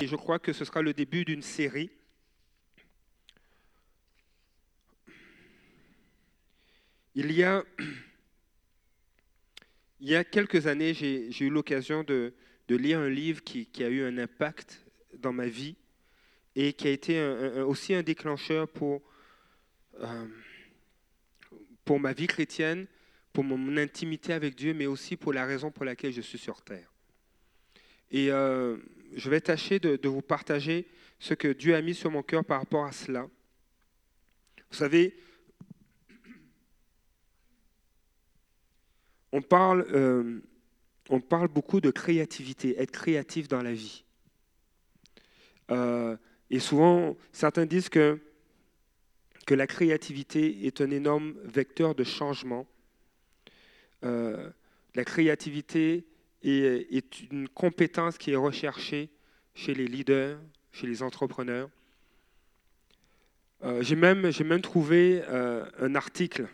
Et 0.00 0.06
je 0.06 0.14
crois 0.14 0.38
que 0.38 0.52
ce 0.52 0.64
sera 0.64 0.80
le 0.80 0.92
début 0.92 1.24
d'une 1.24 1.42
série. 1.42 1.90
Il 7.16 7.32
y 7.32 7.42
a, 7.42 7.64
il 10.00 10.08
y 10.08 10.14
a 10.14 10.22
quelques 10.22 10.68
années, 10.68 10.94
j'ai 10.94 11.40
eu 11.40 11.50
l'occasion 11.50 12.04
de, 12.04 12.32
lire 12.68 13.00
un 13.00 13.08
livre 13.08 13.42
qui, 13.42 13.66
a 13.80 13.88
eu 13.88 14.04
un 14.04 14.18
impact 14.18 14.84
dans 15.16 15.32
ma 15.32 15.48
vie 15.48 15.74
et 16.54 16.74
qui 16.74 16.86
a 16.86 16.90
été 16.90 17.20
aussi 17.66 17.94
un 17.94 18.02
déclencheur 18.02 18.68
pour, 18.68 19.02
euh, 20.00 20.26
pour 21.84 21.98
ma 21.98 22.12
vie 22.12 22.28
chrétienne, 22.28 22.86
pour 23.32 23.42
mon, 23.42 23.56
mon 23.56 23.76
intimité 23.76 24.32
avec 24.32 24.54
Dieu, 24.54 24.74
mais 24.74 24.86
aussi 24.86 25.16
pour 25.16 25.32
la 25.32 25.44
raison 25.44 25.72
pour 25.72 25.84
laquelle 25.84 26.12
je 26.12 26.20
suis 26.20 26.38
sur 26.38 26.62
terre. 26.62 26.92
Et 28.10 28.30
euh, 28.30 28.76
je 29.14 29.30
vais 29.30 29.40
tâcher 29.40 29.78
de, 29.78 30.08
vous 30.08 30.22
partager 30.22 30.86
ce 31.18 31.34
que 31.34 31.48
Dieu 31.48 31.74
a 31.74 31.82
mis 31.82 31.94
sur 31.94 32.10
mon 32.10 32.22
cœur 32.22 32.44
par 32.44 32.60
rapport 32.60 32.84
à 32.84 32.92
cela. 32.92 33.28
Vous 34.70 34.76
savez, 34.76 35.16
on 39.32 39.42
parle, 39.42 39.86
euh, 39.92 40.40
beaucoup 41.50 41.80
de 41.80 41.90
créativité, 41.90 42.80
être 42.80 42.90
créatif 42.90 43.48
dans 43.48 43.62
la 43.62 43.72
vie. 43.72 44.04
Euh, 45.70 46.16
et 46.50 46.60
souvent, 46.60 47.16
certains 47.32 47.66
disent 47.66 47.88
que, 47.88 48.20
que 49.46 49.54
la 49.54 49.66
créativité 49.66 50.66
est 50.66 50.80
un 50.80 50.90
énorme 50.90 51.34
vecteur 51.44 51.94
de 51.94 52.04
changement. 52.04 52.66
Euh, 54.04 54.50
la 54.94 55.04
créativité 55.04 56.06
est, 56.42 56.94
est 56.94 57.20
une 57.30 57.48
compétence 57.48 58.18
qui 58.18 58.32
est 58.32 58.36
recherchée 58.36 59.10
chez 59.54 59.74
les 59.74 59.86
leaders, 59.86 60.38
chez 60.72 60.86
les 60.86 61.02
entrepreneurs. 61.02 61.68
Euh, 63.64 63.82
j'ai 63.82 63.96
même, 63.96 64.30
j'ai 64.30 64.44
même 64.44 64.60
trouvé 64.60 65.22
euh, 65.28 65.64
un 65.80 65.94
article, 65.96 66.46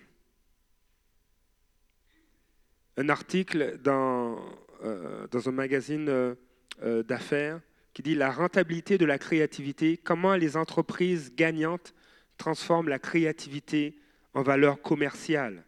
un 2.97 3.09
article 3.09 3.79
dans, 3.83 4.39
euh, 4.85 5.27
dans 5.31 5.49
un 5.49 5.53
magazine 5.53 6.09
euh, 6.09 6.35
euh, 6.83 7.03
d'affaires 7.03 7.61
qui 7.93 8.03
dit 8.03 8.15
la 8.15 8.31
rentabilité 8.31 8.99
de 8.99 9.05
la 9.05 9.19
créativité, 9.19 9.97
comment 9.97 10.35
les 10.35 10.57
entreprises 10.57 11.33
gagnantes 11.35 11.95
transforment 12.39 12.89
la 12.89 12.99
créativité 12.99 13.97
en 14.33 14.43
valeur 14.43 14.83
commerciale 14.83 15.65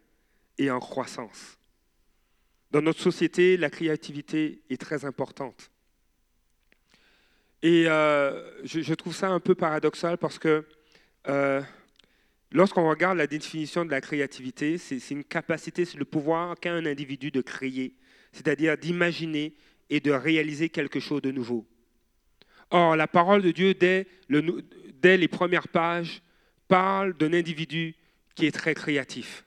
et 0.57 0.69
en 0.69 0.79
croissance. 0.79 1.56
Dans 2.71 2.81
notre 2.81 2.99
société, 2.99 3.57
la 3.57 3.69
créativité 3.69 4.61
est 4.69 4.79
très 4.79 5.05
importante. 5.05 5.71
Et 7.63 7.85
euh, 7.87 8.65
je, 8.65 8.93
trouve 8.93 9.15
ça 9.15 9.29
un 9.29 9.39
peu 9.39 9.55
paradoxal 9.55 10.17
parce 10.17 10.37
que 10.37 10.65
euh, 11.27 11.61
lorsqu'on 12.51 12.87
regarde 12.87 13.17
la 13.17 13.25
définition 13.27 13.83
de 13.83 13.91
la 13.91 14.01
créativité, 14.01 14.77
c'est 14.77 15.09
une 15.09 15.23
capacité, 15.23 15.85
c'est 15.85 15.97
le 15.97 16.05
pouvoir 16.05 16.59
qu'a 16.59 16.73
un 16.73 16.85
individu 16.85 17.31
de 17.31 17.41
créer, 17.41 17.95
c'est-à-dire 18.31 18.77
d'imaginer 18.77 19.55
et 19.89 19.99
de 19.99 20.11
réaliser 20.11 20.69
quelque 20.69 20.99
chose 20.99 21.21
de 21.21 21.31
nouveau. 21.31 21.65
Or, 22.69 22.95
la 22.95 23.07
parole 23.07 23.41
de 23.41 23.51
Dieu, 23.51 23.73
dès 23.73 25.17
les 25.17 25.27
premières 25.27 25.69
pages, 25.69 26.21
parle 26.67 27.13
d'un 27.17 27.33
individu 27.33 27.95
qui 28.35 28.45
est 28.45 28.51
très 28.51 28.75
créatif, 28.75 29.45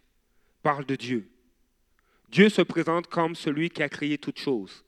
parle 0.62 0.86
de 0.86 0.96
Dieu. 0.96 1.30
Dieu 2.30 2.48
se 2.48 2.62
présente 2.62 3.08
comme 3.08 3.34
celui 3.34 3.70
qui 3.70 3.82
a 3.82 3.88
créé 3.88 4.16
toutes 4.16 4.38
choses. 4.38 4.84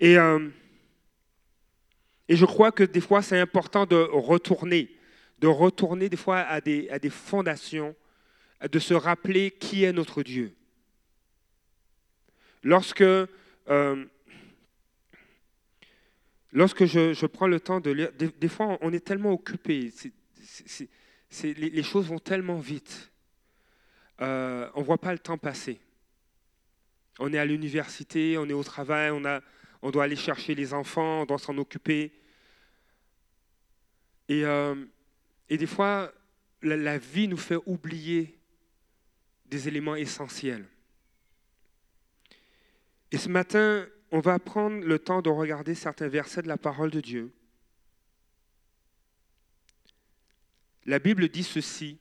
Et, 0.00 0.16
euh, 0.16 0.48
et 2.28 2.36
je 2.36 2.46
crois 2.46 2.72
que 2.72 2.82
des 2.82 3.02
fois, 3.02 3.20
c'est 3.20 3.38
important 3.38 3.84
de 3.84 3.96
retourner, 3.96 4.90
de 5.38 5.46
retourner 5.46 6.08
des 6.08 6.16
fois 6.16 6.38
à 6.38 6.62
des, 6.62 6.88
fondations, 7.10 7.94
de 8.62 8.78
se 8.78 8.94
rappeler 8.94 9.50
qui 9.50 9.84
est 9.84 9.92
notre 9.92 10.22
Dieu. 10.22 10.54
Lorsque, 12.62 13.02
euh, 13.02 13.26
je, 16.54 17.26
prends 17.26 17.46
le 17.46 17.60
temps 17.60 17.80
de 17.80 17.90
lire, 17.90 18.10
des, 18.12 18.48
fois, 18.48 18.78
on 18.80 18.92
est 18.94 19.04
tellement 19.04 19.32
occupé, 19.32 19.92
les 21.44 21.82
choses 21.82 22.06
vont 22.06 22.18
tellement 22.18 22.58
vite. 22.58 23.11
Euh, 24.22 24.70
on 24.74 24.80
ne 24.80 24.84
voit 24.84 24.98
pas 24.98 25.12
le 25.12 25.18
temps 25.18 25.36
passer. 25.36 25.80
On 27.18 27.32
est 27.32 27.38
à 27.38 27.44
l'université, 27.44 28.38
on 28.38 28.48
est 28.48 28.52
au 28.52 28.62
travail, 28.62 29.10
on, 29.10 29.90
doit 29.90 30.04
aller 30.04 30.16
chercher 30.16 30.54
les 30.54 30.72
enfants, 30.72 31.22
on 31.22 31.24
doit 31.26 31.38
s'en 31.38 31.58
occuper. 31.58 32.12
Et, 34.28 34.44
euh, 34.44 34.76
des 35.50 35.66
fois, 35.66 36.12
la 36.62 36.98
vie 36.98 37.26
nous 37.26 37.36
fait 37.36 37.58
oublier 37.66 38.38
des 39.46 39.66
éléments 39.68 39.96
essentiels. 39.96 40.66
Et 43.10 43.18
ce 43.18 43.28
matin, 43.28 43.86
on 44.12 44.20
va 44.20 44.38
prendre 44.38 44.84
le 44.84 44.98
temps 44.98 45.20
de 45.20 45.30
regarder 45.30 45.74
certains 45.74 46.08
versets 46.08 46.42
de 46.42 46.48
la 46.48 46.56
parole 46.56 46.90
de 46.90 47.00
Dieu. 47.00 47.34
La 50.86 50.98
Bible 50.98 51.28
dit 51.28 51.42
ceci 51.42 51.98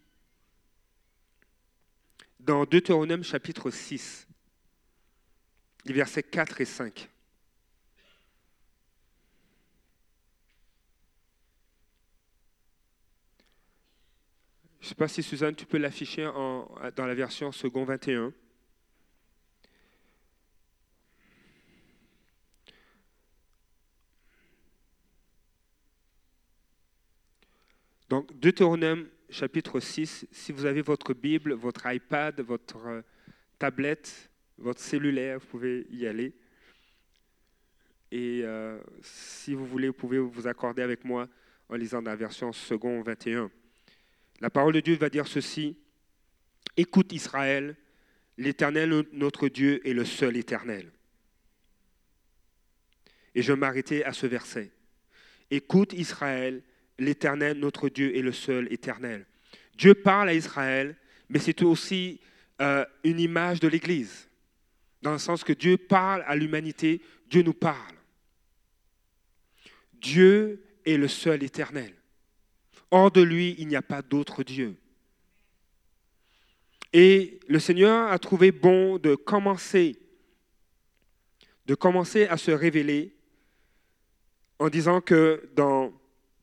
dans 2.44 2.66
Deutéronome 2.66 3.24
chapitre 3.24 3.69
6, 3.69 4.28
les 5.85 5.94
versets 5.94 6.24
4 6.24 6.62
et 6.62 6.66
5. 6.66 7.09
Je 14.80 14.85
ne 14.85 14.90
sais 14.90 14.96
pas 14.96 15.07
si 15.07 15.22
Suzanne, 15.22 15.56
tu 15.56 15.68
peux 15.68 15.78
l'afficher 15.78 16.24
dans 16.24 17.06
la 17.06 17.13
version 17.13 17.51
second 17.51 17.84
21. 17.84 18.34
Donc, 28.09 28.35
Deutéronome 28.40 29.07
chapitre 29.31 29.80
6, 29.80 30.28
si 30.30 30.52
vous 30.52 30.66
avez 30.66 30.81
votre 30.81 31.14
Bible, 31.14 31.53
votre 31.53 31.92
iPad, 31.92 32.40
votre 32.42 32.86
euh, 32.86 33.02
tablette, 33.58 34.30
votre 34.58 34.81
cellulaire, 34.81 35.40
vous 35.40 35.47
pouvez 35.47 35.88
y 35.90 36.06
aller. 36.06 36.34
Et 38.12 38.42
euh, 38.44 38.78
si 39.02 39.53
vous 39.53 39.66
voulez, 39.66 39.88
vous 39.88 39.94
pouvez 39.94 40.19
vous 40.19 40.47
accorder 40.47 40.81
avec 40.81 41.06
moi 41.06 41.30
en 41.69 41.75
lisant 41.75 42.02
la 42.02 42.16
version 42.16 42.52
second 42.52 43.02
21. 43.02 43.50
La 44.42 44.50
parole 44.50 44.74
de 44.74 44.81
Dieu 44.81 44.96
va 44.97 45.09
dire 45.09 45.28
ceci. 45.28 45.78
Écoute 46.75 47.13
Israël, 47.13 47.78
l'Éternel, 48.38 49.06
notre 49.13 49.48
Dieu, 49.48 49.86
est 49.88 49.94
le 49.94 50.03
seul 50.03 50.36
éternel. 50.36 50.92
Et 53.34 53.42
je 53.42 53.53
m'arrêtais 53.53 54.03
à 54.03 54.12
ce 54.12 54.28
verset. 54.28 54.72
Écoute 55.50 55.94
Israël, 55.94 56.63
l'Éternel, 57.01 57.57
notre 57.57 57.89
Dieu, 57.89 58.16
est 58.16 58.22
le 58.22 58.31
seul 58.31 58.72
éternel. 58.72 59.25
Dieu 59.75 59.95
parle 59.95 60.29
à 60.29 60.34
Israël, 60.34 60.95
mais 61.29 61.39
c'est 61.39 61.63
aussi 61.63 62.19
euh, 62.62 62.85
une 63.03 63.19
image 63.19 63.59
de 63.59 63.67
l'Église, 63.67 64.29
dans 65.01 65.13
le 65.13 65.17
sens 65.17 65.44
que 65.44 65.53
Dieu 65.53 65.78
parle 65.78 66.23
à 66.28 66.35
l'humanité, 66.35 67.01
Dieu 67.28 67.41
nous 67.41 67.53
parle. 67.53 67.95
Dieu 69.94 70.63
est 70.85 70.97
le 70.97 71.07
seul 71.07 71.44
éternel. 71.44 71.94
Hors 72.91 73.12
de 73.12 73.22
lui, 73.22 73.56
il 73.57 73.68
n'y 73.68 73.75
a 73.75 73.81
pas 73.81 74.01
d'autre 74.01 74.44
Dieu. 74.44 74.75
Et 76.94 77.39
le 77.47 77.59
Seigneur 77.59 78.12
a 78.12 78.19
trouvé 78.19 78.51
bon 78.51 78.97
de 78.97 79.16
commencer, 79.16 79.97
de 81.66 81.73
commencer 81.73 82.28
à 82.28 82.38
se 82.38 82.51
révéler 82.51 83.16
en 84.59 84.69
disant 84.69 85.01
que 85.01 85.50
dans, 85.56 85.94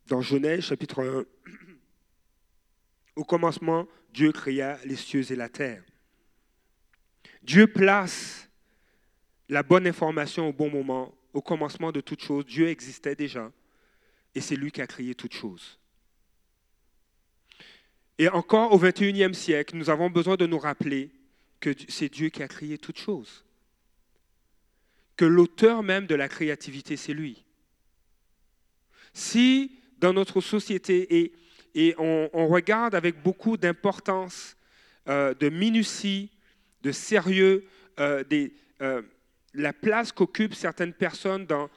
dans 0.08 0.22
Genèse 0.22 0.64
chapitre 0.64 1.04
1, 1.04 1.24
au 3.16 3.24
commencement, 3.24 3.86
Dieu 4.12 4.32
créa 4.32 4.78
les 4.84 4.96
cieux 4.96 5.30
et 5.30 5.36
la 5.36 5.48
terre. 5.48 5.84
Dieu 7.42 7.66
place 7.66 8.48
la 9.48 9.62
bonne 9.62 9.86
information 9.86 10.48
au 10.48 10.52
bon 10.52 10.70
moment. 10.70 11.14
Au 11.34 11.42
commencement 11.42 11.92
de 11.92 12.00
toute 12.00 12.22
chose, 12.22 12.46
Dieu 12.46 12.68
existait 12.68 13.14
déjà 13.14 13.52
et 14.34 14.40
c'est 14.40 14.56
lui 14.56 14.72
qui 14.72 14.80
a 14.80 14.86
créé 14.86 15.14
toutes 15.14 15.34
choses. 15.34 15.78
Et 18.16 18.28
encore 18.28 18.72
au 18.72 18.78
21e 18.78 19.34
siècle, 19.34 19.76
nous 19.76 19.90
avons 19.90 20.10
besoin 20.10 20.36
de 20.36 20.46
nous 20.46 20.58
rappeler 20.58 21.10
que 21.60 21.74
c'est 21.88 22.08
Dieu 22.08 22.30
qui 22.30 22.42
a 22.42 22.48
créé 22.48 22.78
toutes 22.78 22.98
choses. 22.98 23.44
Que 25.16 25.24
l'auteur 25.24 25.82
même 25.82 26.06
de 26.06 26.14
la 26.14 26.28
créativité, 26.28 26.96
c'est 26.96 27.12
lui. 27.12 27.44
Si 29.12 29.78
dans 29.98 30.12
notre 30.12 30.40
société, 30.40 31.32
et, 31.74 31.94
on, 31.98 32.48
regarde 32.48 32.94
avec 32.94 33.22
beaucoup 33.22 33.56
d'importance, 33.56 34.56
euh, 35.08 35.34
de 35.34 35.48
minutie, 35.48 36.30
de 36.82 36.92
sérieux, 36.92 37.64
euh, 38.00 38.24
euh, 38.80 39.02
la 39.54 39.72
place 39.72 40.12
qu'occupent 40.12 40.54
certaines 40.54 40.92
personnes 40.92 41.46
dans, 41.46 41.68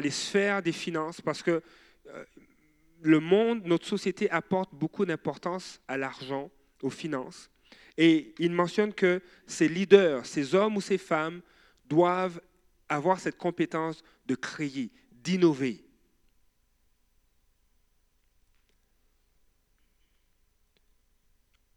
les 0.00 0.10
sphères 0.10 0.62
des 0.62 0.72
finances, 0.72 1.20
parce 1.20 1.42
que 1.42 1.62
le 3.02 3.20
monde, 3.20 3.62
notre 3.64 3.86
société 3.86 4.30
apporte 4.30 4.74
beaucoup 4.74 5.04
d'importance 5.04 5.80
à 5.88 5.96
l'argent, 5.96 6.50
aux 6.82 6.90
finances. 6.90 7.50
Et 7.98 8.34
il 8.38 8.52
mentionne 8.52 8.92
que 8.92 9.20
ces 9.46 9.68
leaders, 9.68 10.26
ces 10.26 10.54
hommes 10.54 10.76
ou 10.76 10.80
ces 10.80 10.98
femmes, 10.98 11.40
doivent 11.86 12.40
avoir 12.88 13.18
cette 13.20 13.38
compétence 13.38 14.02
de 14.26 14.34
créer, 14.34 14.90
d'innover. 15.12 15.85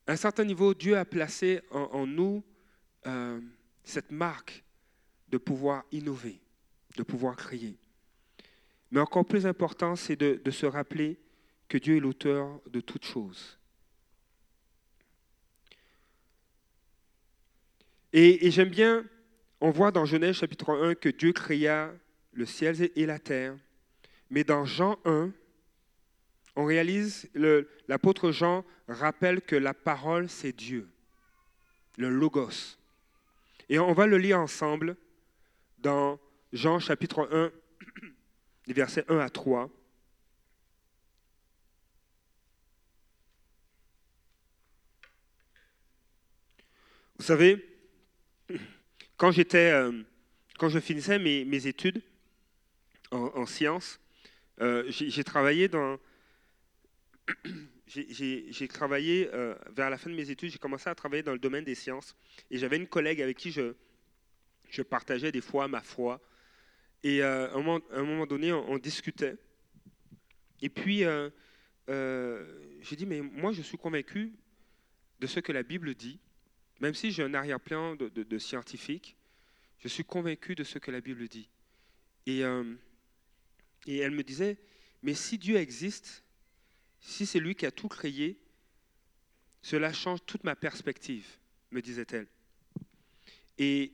À 0.09 0.13
un 0.13 0.15
certain 0.15 0.43
niveau, 0.43 0.73
Dieu 0.73 0.97
a 0.97 1.05
placé 1.05 1.61
en, 1.69 2.07
nous 2.07 2.43
euh, 3.05 3.39
cette 3.83 4.09
marque 4.09 4.63
de 5.27 5.37
pouvoir 5.37 5.83
innover, 5.91 6.41
de 6.97 7.03
pouvoir 7.03 7.35
créer. 7.35 7.77
Mais 8.89 8.99
encore 9.01 9.23
plus 9.23 9.45
important, 9.45 9.95
c'est 9.95 10.15
de, 10.15 10.49
se 10.49 10.65
rappeler 10.65 11.19
que 11.67 11.77
Dieu 11.77 11.97
est 11.97 11.99
l'auteur 11.99 12.59
de 12.71 12.81
toutes 12.81 13.05
choses. 13.05 13.59
Et, 18.11 18.47
et 18.47 18.49
j'aime 18.49 18.69
bien, 18.69 19.05
on 19.61 19.69
voit 19.69 19.91
dans 19.91 20.05
Genèse 20.05 20.37
chapitre 20.37 20.73
1 20.73 20.95
que 20.95 21.09
Dieu 21.09 21.33
créa 21.33 21.93
le 22.33 22.47
ciel 22.47 22.89
et 22.95 23.05
la 23.05 23.19
terre. 23.19 23.55
Mais 24.31 24.43
dans 24.43 24.65
Jean 24.65 24.97
1, 25.05 25.31
on 26.59 26.65
réalise, 26.65 27.29
l'apôtre 27.87 28.31
Jean 28.31 28.65
rappelle 28.89 29.41
que 29.41 29.55
la 29.55 29.73
parole, 29.73 30.27
c'est 30.27 30.51
Dieu, 30.51 30.89
le 31.97 32.09
logos. 32.09 32.77
Et 33.69 33.79
on 33.79 33.93
va 33.93 34.07
le 34.07 34.17
lire 34.17 34.41
ensemble 34.41 34.97
dans 35.77 36.19
Jean 36.51 36.79
chapitre 36.79 37.29
1, 37.31 37.53
les 38.67 38.73
versets 38.73 39.05
1 39.07 39.19
à 39.19 39.29
3. 39.29 39.69
Vous 47.19 47.25
savez, 47.25 47.65
quand 49.15 49.31
j'étais, 49.31 49.71
euh, 49.71 50.03
quand 50.57 50.67
je 50.67 50.79
finissais 50.79 51.19
mes, 51.19 51.67
études 51.67 52.01
en, 53.11 53.45
sciences, 53.45 54.01
euh, 54.59 54.83
j'ai 54.89 55.23
travaillé 55.23 55.69
dans, 55.69 55.97
j'ai 57.87 58.67
travaillé, 58.67 59.29
euh, 59.33 59.55
vers 59.71 59.89
la 59.89 59.97
fin 59.97 60.09
de 60.09 60.15
mes 60.15 60.29
études, 60.29 60.51
j'ai 60.51 60.59
commencé 60.59 60.89
à 60.89 60.95
travailler 60.95 61.23
dans 61.23 61.33
le 61.33 61.39
domaine 61.39 61.63
des 61.63 61.75
sciences. 61.75 62.15
Et 62.51 62.57
j'avais 62.57 62.77
une 62.77 62.87
collègue 62.87 63.21
avec 63.21 63.37
qui 63.37 63.51
je, 63.51 64.81
partageais 64.83 65.31
des 65.31 65.41
fois 65.41 65.67
ma 65.67 65.81
foi. 65.81 66.21
Et 67.03 67.23
euh, 67.23 67.49
à, 67.49 67.57
un 67.57 68.03
moment, 68.03 68.27
donné, 68.27 68.53
on, 68.53 68.77
discutait. 68.77 69.37
Et 70.61 70.69
puis, 70.69 71.03
euh, 71.03 71.29
j'ai 72.81 72.95
dit, 72.95 73.05
mais 73.05 73.21
moi, 73.21 73.53
je 73.53 73.61
suis 73.61 73.77
convaincu 73.77 74.33
de 75.19 75.27
ce 75.27 75.39
que 75.39 75.51
la 75.51 75.63
Bible 75.63 75.95
dit. 75.95 76.19
Même 76.81 76.93
si 76.93 77.11
j'ai 77.11 77.23
un 77.23 77.33
arrière-plan 77.33 77.95
de, 77.95 78.37
scientifique, 78.37 79.17
je 79.79 79.87
suis 79.87 80.03
convaincu 80.03 80.55
de 80.55 80.63
ce 80.63 80.77
que 80.77 80.91
la 80.91 81.01
Bible 81.01 81.27
dit. 81.27 81.49
Et 82.27 82.39
elle 82.39 84.11
me 84.11 84.23
disait, 84.23 84.57
mais 85.01 85.13
si 85.13 85.37
Dieu 85.37 85.55
existe, 85.55 86.23
si 87.01 87.25
c'est 87.25 87.39
lui 87.39 87.55
qui 87.55 87.65
a 87.65 87.71
tout 87.71 87.87
créé, 87.87 88.39
cela 89.61 89.91
change 89.93 90.19
toute 90.25 90.43
ma 90.43 90.55
perspective, 90.55 91.25
me 91.71 91.81
disait-elle. 91.81 92.27
Et 93.57 93.93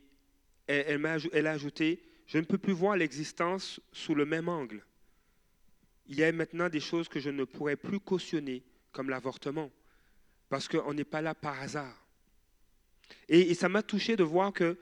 elle, 0.68 1.06
a, 1.06 1.52
ajouté, 1.52 2.02
je 2.28 2.38
ne 2.38 2.44
peux 2.44 2.58
plus 2.58 2.74
voir 2.74 2.98
l'existence 2.98 3.80
sous 3.92 4.16
le 4.16 4.26
même 4.26 4.50
angle. 4.50 4.86
Il 6.08 6.18
y 6.18 6.24
a 6.24 6.32
maintenant 6.32 6.70
des 6.70 6.80
choses 6.80 7.08
que 7.08 7.20
je 7.20 7.30
ne 7.30 7.44
pourrais 7.44 7.76
plus 7.76 8.00
cautionner, 8.00 8.64
comme 8.92 9.10
l'avortement, 9.10 9.72
parce 10.50 10.68
qu'on 10.68 10.94
n'est 10.94 11.04
pas 11.04 11.22
là 11.22 11.34
par 11.34 11.60
hasard. 11.60 12.06
Et, 13.28 13.54
ça 13.54 13.70
m'a 13.70 13.84
touché 13.84 14.16
de 14.16 14.24
voir 14.24 14.54
que 14.54 14.78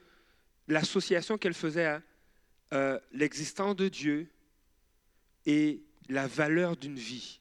l'association 0.68 1.38
qu'elle 1.38 1.54
faisait 1.54 1.86
à 1.86 2.02
euh, 2.74 3.00
l'existence 3.12 3.76
de 3.76 3.88
Dieu 3.88 4.30
et 5.46 5.84
la 6.10 6.28
valeur 6.28 6.76
d'une 6.76 6.98
vie. 6.98 7.40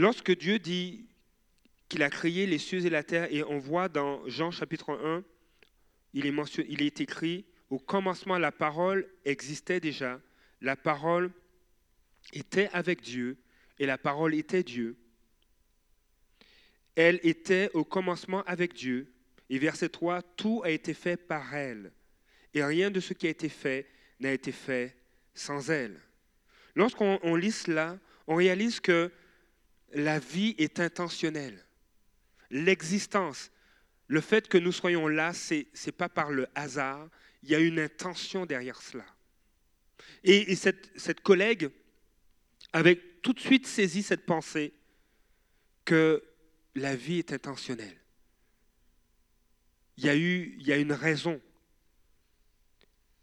Lorsque 0.00 0.34
Dieu 0.34 0.58
dit 0.58 1.04
qu'il 1.90 2.02
a 2.02 2.08
créé 2.08 2.46
les 2.46 2.56
cieux 2.56 2.86
et 2.86 2.88
la 2.88 3.02
terre, 3.02 3.28
et 3.30 3.44
on 3.44 3.58
voit 3.58 3.90
dans 3.90 4.26
Jean 4.26 4.50
chapitre 4.50 4.94
1, 4.94 5.22
il 6.14 6.24
est, 6.24 6.58
il 6.70 6.80
est 6.80 7.02
écrit, 7.02 7.44
au 7.68 7.78
commencement 7.78 8.38
la 8.38 8.50
parole 8.50 9.06
existait 9.26 9.78
déjà, 9.78 10.18
la 10.62 10.74
parole 10.74 11.30
était 12.32 12.70
avec 12.72 13.02
Dieu, 13.02 13.36
et 13.78 13.84
la 13.84 13.98
parole 13.98 14.34
était 14.34 14.62
Dieu. 14.62 14.96
Elle 16.94 17.20
était 17.22 17.68
au 17.74 17.84
commencement 17.84 18.42
avec 18.44 18.72
Dieu. 18.72 19.12
Et 19.50 19.58
verset 19.58 19.90
3, 19.90 20.22
tout 20.22 20.62
a 20.64 20.70
été 20.70 20.94
fait 20.94 21.18
par 21.18 21.54
elle. 21.54 21.92
Et 22.54 22.64
rien 22.64 22.90
de 22.90 23.00
ce 23.00 23.12
qui 23.12 23.26
a 23.26 23.30
été 23.30 23.50
fait 23.50 23.86
n'a 24.18 24.32
été 24.32 24.50
fait 24.50 24.96
sans 25.34 25.68
elle. 25.68 26.00
Lorsqu'on 26.74 27.36
lit 27.36 27.52
cela, 27.52 27.98
on 28.26 28.36
réalise 28.36 28.80
que 28.80 29.12
la 29.92 30.18
vie 30.18 30.54
est 30.58 30.80
intentionnelle. 30.80 31.64
L'existence, 32.50 33.50
le 34.06 34.20
fait 34.20 34.48
que 34.48 34.58
nous 34.58 34.72
soyons 34.72 35.08
là, 35.08 35.32
ce 35.32 35.54
n'est 35.54 35.92
pas 35.92 36.08
par 36.08 36.30
le 36.30 36.46
hasard, 36.54 37.08
il 37.42 37.50
y 37.50 37.54
a 37.54 37.58
une 37.58 37.78
intention 37.78 38.46
derrière 38.46 38.82
cela. 38.82 39.06
Et, 40.24 40.54
cette, 40.56 41.20
collègue 41.22 41.70
avait 42.72 42.96
tout 43.22 43.32
de 43.32 43.40
suite 43.40 43.66
saisi 43.66 44.02
cette 44.02 44.26
pensée 44.26 44.74
que 45.84 46.22
la 46.74 46.94
vie 46.94 47.18
est 47.18 47.32
intentionnelle. 47.32 47.96
Il 49.96 50.04
y 50.04 50.08
a 50.08 50.16
eu, 50.16 50.54
il 50.58 50.66
y 50.66 50.72
a 50.72 50.76
une 50.76 50.92
raison, 50.92 51.40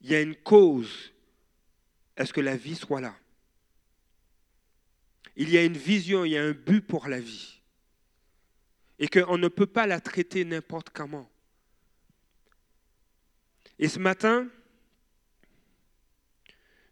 il 0.02 0.12
y 0.12 0.16
a 0.16 0.22
une 0.22 0.36
cause 0.36 1.13
à 2.16 2.25
ce 2.25 2.34
que 2.34 2.42
la 2.42 2.58
vie 2.58 2.75
soit 2.75 3.02
là? 3.02 3.16
Il 5.38 5.51
y 5.51 5.57
a 5.57 5.63
une 5.63 5.78
vision, 5.78 6.25
il 6.25 6.31
y 6.31 6.38
a 6.38 6.44
un 6.44 6.51
but 6.51 6.81
pour 6.81 7.07
la 7.07 7.19
vie. 7.19 7.62
Et 8.98 9.07
qu'on 9.07 9.38
ne 9.38 9.48
peut 9.48 9.68
pas 9.68 9.86
la 9.86 10.01
traiter 10.01 10.44
n'importe 10.44 10.89
comment. 10.89 11.30
Et 13.78 13.88
ce 13.88 14.00
matin, 14.00 14.50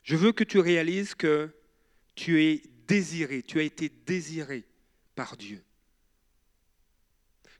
je 0.03 0.15
veux 0.15 0.31
que 0.31 0.43
tu 0.43 0.59
réalises 0.59 1.15
que 1.15 1.49
tu 2.13 2.43
es 2.43 2.61
désiré, 2.87 3.41
tu 3.41 3.59
as 3.59 3.63
été 3.63 3.89
désiré 3.89 4.63
par 5.15 5.35
Dieu. 5.35 5.63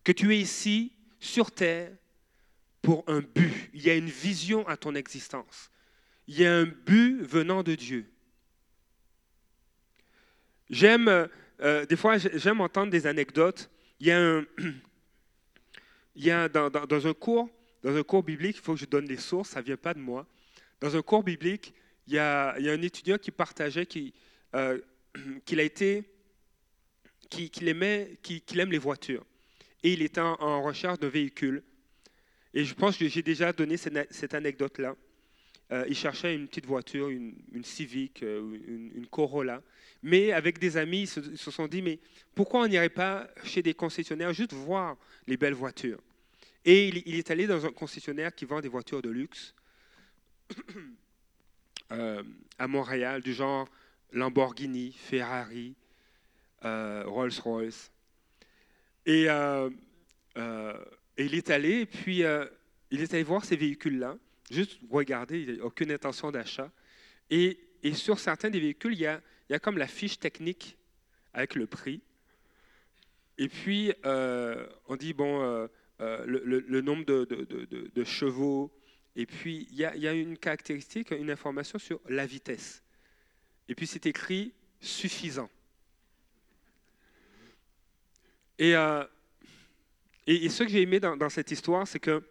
Que 0.03 0.11
tu 0.11 0.35
es 0.35 0.39
ici, 0.39 0.93
sur 1.19 1.51
terre, 1.51 1.91
pour 2.83 3.03
un 3.07 3.21
but. 3.21 3.71
Il 3.73 3.81
y 3.81 3.89
a 3.89 3.95
une 3.95 4.11
vision 4.11 4.67
à 4.67 4.77
ton 4.77 4.93
existence. 4.93 5.71
Il 6.27 6.39
y 6.39 6.45
a 6.45 6.55
un 6.55 6.65
but 6.65 7.23
venant 7.23 7.63
de 7.63 7.73
Dieu. 7.73 8.11
J'aime, 10.69 11.07
euh, 11.07 11.27
euh, 11.61 11.85
des 11.85 11.95
fois, 11.95 12.17
j'aime 12.17 12.61
entendre 12.61 12.91
des 12.91 13.05
anecdotes. 13.07 13.69
Il 13.99 14.07
y 14.07 14.11
a, 14.11 14.19
un, 14.19 14.45
il 16.15 16.25
y 16.25 16.31
a 16.31 16.49
dans, 16.49 17.07
un 17.07 17.13
cours, 17.13 17.49
dans 17.83 17.95
un 17.95 18.03
cours 18.03 18.23
biblique, 18.23 18.57
il 18.57 18.61
faut 18.61 18.73
que 18.73 18.79
je 18.79 18.85
donne 18.85 19.05
des 19.05 19.17
sources, 19.17 19.49
ça 19.49 19.61
ne 19.61 19.65
vient 19.65 19.77
pas 19.77 19.93
de 19.93 19.99
moi. 19.99 20.25
Dans 20.81 20.95
un 20.95 21.01
cours 21.01 21.23
biblique, 21.23 21.73
il 22.07 22.13
y 22.13 22.19
a, 22.19 22.55
il 22.57 22.65
y 22.65 22.69
a 22.69 22.73
un 22.73 22.81
étudiant 22.81 23.17
qui 23.17 23.31
partageait 23.31 23.85
qu'il 23.85 24.11
euh, 24.55 24.79
a 25.15 25.61
été, 25.61 26.03
qu'il 27.29 27.67
aimait, 27.67 28.17
qu'il 28.21 28.59
aime 28.59 28.71
les 28.71 28.77
voitures. 28.77 29.25
Et 29.83 29.93
il 29.93 30.01
était 30.01 30.21
en, 30.21 30.63
recherche 30.63 30.99
d'un 30.99 31.09
véhicule. 31.09 31.63
Et 32.53 32.65
je 32.65 32.73
pense 32.73 32.97
que 32.97 33.07
j'ai 33.07 33.21
déjà 33.21 33.53
donné 33.53 33.77
cette 33.77 34.33
anecdote-là. 34.33 34.95
Il 35.71 35.95
cherchait 35.95 36.35
une 36.35 36.47
petite 36.47 36.65
voiture, 36.65 37.09
une, 37.09 37.35
Civic, 37.63 38.21
une, 38.21 38.91
une, 38.95 39.07
Corolla. 39.07 39.61
Mais 40.03 40.31
avec 40.31 40.59
des 40.59 40.77
amis, 40.77 41.01
ils 41.01 41.07
se, 41.07 41.51
sont 41.51 41.67
dit, 41.67 41.81
mais 41.81 41.99
pourquoi 42.35 42.61
on 42.61 42.67
n'irait 42.67 42.89
pas 42.89 43.27
chez 43.43 43.63
des 43.63 43.73
concessionnaires 43.73 44.33
juste 44.33 44.53
voir 44.53 44.97
les 45.25 45.37
belles 45.37 45.55
voitures? 45.55 45.99
Et 46.65 46.87
il, 46.87 47.15
est 47.15 47.29
allé 47.29 47.45
dans 47.45 47.65
un 47.65 47.71
concessionnaire 47.71 48.33
qui 48.33 48.45
vend 48.45 48.59
des 48.59 48.67
voitures 48.67 49.03
de 49.03 49.09
luxe 49.09 49.53
euh, 51.91 52.23
à 52.57 52.67
Montréal, 52.67 53.21
du 53.21 53.33
genre 53.33 53.69
Lamborghini, 54.11 54.91
Ferrari, 54.91 55.75
euh, 56.63 57.03
Rolls-Royce. 57.05 57.91
Et, 59.05 59.25
euh, 59.29 59.69
et, 61.17 61.25
il 61.25 61.35
est 61.35 61.51
allé, 61.51 61.85
puis 61.85 62.23
il 62.89 63.01
est 63.01 63.13
allé 63.13 63.23
voir 63.23 63.45
ces 63.45 63.55
véhicules-là, 63.55 64.17
juste 64.51 64.79
regarder, 64.89 65.41
il 65.41 65.57
n'a 65.57 65.65
aucune 65.65 65.91
intention 65.91 66.31
d'achat. 66.31 66.71
Et, 67.29 67.59
sur 67.93 68.19
certains 68.19 68.49
des 68.49 68.59
véhicules, 68.59 68.93
il 68.93 69.01
y 69.01 69.05
a 69.05 69.21
a 69.51 69.59
comme 69.59 69.77
la 69.77 69.87
fiche 69.87 70.19
technique 70.19 70.75
avec 71.33 71.55
le 71.55 71.67
prix. 71.67 72.01
Et 73.37 73.49
puis, 73.49 73.93
euh, 74.05 74.65
on 74.87 74.95
dit, 74.95 75.13
bon, 75.13 75.41
euh, 75.41 75.67
euh, 76.01 76.23
le, 76.25 76.81
nombre 76.81 77.05
de, 77.05 78.03
chevaux. 78.03 78.71
Et 79.15 79.25
puis, 79.25 79.67
il 79.71 79.77
y, 79.77 79.85
a, 79.85 80.13
une 80.13 80.37
caractéristique, 80.37 81.11
une 81.11 81.29
information 81.29 81.77
sur 81.77 81.99
la 82.07 82.25
vitesse. 82.25 82.81
Et 83.67 83.75
puis, 83.75 83.87
c'est 83.87 84.05
écrit 84.05 84.53
suffisant. 84.79 85.49
Et, 88.57 88.71
ce 88.71 90.63
que 90.63 90.69
j'ai 90.69 90.81
aimé 90.81 90.99
dans, 90.99 91.29
cette 91.29 91.51
histoire, 91.51 91.87
c'est 91.87 91.99
que 91.99 92.23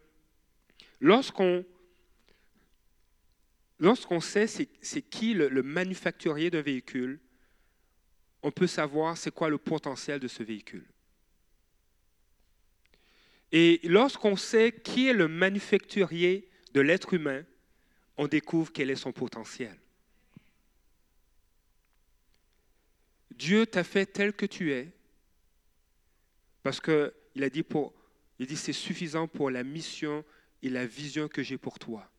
lorsqu'on 1.00 1.64
lorsqu'on 3.84 4.20
sait 4.20 4.46
c'est 4.46 5.02
qui 5.02 5.34
le 5.34 5.62
manufacturier 5.62 6.50
d'un 6.50 6.62
véhicule, 6.62 7.20
on 8.42 8.50
peut 8.50 8.66
savoir 8.66 9.16
c'est 9.16 9.30
quoi 9.30 9.50
le 9.50 9.58
potentiel 9.58 10.18
de 10.18 10.28
ce 10.28 10.42
véhicule. 10.42 10.86
Et 13.52 13.80
lorsqu'on 13.84 14.36
sait 14.36 14.72
qui 14.72 15.08
est 15.08 15.12
le 15.12 15.28
manufacturier 15.28 16.48
de 16.72 16.80
l'être 16.80 17.12
humain, 17.12 17.44
on 18.16 18.26
découvre 18.26 18.72
quel 18.72 18.90
est 18.90 18.96
son 18.96 19.12
potentiel. 19.12 19.78
Dieu 23.32 23.66
t'a 23.66 23.84
fait 23.84 24.06
tel 24.06 24.32
que 24.32 24.46
tu 24.46 24.72
es, 24.72 24.92
parce 26.62 26.80
qu'il 26.80 27.44
a 27.44 27.50
dit 27.50 28.56
c'est 28.56 28.72
suffisant 28.72 29.28
pour 29.28 29.50
la 29.50 29.62
mission 29.62 30.24
et 30.62 30.70
la 30.70 30.86
vision 30.86 31.28
que 31.28 31.42
j'ai 31.42 31.58
pour 31.58 31.78
toi. 31.78 32.10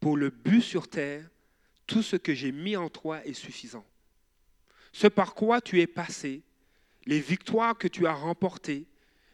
Pour 0.00 0.16
le 0.16 0.30
but 0.30 0.62
sur 0.62 0.88
terre, 0.88 1.28
tout 1.86 2.02
ce 2.02 2.16
que 2.16 2.34
j'ai 2.34 2.52
mis 2.52 2.76
en 2.76 2.88
toi 2.88 3.24
est 3.26 3.34
suffisant. 3.34 3.86
Ce 4.92 5.06
par 5.06 5.34
quoi 5.34 5.60
tu 5.60 5.80
es 5.80 5.86
passé, 5.86 6.42
les 7.06 7.20
victoires 7.20 7.76
que 7.76 7.88
tu 7.88 8.06
as 8.06 8.14
remportées, 8.14 8.86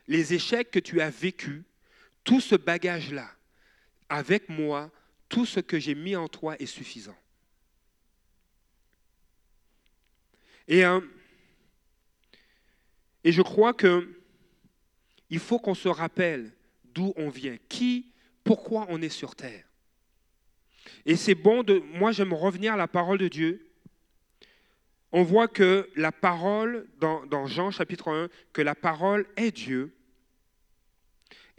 les 0.07 0.35
échecs 0.35 0.71
que 0.71 0.79
tu 0.79 1.01
as 1.01 1.11
vécus, 1.11 1.63
tout 2.25 2.41
ce 2.41 2.57
bagage-là, 2.57 3.31
avec 4.09 4.49
moi, 4.49 4.91
tout 5.29 5.47
ce 5.47 5.61
que 5.61 5.79
j'ai 5.79 5.95
mis 5.95 6.17
en 6.17 6.29
toi 6.29 6.57
est 6.61 6.67
suffisant. 6.67 7.17
Et, 10.69 10.85
euh, 10.85 11.01
et 13.23 13.33
je 13.33 13.43
crois 13.43 13.73
que 13.73 14.13
il 15.31 15.39
faut 15.39 15.59
qu'on 15.59 15.75
se 15.75 15.89
rappelle 15.89 16.53
d'où 16.85 17.13
on 17.17 17.29
vient, 17.29 17.57
qui, 17.69 18.13
pourquoi 18.45 18.87
on 18.89 19.03
est 19.03 19.09
sur 19.09 19.35
terre. 19.35 19.66
Et 21.05 21.17
c'est 21.17 21.35
bon 21.35 21.63
de. 21.63 21.83
Moi, 21.95 22.13
j'aime 22.13 22.33
revenir 22.33 22.75
à 22.75 22.77
la 22.77 22.89
parole 22.89 23.19
de 23.19 23.29
Dieu. 23.29 23.67
On 25.13 25.23
voit 25.23 25.49
que 25.49 25.89
la 25.97 26.13
parole, 26.13 26.87
dans, 26.99 27.47
Jean 27.47 27.71
chapitre 27.71 28.13
1, 28.13 28.29
que 28.53 28.63
la 28.63 28.75
parole 28.75 29.27
est 29.37 29.51
Dieu. 29.51 29.95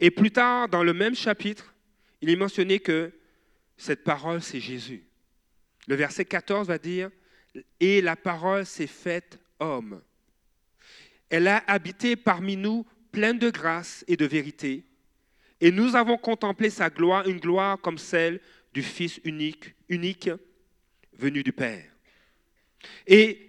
Et 0.00 0.10
plus 0.10 0.30
tard, 0.30 0.68
dans 0.68 0.84
le 0.84 0.92
même 0.92 1.14
chapitre, 1.14 1.74
il 2.20 2.30
est 2.30 2.36
mentionné 2.36 2.78
que 2.78 3.12
cette 3.76 4.04
parole, 4.04 4.42
c'est 4.42 4.60
Jésus. 4.60 5.04
Le 5.86 5.94
verset 5.96 6.24
14 6.24 6.68
va 6.68 6.78
dire, 6.78 7.10
Et 7.80 8.00
la 8.00 8.16
parole 8.16 8.66
s'est 8.66 8.86
faite 8.86 9.40
homme. 9.58 10.02
Elle 11.30 11.48
a 11.48 11.64
habité 11.66 12.16
parmi 12.16 12.56
nous 12.56 12.86
pleine 13.10 13.38
de 13.38 13.50
grâce 13.50 14.04
et 14.06 14.16
de 14.16 14.26
vérité. 14.26 14.84
Et 15.60 15.72
nous 15.72 15.96
avons 15.96 16.16
contemplé 16.16 16.70
sa 16.70 16.90
gloire, 16.90 17.26
une 17.26 17.40
gloire 17.40 17.80
comme 17.80 17.98
celle 17.98 18.40
du 18.72 18.82
Fils 18.82 19.20
unique, 19.24 19.74
unique 19.88 20.30
venu 21.18 21.42
du 21.42 21.52
Père. 21.52 21.84
Et, 23.06 23.44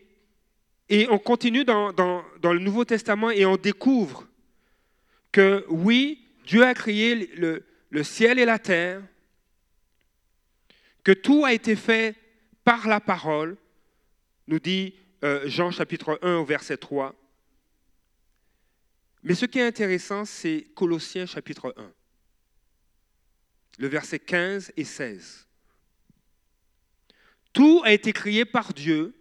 on 1.09 1.19
continue 1.19 1.63
dans 1.65 1.93
le 2.43 2.59
Nouveau 2.59 2.83
Testament 2.83 3.29
et 3.29 3.45
on 3.45 3.57
découvre 3.57 4.27
que 5.31 5.65
oui, 5.69 6.25
Dieu 6.45 6.65
a 6.65 6.73
créé 6.73 7.29
le, 7.35 8.03
ciel 8.03 8.39
et 8.39 8.45
la 8.45 8.59
terre, 8.59 9.01
que 11.03 11.11
tout 11.11 11.45
a 11.45 11.53
été 11.53 11.75
fait 11.75 12.15
par 12.63 12.87
la 12.87 12.99
parole, 12.99 13.57
nous 14.47 14.59
dit 14.59 14.95
euh, 15.23 15.47
Jean 15.47 15.71
chapitre 15.71 16.19
1 16.21 16.37
au 16.37 16.45
verset 16.45 16.77
3. 16.77 17.15
Mais 19.23 19.35
ce 19.35 19.45
qui 19.45 19.59
est 19.59 19.67
intéressant, 19.67 20.25
c'est 20.25 20.67
Colossiens 20.75 21.25
chapitre 21.25 21.73
1, 21.77 21.91
le 23.79 23.87
verset 23.87 24.19
15 24.19 24.73
et 24.77 24.83
16. 24.83 25.47
Tout 27.53 27.81
a 27.83 27.93
été 27.93 28.13
créé 28.13 28.45
par 28.45 28.73
Dieu. 28.73 29.15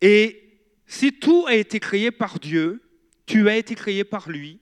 Et 0.00 0.60
si 0.86 1.12
tout 1.12 1.46
a 1.46 1.54
été 1.54 1.80
créé 1.80 2.10
par 2.10 2.38
Dieu, 2.38 2.82
tu 3.26 3.48
as 3.48 3.56
été 3.56 3.74
créé 3.74 4.04
par 4.04 4.30
lui. 4.30 4.60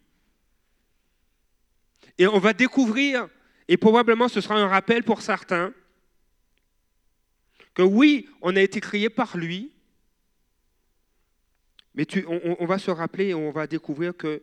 Et 2.19 2.27
on 2.27 2.39
va 2.39 2.53
découvrir, 2.53 3.29
et 3.69 3.77
probablement 3.77 4.29
ce 4.29 4.41
sera 4.41 4.57
un 4.57 4.67
rappel 4.67 5.05
pour 5.05 5.21
certains, 5.21 5.73
que 7.75 7.83
oui, 7.83 8.29
on 8.41 8.57
a 8.57 8.63
été 8.63 8.81
créé 8.81 9.11
par 9.11 9.37
lui, 9.37 9.73
mais 11.95 12.07
on, 12.27 12.67
va 12.67 12.79
se 12.79 12.91
rappeler 12.91 13.29
et 13.29 13.35
on 13.35 13.51
va 13.51 13.67
découvrir 13.67 14.17
que 14.17 14.43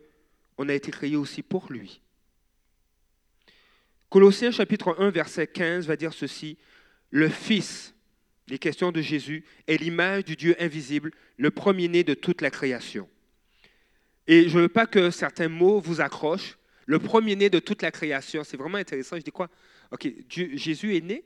on 0.58 0.68
a 0.68 0.74
été 0.74 0.90
créé 0.90 1.16
aussi 1.16 1.42
pour 1.42 1.72
lui. 1.72 2.00
Colossiens 4.10 4.50
chapitre 4.50 4.96
1, 4.98 5.10
verset 5.10 5.46
15 5.46 5.86
va 5.86 5.96
dire 5.96 6.12
ceci, 6.12 6.58
le 7.10 7.28
Fils 7.28 7.94
les 8.48 8.58
questions 8.58 8.92
de 8.92 9.00
Jésus, 9.00 9.44
est 9.66 9.76
l'image 9.76 10.24
du 10.24 10.36
Dieu 10.36 10.56
invisible, 10.58 11.12
le 11.36 11.50
premier-né 11.50 12.04
de 12.04 12.14
toute 12.14 12.40
la 12.40 12.50
création. 12.50 13.08
Et 14.26 14.48
je 14.48 14.56
ne 14.56 14.62
veux 14.62 14.68
pas 14.68 14.86
que 14.86 15.10
certains 15.10 15.48
mots 15.48 15.80
vous 15.80 16.00
accrochent. 16.00 16.58
Le 16.86 16.98
premier-né 16.98 17.50
de 17.50 17.58
toute 17.58 17.82
la 17.82 17.90
création, 17.90 18.44
c'est 18.44 18.56
vraiment 18.56 18.78
intéressant. 18.78 19.16
Je 19.16 19.22
dis 19.22 19.30
quoi? 19.30 19.48
Ok, 19.90 20.08
Jésus 20.28 20.96
est 20.96 21.04
né. 21.04 21.24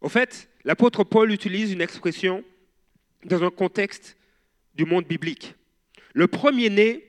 Au 0.00 0.08
fait, 0.08 0.48
l'apôtre 0.64 1.04
Paul 1.04 1.32
utilise 1.32 1.72
une 1.72 1.80
expression 1.80 2.44
dans 3.24 3.42
un 3.42 3.50
contexte 3.50 4.16
du 4.74 4.84
monde 4.84 5.06
biblique. 5.06 5.54
Le 6.14 6.28
premier-né, 6.28 7.05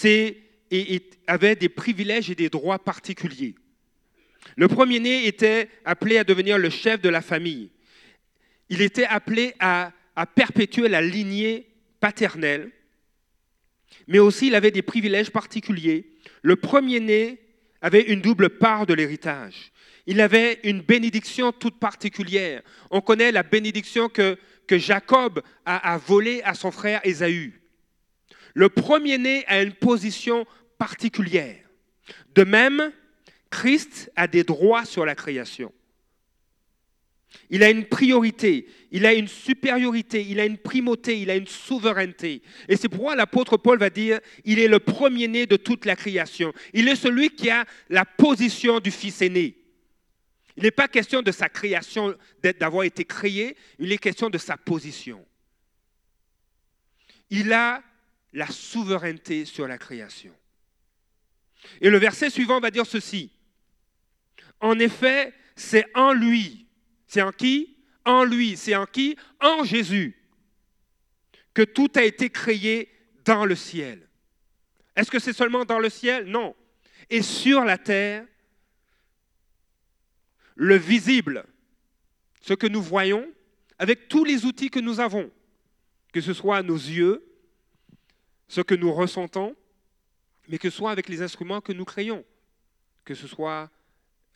c'est 0.00 0.38
avait 1.26 1.56
des 1.56 1.68
privilèges 1.68 2.30
et 2.30 2.34
des 2.34 2.48
droits 2.48 2.78
particuliers. 2.78 3.54
Le 4.56 4.68
premier-né 4.68 5.26
était 5.26 5.68
appelé 5.84 6.18
à 6.18 6.24
devenir 6.24 6.58
le 6.58 6.70
chef 6.70 7.00
de 7.00 7.08
la 7.08 7.22
famille 7.22 7.70
il 8.68 8.82
était 8.82 9.06
appelé 9.06 9.54
à, 9.58 9.92
perpétuer 10.34 10.88
la 10.88 11.02
lignée 11.02 11.66
paternelle, 12.00 12.70
mais 14.06 14.18
aussi 14.18 14.48
il 14.48 14.54
avait 14.54 14.70
des 14.70 14.82
privilèges 14.82 15.30
particuliers. 15.30 16.06
Le 16.42 16.56
premier-né 16.56 17.38
avait 17.82 18.02
une 18.02 18.22
double 18.22 18.50
part 18.50 18.86
de 18.86 18.94
l'héritage. 18.94 19.72
Il 20.06 20.20
avait 20.20 20.60
une 20.64 20.80
bénédiction 20.80 21.52
toute 21.52 21.78
particulière. 21.78 22.62
On 22.90 23.00
connaît 23.00 23.32
la 23.32 23.42
bénédiction 23.42 24.08
que, 24.08 24.38
que 24.66 24.78
Jacob 24.78 25.42
a, 25.64 25.92
a 25.92 25.98
volée 25.98 26.42
à 26.44 26.54
son 26.54 26.70
frère 26.70 27.00
Ésaü. 27.04 27.60
Le 28.56 28.70
premier-né 28.70 29.44
a 29.48 29.60
une 29.60 29.74
position 29.74 30.46
particulière. 30.78 31.62
De 32.34 32.42
même, 32.42 32.90
Christ 33.50 34.10
a 34.16 34.26
des 34.26 34.44
droits 34.44 34.86
sur 34.86 35.04
la 35.04 35.14
création. 35.14 35.74
Il 37.50 37.62
a 37.62 37.68
une 37.68 37.84
priorité, 37.84 38.66
il 38.92 39.04
a 39.04 39.12
une 39.12 39.28
supériorité, 39.28 40.24
il 40.26 40.40
a 40.40 40.46
une 40.46 40.56
primauté, 40.56 41.20
il 41.20 41.28
a 41.28 41.36
une 41.36 41.46
souveraineté. 41.46 42.40
Et 42.66 42.76
c'est 42.76 42.88
pourquoi 42.88 43.14
l'apôtre 43.14 43.58
Paul 43.58 43.78
va 43.78 43.90
dire, 43.90 44.20
il 44.46 44.58
est 44.58 44.68
le 44.68 44.78
premier-né 44.78 45.44
de 45.44 45.56
toute 45.56 45.84
la 45.84 45.94
création. 45.94 46.54
Il 46.72 46.88
est 46.88 46.96
celui 46.96 47.28
qui 47.28 47.50
a 47.50 47.66
la 47.90 48.06
position 48.06 48.80
du 48.80 48.90
fils 48.90 49.20
aîné. 49.20 49.58
Il 50.56 50.62
n'est 50.62 50.70
pas 50.70 50.88
question 50.88 51.20
de 51.20 51.30
sa 51.30 51.50
création, 51.50 52.16
d'avoir 52.58 52.84
été 52.84 53.04
créé, 53.04 53.54
il 53.78 53.92
est 53.92 53.98
question 53.98 54.30
de 54.30 54.38
sa 54.38 54.56
position. 54.56 55.22
Il 57.28 57.52
a 57.52 57.82
la 58.36 58.46
souveraineté 58.46 59.44
sur 59.44 59.66
la 59.66 59.78
création. 59.78 60.32
Et 61.80 61.90
le 61.90 61.98
verset 61.98 62.30
suivant 62.30 62.60
va 62.60 62.70
dire 62.70 62.86
ceci. 62.86 63.32
En 64.60 64.78
effet, 64.78 65.34
c'est 65.56 65.86
en 65.94 66.12
lui 66.12 66.66
c'est 67.06 67.22
en 67.22 67.32
qui? 67.32 67.76
En 68.04 68.24
lui. 68.24 68.56
C'est 68.56 68.74
en 68.74 68.86
qui? 68.86 69.16
En 69.40 69.64
Jésus. 69.64 70.16
Que 71.54 71.62
tout 71.62 71.90
a 71.94 72.04
été 72.04 72.30
créé 72.30 72.88
dans 73.24 73.44
le 73.44 73.54
ciel. 73.54 74.08
Est-ce 74.94 75.10
que 75.10 75.18
c'est 75.18 75.32
seulement 75.32 75.64
dans 75.64 75.78
le 75.78 75.88
ciel? 75.88 76.26
Non. 76.26 76.54
Et 77.10 77.22
sur 77.22 77.64
la 77.64 77.78
terre, 77.78 78.26
le 80.54 80.76
visible, 80.76 81.44
ce 82.40 82.54
que 82.54 82.66
nous 82.66 82.82
voyons, 82.82 83.26
avec 83.78 84.08
tous 84.08 84.24
les 84.24 84.44
outils 84.44 84.70
que 84.70 84.80
nous 84.80 85.00
avons, 85.00 85.30
que 86.12 86.20
ce 86.20 86.32
soit 86.32 86.62
nos 86.62 86.76
yeux, 86.76 87.22
ce 88.48 88.60
que 88.60 88.74
nous 88.74 88.92
ressentons, 88.92 89.56
mais 90.48 90.58
que 90.58 90.70
ce 90.70 90.76
soit 90.76 90.90
avec 90.90 91.08
les 91.08 91.22
instruments 91.22 91.60
que 91.60 91.72
nous 91.72 91.84
créons, 91.84 92.24
que 93.04 93.14
ce 93.14 93.26
soit 93.26 93.70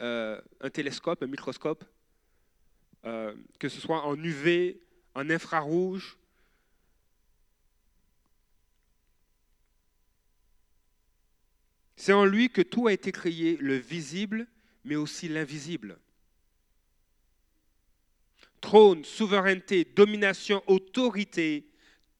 euh, 0.01 0.41
un 0.61 0.71
télescope, 0.71 1.23
un 1.23 1.27
microscope, 1.27 1.85
euh, 3.05 3.35
que 3.59 3.69
ce 3.69 3.81
soit 3.81 4.05
en 4.05 4.17
UV, 4.17 4.81
en 5.15 5.31
infrarouge. 5.31 6.19
C'est 11.97 12.13
en 12.13 12.25
lui 12.25 12.51
que 12.51 12.63
tout 12.63 12.87
a 12.87 12.93
été 12.93 13.13
créé, 13.13 13.57
le 13.59 13.77
visible, 13.77 14.47
mais 14.85 14.97
aussi 14.97 15.29
l'invisible. 15.29 15.99
Trône, 18.61 19.05
souveraineté, 19.05 19.85
domination, 19.85 20.63
autorité, 20.67 21.70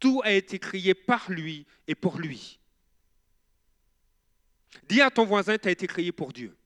tout 0.01 0.23
a 0.25 0.33
été 0.33 0.59
créé 0.59 0.95
par 0.95 1.31
lui 1.31 1.67
et 1.87 1.95
pour 1.95 2.19
lui. 2.19 2.59
Dis 4.89 5.03
à 5.03 5.11
ton 5.11 5.25
voisin, 5.25 5.59
tu 5.59 5.69
as 5.69 5.71
été 5.71 5.87
créé 5.87 6.11
pour 6.11 6.33
Dieu. 6.33 6.57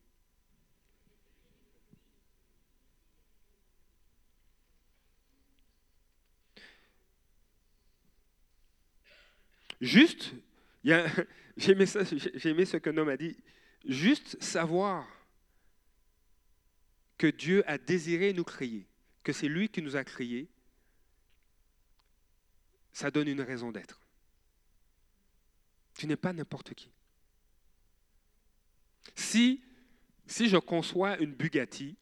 Juste, 9.80 10.32
j'ai 10.84 11.72
aimé, 11.72 11.84
ce 11.86 12.76
qu'un 12.78 12.96
homme 12.96 13.10
a 13.10 13.16
dit, 13.18 13.36
juste 13.84 14.42
savoir 14.42 15.06
que 17.18 17.26
Dieu 17.26 17.62
a 17.68 17.76
désiré 17.76 18.32
nous 18.32 18.44
créer, 18.44 18.86
que 19.22 19.32
c'est 19.32 19.48
lui 19.48 19.68
qui 19.68 19.82
nous 19.82 19.96
a 19.96 20.04
créés, 20.04 20.48
ça 22.94 23.10
donne 23.10 23.28
une 23.28 23.42
raison 23.42 23.72
d'être. 23.72 24.00
Tu 25.96 26.06
n'es 26.06 26.16
pas 26.16 26.32
n'importe 26.32 26.74
qui. 26.74 26.90
Si, 29.16 29.60
je 30.28 30.56
conçois 30.56 31.18
une 31.18 31.34
Bugatti 31.34 31.96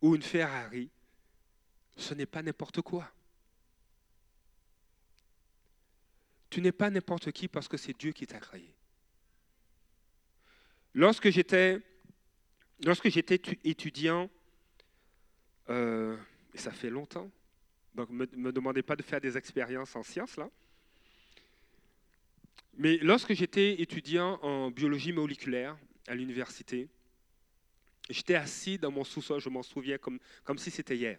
ou 0.00 0.14
une 0.14 0.22
Ferrari, 0.22 0.88
ce 1.96 2.14
n'est 2.14 2.24
pas 2.24 2.40
n'importe 2.40 2.80
quoi. 2.82 3.10
Tu 6.50 6.60
n'es 6.60 6.72
pas 6.72 6.88
n'importe 6.88 7.32
qui 7.32 7.48
parce 7.48 7.68
que 7.68 7.76
c'est 7.76 7.98
Dieu 7.98 8.12
qui 8.12 8.26
t'a 8.26 8.38
créé. 8.38 8.72
Lorsque 10.94 11.30
j'étais, 11.30 11.82
lorsque 12.84 13.08
j'étais 13.08 13.42
étudiant, 13.64 14.30
euh, 15.68 16.16
et 16.54 16.58
ça 16.58 16.70
fait 16.70 16.90
longtemps, 16.90 17.30
donc 17.98 18.10
ne 18.10 18.26
me, 18.36 18.52
demandez 18.52 18.82
pas 18.82 18.94
de 18.94 19.02
faire 19.02 19.20
des 19.20 19.36
expériences 19.36 19.96
en 19.96 20.04
sciences 20.04 20.36
là. 20.36 20.48
Mais 22.76 22.96
lorsque 22.98 23.32
j'étais 23.32 23.82
étudiant 23.82 24.38
en 24.40 24.70
biologie 24.70 25.12
moléculaire 25.12 25.76
à 26.06 26.14
l'université, 26.14 26.88
j'étais 28.08 28.36
assis 28.36 28.78
dans 28.78 28.92
mon 28.92 29.02
sous-sol, 29.02 29.40
je 29.40 29.48
m'en 29.48 29.64
souviens 29.64 29.98
comme, 29.98 30.20
si 30.58 30.70
c'était 30.70 30.96
hier. 30.96 31.18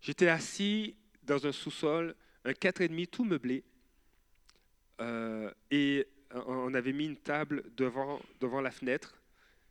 J'étais 0.00 0.26
assis 0.26 0.96
dans 1.22 1.46
un 1.46 1.52
sous-sol, 1.52 2.16
un 2.44 2.50
4,5 2.50 3.06
tout 3.06 3.24
meublé, 3.24 3.62
euh, 5.00 5.52
et 5.70 6.08
on 6.32 6.74
avait 6.74 6.92
mis 6.92 7.06
une 7.06 7.16
table 7.16 7.62
devant, 7.76 8.20
devant 8.40 8.60
la 8.60 8.72
fenêtre. 8.72 9.14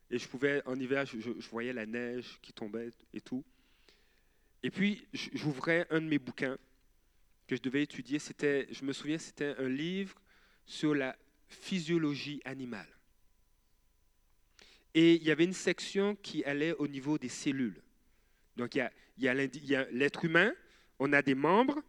Et 0.10 0.18
je 0.18 0.30
pouvais, 0.30 0.66
en 0.66 0.80
hiver, 0.80 1.06
je, 1.06 1.50
voyais 1.50 1.74
la 1.74 1.86
neige 1.86 2.40
qui 2.42 2.54
tombait 2.54 2.92
et 3.14 3.20
tout. 3.20 3.44
Et 4.64 4.72
puis, 4.72 5.08
j'ouvrais 5.14 5.88
un 5.90 6.02
de 6.02 6.08
mes 6.08 6.20
bouquins 6.20 6.58
que 7.48 7.56
je 7.56 7.62
devais 7.62 7.84
étudier. 7.84 8.20
C'était, 8.20 8.68
je 8.72 8.84
me 8.84 8.94
souviens, 8.94 9.18
c'était 9.18 9.56
un 9.58 9.70
livre 9.70 10.16
sur 10.66 10.94
la 10.94 11.16
physiologie 11.48 12.42
animale. 12.46 12.88
Et 14.94 15.16
il 15.16 15.24
y 15.24 15.32
avait 15.32 15.46
une 15.46 15.54
section 15.54 16.16
qui 16.16 16.44
allait 16.44 16.74
au 16.74 16.88
niveau 16.88 17.18
des 17.18 17.30
cellules. 17.30 17.82
Donc, 18.58 18.76
il 18.76 18.90
y 19.18 19.28
a, 19.28 19.34
l'être 19.34 20.26
humain, 20.26 20.54
on 21.00 21.14
a 21.14 21.22
des 21.22 21.36
membres, 21.36 21.82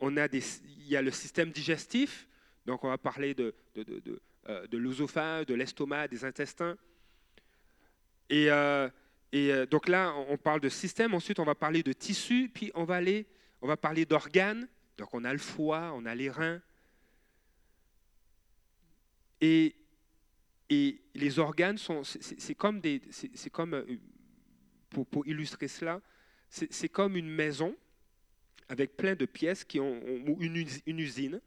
on 0.00 0.16
a 0.16 0.26
des, 0.26 0.42
il 0.64 0.88
y 0.88 0.96
a 0.96 1.02
le 1.02 1.10
système 1.10 1.50
digestif, 1.52 2.26
donc 2.66 2.82
on 2.82 2.88
va 2.88 2.98
parler 2.98 3.34
de, 3.34 3.54
de, 3.74 3.82
de, 3.84 4.20
euh, 4.48 4.66
de 4.66 4.78
l'œsophage, 4.78 5.46
de 5.46 5.54
l'estomac, 5.54 6.08
des 6.08 6.24
intestins. 6.24 6.76
Et, 8.28 8.50
euh, 8.50 8.88
et 9.32 9.52
euh, 9.52 9.66
donc 9.66 9.88
là, 9.88 10.14
on 10.28 10.36
parle 10.36 10.60
de 10.60 10.68
système, 10.68 11.14
ensuite 11.14 11.38
on 11.38 11.44
va 11.44 11.54
parler 11.54 11.82
de 11.82 11.92
tissu, 11.92 12.50
puis 12.52 12.72
on 12.74 12.84
va, 12.84 12.96
aller, 12.96 13.26
on 13.62 13.68
va 13.68 13.76
parler 13.76 14.04
d'organes. 14.04 14.68
Donc 14.98 15.14
on 15.14 15.24
a 15.24 15.32
le 15.32 15.38
foie, 15.38 15.92
on 15.94 16.04
a 16.04 16.14
les 16.14 16.30
reins. 16.30 16.60
Et, 19.40 19.74
et 20.68 21.00
les 21.14 21.38
organes 21.38 21.78
sont, 21.78 22.02
c'est 22.04 22.54
comme 22.54 22.80
des, 22.80 23.00
c'est 23.10 23.50
comme, 23.50 23.84
pour, 24.90 25.06
pour, 25.06 25.26
illustrer 25.26 25.68
cela, 25.68 26.00
c'est 26.48 26.88
comme 26.88 27.16
une 27.16 27.30
maison 27.30 27.74
avec 28.68 28.96
plein 28.96 29.14
de 29.14 29.24
pièces 29.24 29.64
qui 29.64 29.80
ont, 29.80 30.00
une, 30.40 30.66
une 30.86 30.98
usine 30.98 31.40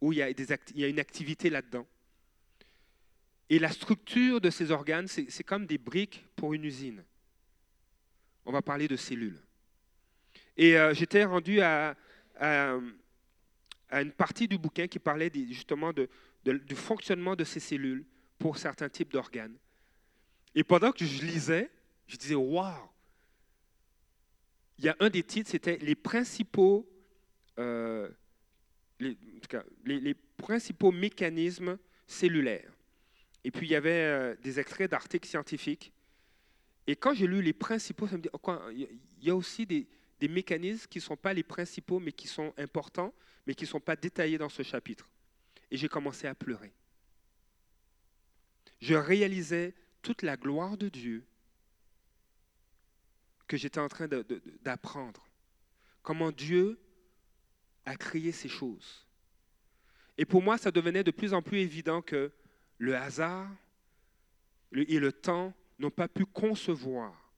où 0.00 0.12
il 0.12 0.18
y 0.18 0.22
a, 0.22 0.32
des 0.32 0.46
il 0.74 0.80
y 0.80 0.84
a 0.84 0.88
une 0.88 1.00
activité 1.00 1.50
là-dedans. 1.50 1.86
Et 3.50 3.58
la 3.58 3.70
structure 3.70 4.40
de 4.40 4.50
ces 4.50 4.70
organes, 4.70 5.08
c'est 5.08 5.44
comme 5.44 5.66
des 5.66 5.78
briques 5.78 6.24
pour 6.36 6.54
une 6.54 6.64
usine. 6.64 7.04
On 8.44 8.52
va 8.52 8.62
parler 8.62 8.88
de 8.88 8.96
cellules. 8.96 9.40
Et 10.56 10.76
euh, 10.76 10.94
j'étais 10.94 11.24
rendu 11.24 11.60
à, 11.60 11.96
une 12.40 14.12
partie 14.12 14.48
du 14.48 14.58
bouquin 14.58 14.86
qui 14.86 14.98
parlait 14.98 15.30
justement 15.50 15.92
de, 15.92 16.08
du 16.44 16.74
fonctionnement 16.74 17.36
de 17.36 17.44
ces 17.44 17.60
cellules 17.60 18.04
pour 18.38 18.58
certains 18.58 18.88
types 18.88 19.12
d'organes. 19.12 19.56
Et 20.54 20.64
pendant 20.64 20.92
que 20.92 21.04
je 21.04 21.24
lisais, 21.24 21.70
je 22.06 22.16
disais, 22.16 22.34
waouh! 22.34 22.74
Il 24.78 24.84
y 24.84 24.88
a 24.88 24.96
un 24.98 25.08
des 25.08 25.22
titres, 25.22 25.50
c'était 25.50 25.78
les 25.78 25.94
principaux 25.94 26.88
euh, 27.58 28.08
les, 29.84 30.14
principaux 30.36 30.90
mécanismes 30.90 31.78
cellulaires. 32.06 32.72
Et 33.44 33.50
puis 33.50 33.66
il 33.66 33.70
y 33.70 33.76
avait 33.76 33.90
euh, 33.90 34.34
des 34.42 34.58
extraits 34.58 34.90
d'articles 34.90 35.28
scientifiques. 35.28 35.92
Et 36.86 36.96
quand 36.96 37.14
j'ai 37.14 37.26
lu 37.26 37.42
les 37.42 37.52
principaux, 37.52 38.06
ça 38.06 38.16
me 38.16 38.22
dit, 38.22 38.28
oh, 38.32 38.58
il 38.72 38.88
y 39.22 39.30
a 39.30 39.36
aussi 39.36 39.64
des, 39.66 39.86
des 40.20 40.28
mécanismes 40.28 40.86
qui 40.88 40.98
ne 40.98 41.02
sont 41.02 41.16
pas 41.16 41.32
les 41.32 41.42
principaux, 41.42 41.98
mais 41.98 42.12
qui 42.12 42.28
sont 42.28 42.52
importants, 42.58 43.14
mais 43.46 43.54
qui 43.54 43.64
ne 43.64 43.68
sont 43.68 43.80
pas 43.80 43.96
détaillés 43.96 44.38
dans 44.38 44.48
ce 44.48 44.62
chapitre. 44.62 45.10
Et 45.70 45.76
j'ai 45.76 45.88
commencé 45.88 46.26
à 46.26 46.34
pleurer. 46.34 46.72
Je 48.80 48.94
réalisais 48.94 49.74
toute 50.02 50.22
la 50.22 50.36
gloire 50.36 50.76
de 50.76 50.88
Dieu 50.88 51.24
que 53.46 53.56
j'étais 53.56 53.80
en 53.80 53.88
train 53.88 54.08
d'apprendre. 54.62 55.26
Comment 56.02 56.32
Dieu 56.32 56.78
à 57.84 57.96
créer 57.96 58.32
ces 58.32 58.48
choses. 58.48 59.06
Et 60.16 60.24
pour 60.24 60.42
moi, 60.42 60.58
ça 60.58 60.70
devenait 60.70 61.04
de 61.04 61.10
plus 61.10 61.34
en 61.34 61.42
plus 61.42 61.58
évident 61.58 62.02
que 62.02 62.32
le 62.78 62.96
hasard 62.96 63.50
et 64.72 64.98
le 64.98 65.12
temps 65.12 65.52
n'ont 65.78 65.90
pas 65.90 66.08
pu 66.08 66.24
concevoir, 66.24 67.32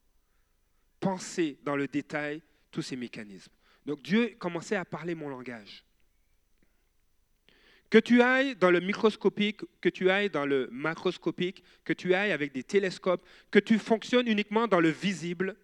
penser 0.99 1.57
dans 1.63 1.75
le 1.75 1.87
détail 1.87 2.41
tous 2.71 2.81
ces 2.81 2.95
mécanismes. 2.95 3.51
Donc 3.85 4.01
Dieu 4.01 4.35
commençait 4.39 4.75
à 4.75 4.85
parler 4.85 5.15
mon 5.15 5.29
langage. 5.29 5.83
Que 7.89 7.97
tu 7.97 8.21
ailles 8.21 8.55
dans 8.57 8.69
le 8.69 8.81
microscopique, 8.81 9.61
que 9.79 9.87
tu 9.87 10.09
ailles 10.09 10.29
dans 10.29 10.45
le 10.45 10.67
macroscopique, 10.71 11.63
que 11.85 11.93
tu 11.93 12.13
ailles 12.13 12.33
avec 12.33 12.51
des 12.51 12.63
télescopes, 12.63 13.25
que 13.49 13.59
tu 13.59 13.79
fonctionnes 13.79 14.27
uniquement 14.27 14.67
dans 14.67 14.81
le 14.81 14.89
visible, 14.89 15.55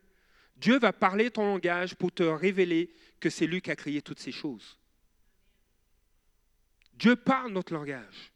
Dieu 0.56 0.80
va 0.80 0.94
parler 0.94 1.30
ton 1.30 1.46
langage 1.46 1.96
pour 1.96 2.12
te 2.14 2.24
révéler 2.24 2.94
que 3.20 3.30
c'est 3.30 3.48
lui 3.48 3.62
qui 3.62 3.72
a 3.72 3.76
créé 3.76 4.02
toutes 4.02 4.20
ces 4.20 4.32
choses. 4.32 4.80
Dieu 6.94 7.18
parle 7.18 7.52
notre 7.52 7.74
langage. 7.74 8.32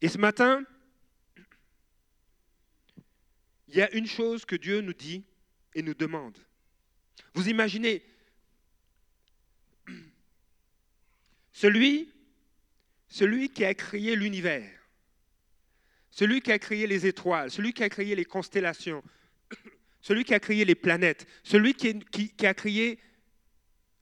Et 0.00 0.08
ce 0.08 0.16
matin, 0.16 0.64
il 3.68 3.76
y 3.76 3.82
a 3.82 3.94
une 3.94 4.06
chose 4.06 4.44
que 4.44 4.56
Dieu 4.56 4.80
nous 4.80 4.94
dit 4.94 5.24
et 5.74 5.82
nous 5.82 5.94
demande. 5.94 6.38
Vous 7.34 7.48
imaginez, 7.48 8.02
celui, 11.52 12.08
qui 13.50 13.64
a 13.64 13.74
créé 13.74 14.16
l'univers, 14.16 14.70
celui 16.10 16.40
qui 16.40 16.52
a 16.52 16.58
créé 16.58 16.86
les 16.86 17.06
étoiles, 17.06 17.50
celui 17.50 17.72
qui 17.72 17.82
a 17.82 17.88
créé 17.88 18.14
les 18.14 18.24
constellations, 18.24 19.02
celui 20.00 20.24
qui 20.24 20.34
a 20.34 20.40
créé 20.40 20.64
les 20.64 20.74
planètes, 20.74 21.26
celui 21.42 21.74
qui, 21.74 22.46
a 22.46 22.54
créé 22.54 22.98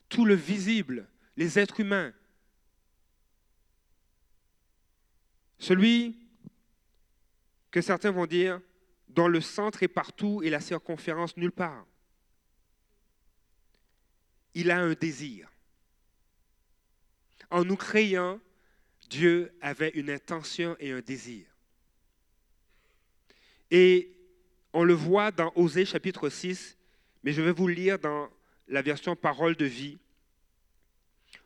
tout 0.08 0.24
le 0.24 0.34
visible, 0.34 1.08
les 1.36 1.58
êtres 1.58 1.80
humains, 1.80 2.12
celui 5.58 6.16
que 7.70 7.80
certains 7.80 8.12
vont 8.12 8.26
dire 8.26 8.60
dont 9.16 9.28
le 9.28 9.40
centre 9.40 9.82
est 9.82 9.88
partout 9.88 10.42
et 10.44 10.50
la 10.50 10.60
circonférence 10.60 11.36
nulle 11.38 11.50
part. 11.50 11.86
Il 14.54 14.70
a 14.70 14.78
un 14.78 14.92
désir. 14.92 15.50
En 17.50 17.64
nous 17.64 17.76
créant, 17.76 18.38
Dieu 19.08 19.52
avait 19.62 19.88
une 19.90 20.10
intention 20.10 20.76
et 20.78 20.92
un 20.92 21.00
désir. 21.00 21.46
Et 23.70 24.12
on 24.74 24.84
le 24.84 24.92
voit 24.92 25.30
dans 25.30 25.50
Osée 25.56 25.86
chapitre 25.86 26.28
6, 26.28 26.76
mais 27.22 27.32
je 27.32 27.40
vais 27.40 27.52
vous 27.52 27.68
lire 27.68 27.98
dans 27.98 28.28
la 28.68 28.82
version 28.82 29.16
parole 29.16 29.56
de 29.56 29.64
vie. 29.64 29.98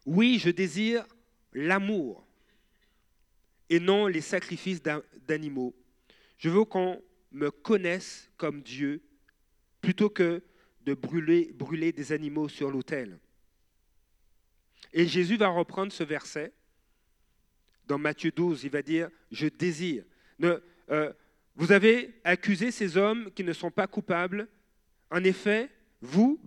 Oui, 0.07 0.41
je 0.43 0.51
désire 0.51 1.07
l'amour 1.53 2.27
et 3.69 3.79
non 3.79 4.09
les 4.09 4.21
sacrifices 4.21 4.83
d'animaux. 4.83 5.75
Je 6.39 6.49
veux 6.49 6.65
qu'on 6.65 7.01
me 7.33 7.51
connaisse 7.51 8.31
comme 8.37 8.63
Dieu 8.63 9.03
plutôt 9.81 10.11
que 10.11 10.43
de 10.83 10.95
brûler, 10.95 11.53
brûler 11.55 11.93
des 11.93 12.13
animaux 12.13 12.49
sur 12.49 12.71
l'autel. 12.71 13.19
Et 14.93 15.07
Jésus 15.07 15.37
va 15.37 15.49
reprendre 15.49 15.93
ce 15.93 16.03
verset 16.03 16.53
dans 17.87 17.99
Matthieu 17.99 18.31
12. 18.31 18.65
Il 18.65 18.71
va 18.71 18.83
dire, 18.83 19.09
je 19.31 19.47
désire. 19.47 20.05
Euh, 20.43 21.13
vous 21.55 21.73
avez 21.73 22.15
accusé 22.25 22.71
ces 22.71 22.97
hommes 22.97 23.31
qui 23.33 23.45
ne 23.45 23.53
sont 23.53 23.71
pas 23.71 23.87
coupables. 23.87 24.49
En 25.11 25.23
effet, 25.23 25.69
vous, 26.01 26.41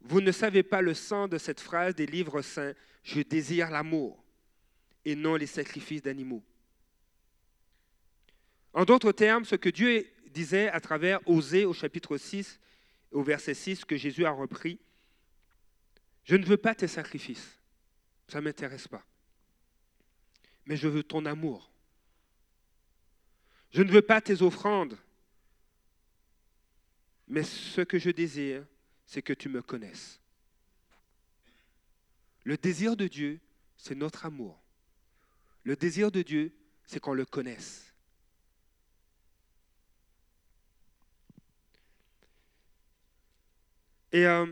vous 0.00 0.20
ne 0.20 0.32
savez 0.32 0.62
pas 0.62 0.82
le 0.82 0.94
sens 0.94 1.28
de 1.28 1.38
cette 1.38 1.60
phrase 1.60 1.94
des 1.94 2.06
livres 2.06 2.42
saints, 2.42 2.74
je 3.02 3.22
désire 3.22 3.70
l'amour 3.70 4.22
et 5.04 5.16
non 5.16 5.36
les 5.36 5.46
sacrifices 5.46 6.02
d'animaux. 6.02 6.44
En 8.72 8.84
d'autres 8.84 9.12
termes, 9.12 9.44
ce 9.44 9.56
que 9.56 9.68
Dieu 9.68 10.06
disait 10.28 10.68
à 10.68 10.80
travers 10.80 11.20
Osée 11.28 11.64
au 11.64 11.72
chapitre 11.72 12.16
6, 12.16 12.60
au 13.10 13.22
verset 13.22 13.54
6, 13.54 13.84
que 13.84 13.96
Jésus 13.96 14.24
a 14.24 14.30
repris, 14.30 14.78
je 16.24 16.36
ne 16.36 16.44
veux 16.44 16.56
pas 16.56 16.74
tes 16.74 16.86
sacrifices, 16.86 17.58
ça 18.28 18.38
ne 18.38 18.44
m'intéresse 18.44 18.86
pas, 18.86 19.04
mais 20.66 20.76
je 20.76 20.88
veux 20.88 21.02
ton 21.02 21.26
amour. 21.26 21.72
Je 23.72 23.82
ne 23.82 23.90
veux 23.90 24.02
pas 24.02 24.20
tes 24.20 24.42
offrandes, 24.42 24.96
mais 27.28 27.44
ce 27.44 27.80
que 27.80 27.98
je 27.98 28.10
désire, 28.10 28.64
c'est 29.06 29.22
que 29.22 29.32
tu 29.32 29.48
me 29.48 29.62
connaisses. 29.62 30.20
Le 32.44 32.56
désir 32.56 32.96
de 32.96 33.06
Dieu, 33.06 33.40
c'est 33.76 33.94
notre 33.94 34.26
amour. 34.26 34.60
Le 35.62 35.76
désir 35.76 36.10
de 36.10 36.22
Dieu, 36.22 36.52
c'est 36.84 37.00
qu'on 37.00 37.14
le 37.14 37.24
connaisse. 37.24 37.89
Et, 44.12 44.26
euh, 44.26 44.46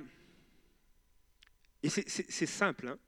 c'est 1.83 2.47
simple, 2.47 2.89
hein? 2.89 2.99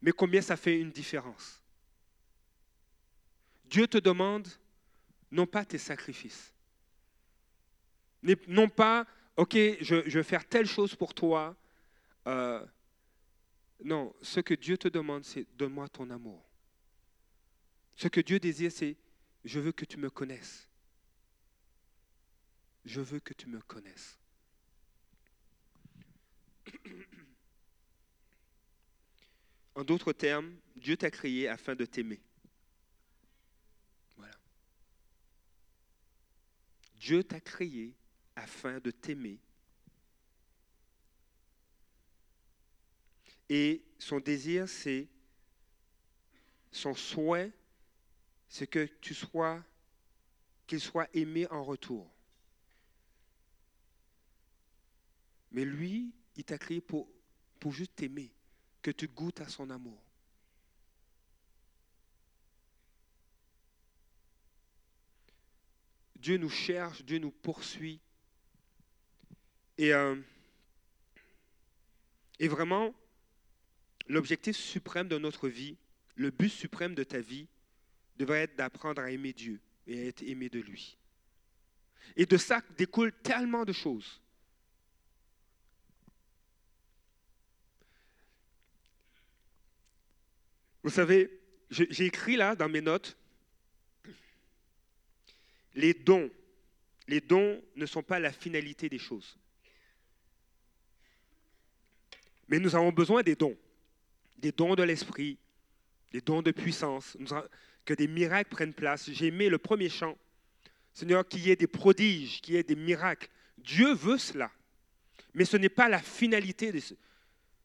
mais 0.00 0.12
combien 0.12 0.42
ça 0.42 0.56
fait 0.56 0.78
une 0.78 0.90
différence? 0.90 1.62
Dieu 3.64 3.86
te 3.86 3.98
demande 3.98 4.48
non 5.30 5.46
pas 5.46 5.64
tes 5.64 5.78
sacrifices, 5.78 6.52
non 8.48 8.68
pas, 8.68 9.06
OK, 9.36 9.54
je, 9.80 9.94
vais 9.94 10.22
faire 10.22 10.46
telle 10.46 10.66
chose 10.66 10.94
pour 10.94 11.14
toi. 11.14 11.56
Euh, 12.26 12.64
non, 13.82 14.14
ce 14.20 14.40
que 14.40 14.54
Dieu 14.54 14.76
te 14.76 14.88
demande, 14.88 15.24
c'est 15.24 15.46
donne-moi 15.56 15.88
ton 15.88 16.10
amour. 16.10 16.44
Ce 17.96 18.08
que 18.08 18.20
Dieu 18.20 18.38
désire, 18.38 18.70
c'est 18.70 18.96
je 19.44 19.58
veux 19.58 19.72
que 19.72 19.84
tu 19.84 19.96
me 19.96 20.10
connaisses. 20.10 20.68
Je 22.84 23.00
veux 23.00 23.20
que 23.20 23.34
tu 23.34 23.46
me 23.48 23.60
connaisses. 23.60 24.18
En 29.74 29.84
d'autres 29.84 30.12
termes, 30.12 30.54
Dieu 30.76 30.98
t'a 30.98 31.10
créé 31.10 31.48
afin 31.48 31.74
de 31.74 31.86
t'aimer. 31.86 32.20
Voilà. 34.18 34.34
Dieu 36.96 37.24
t'a 37.24 37.40
créé 37.40 37.94
afin 38.36 38.80
de 38.80 38.90
t'aimer. 38.90 39.38
Et 43.48 43.82
son 43.98 44.20
désir, 44.20 44.68
c'est, 44.68 45.08
son 46.70 46.94
souhait, 46.94 47.50
c'est 48.50 48.66
que 48.66 48.84
tu 49.00 49.14
sois, 49.14 49.64
qu'il 50.66 50.80
soit 50.80 51.08
aimé 51.14 51.46
en 51.50 51.64
retour. 51.64 52.11
Mais 55.52 55.64
lui, 55.64 56.12
il 56.36 56.44
t'a 56.44 56.58
créé 56.58 56.80
pour, 56.80 57.08
juste 57.70 57.94
t'aimer, 57.96 58.32
que 58.80 58.90
tu 58.90 59.06
goûtes 59.06 59.40
à 59.40 59.48
son 59.48 59.70
amour. 59.70 60.02
Dieu 66.16 66.36
nous 66.36 66.50
cherche, 66.50 67.04
Dieu 67.04 67.18
nous 67.18 67.32
poursuit 67.32 68.00
euh, 69.80 70.20
et, 72.38 72.48
vraiment, 72.48 72.94
l'objectif 74.06 74.56
suprême 74.56 75.08
de 75.08 75.18
notre 75.18 75.48
vie, 75.48 75.76
le 76.14 76.30
but 76.30 76.48
suprême 76.48 76.94
de 76.94 77.04
ta 77.04 77.20
vie, 77.20 77.48
devrait 78.16 78.42
être 78.42 78.56
d'apprendre 78.56 79.02
à 79.02 79.10
aimer 79.10 79.32
Dieu 79.32 79.60
et 79.86 79.98
à 79.98 80.06
être 80.06 80.22
aimé 80.22 80.48
de 80.48 80.60
lui. 80.60 80.98
Et 82.16 82.26
de 82.26 82.36
ça 82.36 82.62
découle 82.76 83.12
tellement 83.22 83.64
de 83.64 83.72
choses. 83.72 84.21
Vous 90.82 90.90
savez, 90.90 91.30
j'ai 91.70 92.06
écrit 92.06 92.36
là 92.36 92.54
dans 92.54 92.68
mes 92.68 92.80
notes, 92.80 93.16
les 95.74 95.94
dons. 95.94 96.30
Les 97.08 97.20
dons 97.20 97.62
ne 97.76 97.86
sont 97.86 98.02
pas 98.02 98.20
la 98.20 98.32
finalité 98.32 98.88
des 98.88 98.98
choses. 98.98 99.36
Mais 102.48 102.58
nous 102.58 102.74
avons 102.74 102.92
besoin 102.92 103.22
des 103.22 103.34
dons, 103.34 103.56
des 104.38 104.52
dons 104.52 104.74
de 104.74 104.82
l'esprit, 104.82 105.38
des 106.12 106.20
dons 106.20 106.42
de 106.42 106.50
puissance, 106.50 107.16
que 107.84 107.94
des 107.94 108.06
miracles 108.06 108.50
prennent 108.50 108.74
place. 108.74 109.10
J'ai 109.10 109.26
aimé 109.28 109.48
le 109.48 109.58
premier 109.58 109.88
chant. 109.88 110.16
Seigneur, 110.92 111.26
qu'il 111.26 111.46
y 111.46 111.50
ait 111.50 111.56
des 111.56 111.66
prodiges, 111.66 112.40
qu'il 112.40 112.54
y 112.54 112.56
ait 112.58 112.62
des 112.62 112.76
miracles. 112.76 113.28
Dieu 113.58 113.94
veut 113.94 114.18
cela. 114.18 114.50
Mais 115.34 115.44
ce 115.44 115.56
n'est 115.56 115.70
pas 115.70 115.88
la 115.88 116.00
finalité 116.00 116.70
de 116.72 116.80
ce. 116.80 116.94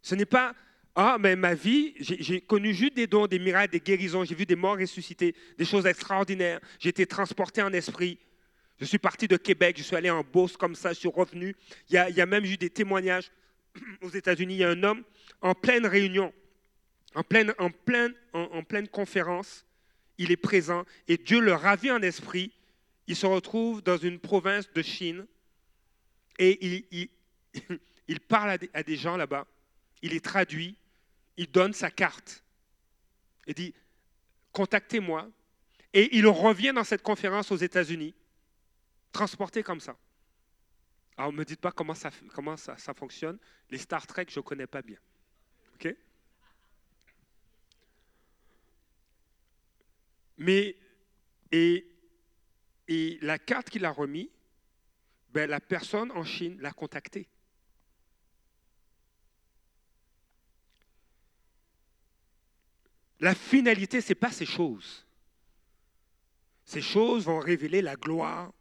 Ce 0.01 0.15
n'est 0.15 0.25
pas, 0.25 0.55
ah, 0.99 1.17
mais 1.19 1.35
ma 1.35 1.53
vie, 1.53 1.93
j'ai 1.99 2.41
connu 2.41 2.73
juste 2.73 2.95
des 2.95 3.05
dons, 3.05 3.27
des 3.27 3.37
miracles, 3.37 3.73
des 3.73 3.79
guérisons, 3.79 4.25
j'ai 4.25 4.33
vu 4.33 4.47
des 4.47 4.55
morts 4.55 4.79
ressuscités, 4.79 5.35
des 5.55 5.63
choses 5.63 5.85
extraordinaires. 5.85 6.59
J'ai 6.79 6.89
été 6.89 7.05
transporté 7.05 7.61
en 7.61 7.71
esprit. 7.71 8.17
Je 8.79 8.85
suis 8.85 8.97
parti 8.97 9.27
de 9.27 9.37
Québec, 9.37 9.75
je 9.77 9.83
suis 9.83 9.95
allé 9.95 10.09
en 10.09 10.23
Beauce 10.23 10.57
comme 10.57 10.73
ça, 10.73 10.93
je 10.93 10.97
suis 10.97 11.07
revenu. 11.07 11.55
Il 11.91 11.93
y 11.93 11.97
a, 11.99 12.25
même 12.25 12.45
eu 12.45 12.57
des 12.57 12.71
témoignages 12.71 13.31
aux 14.01 14.09
États-Unis, 14.09 14.55
il 14.55 14.57
y 14.57 14.63
a 14.63 14.71
un 14.71 14.81
homme 14.81 15.03
en 15.41 15.53
pleine 15.53 15.85
réunion, 15.85 16.33
en 17.13 17.21
pleine, 17.21 17.53
en 17.59 17.69
pleine, 17.69 18.15
en, 18.33 18.63
pleine 18.63 18.87
conférence, 18.87 19.67
il 20.17 20.31
est 20.31 20.35
présent 20.35 20.83
et 21.07 21.17
Dieu 21.17 21.41
le 21.41 21.53
ravit 21.53 21.91
en 21.91 22.01
esprit. 22.01 22.51
Il 23.05 23.15
se 23.15 23.27
retrouve 23.27 23.83
dans 23.83 23.97
une 23.97 24.17
province 24.17 24.67
de 24.73 24.81
Chine 24.81 25.27
et 26.39 26.57
il, 26.65 27.09
il, 28.07 28.19
parle 28.27 28.49
à 28.49 28.57
des, 28.57 28.69
à 28.73 28.81
des 28.81 28.95
gens 28.95 29.15
là-bas, 29.15 29.45
il 30.01 30.15
est 30.15 30.25
traduit, 30.25 30.75
il 31.37 31.49
donne 31.51 31.73
sa 31.73 31.91
carte 31.91 32.43
et 33.45 33.53
dit 33.53 33.73
Contactez-moi. 34.51 35.29
Et 35.93 36.17
il 36.17 36.27
revient 36.27 36.73
dans 36.73 36.83
cette 36.83 37.03
conférence 37.03 37.51
aux 37.51 37.57
États-Unis, 37.57 38.15
transporté 39.11 39.61
comme 39.63 39.79
ça. 39.79 39.95
Alors, 41.15 41.31
ne 41.31 41.37
me 41.37 41.45
dites 41.45 41.61
pas 41.61 41.71
comment 41.71 41.93
ça, 41.95 42.11
fonctionne. 42.95 43.37
Les 43.69 43.77
Star 43.77 44.05
Trek, 44.05 44.25
je 44.29 44.39
ne 44.39 44.43
connais 44.43 44.67
pas 44.67 44.81
bien. 44.81 44.97
Mais, 50.39 50.75
et, 51.51 51.87
et 52.87 53.17
la 53.21 53.39
carte 53.39 53.69
qu'il 53.69 53.85
a 53.85 53.91
remise, 53.91 54.29
ben, 55.29 55.49
la 55.49 55.59
personne 55.59 56.11
en 56.11 56.23
Chine 56.23 56.59
l'a 56.61 56.71
contacté. 56.71 57.27
La 63.19 63.33
finalité, 63.33 64.01
ce 64.01 64.09
n'est 64.09 64.15
pas 64.15 64.31
ces 64.31 64.45
choses. 64.45 65.05
Ces 66.65 66.81
choses 66.81 67.25
vont 67.25 67.39
révéler 67.39 67.81
la 67.81 67.95
gloire, 67.95 68.53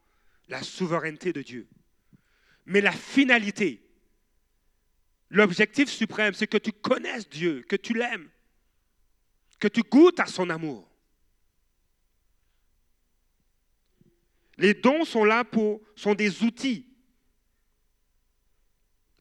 la 0.49 0.62
souveraineté 0.62 1.33
de 1.33 1.42
Dieu. 1.42 1.69
Mais 2.64 2.81
la 2.81 2.92
finalité, 2.92 3.83
l'objectif 5.29 5.88
suprême, 5.88 6.35
c'est 6.35 6.47
que 6.47 6.59
tu 6.59 6.73
connaisses 6.73 7.29
Dieu, 7.29 7.64
que 7.69 7.77
tu 7.77 7.95
l'aimes, 7.95 8.29
que 9.59 9.69
tu 9.69 9.83
goûtes 9.83 10.21
à 10.21 10.27
son 10.27 10.51
amour. 10.51 10.88
Les 14.59 14.73
dons 14.73 15.05
sont 15.05 15.25
là 15.25 15.45
pour, 15.45 15.83
sont 15.95 16.14
des 16.14 16.42
outils. 16.42 16.87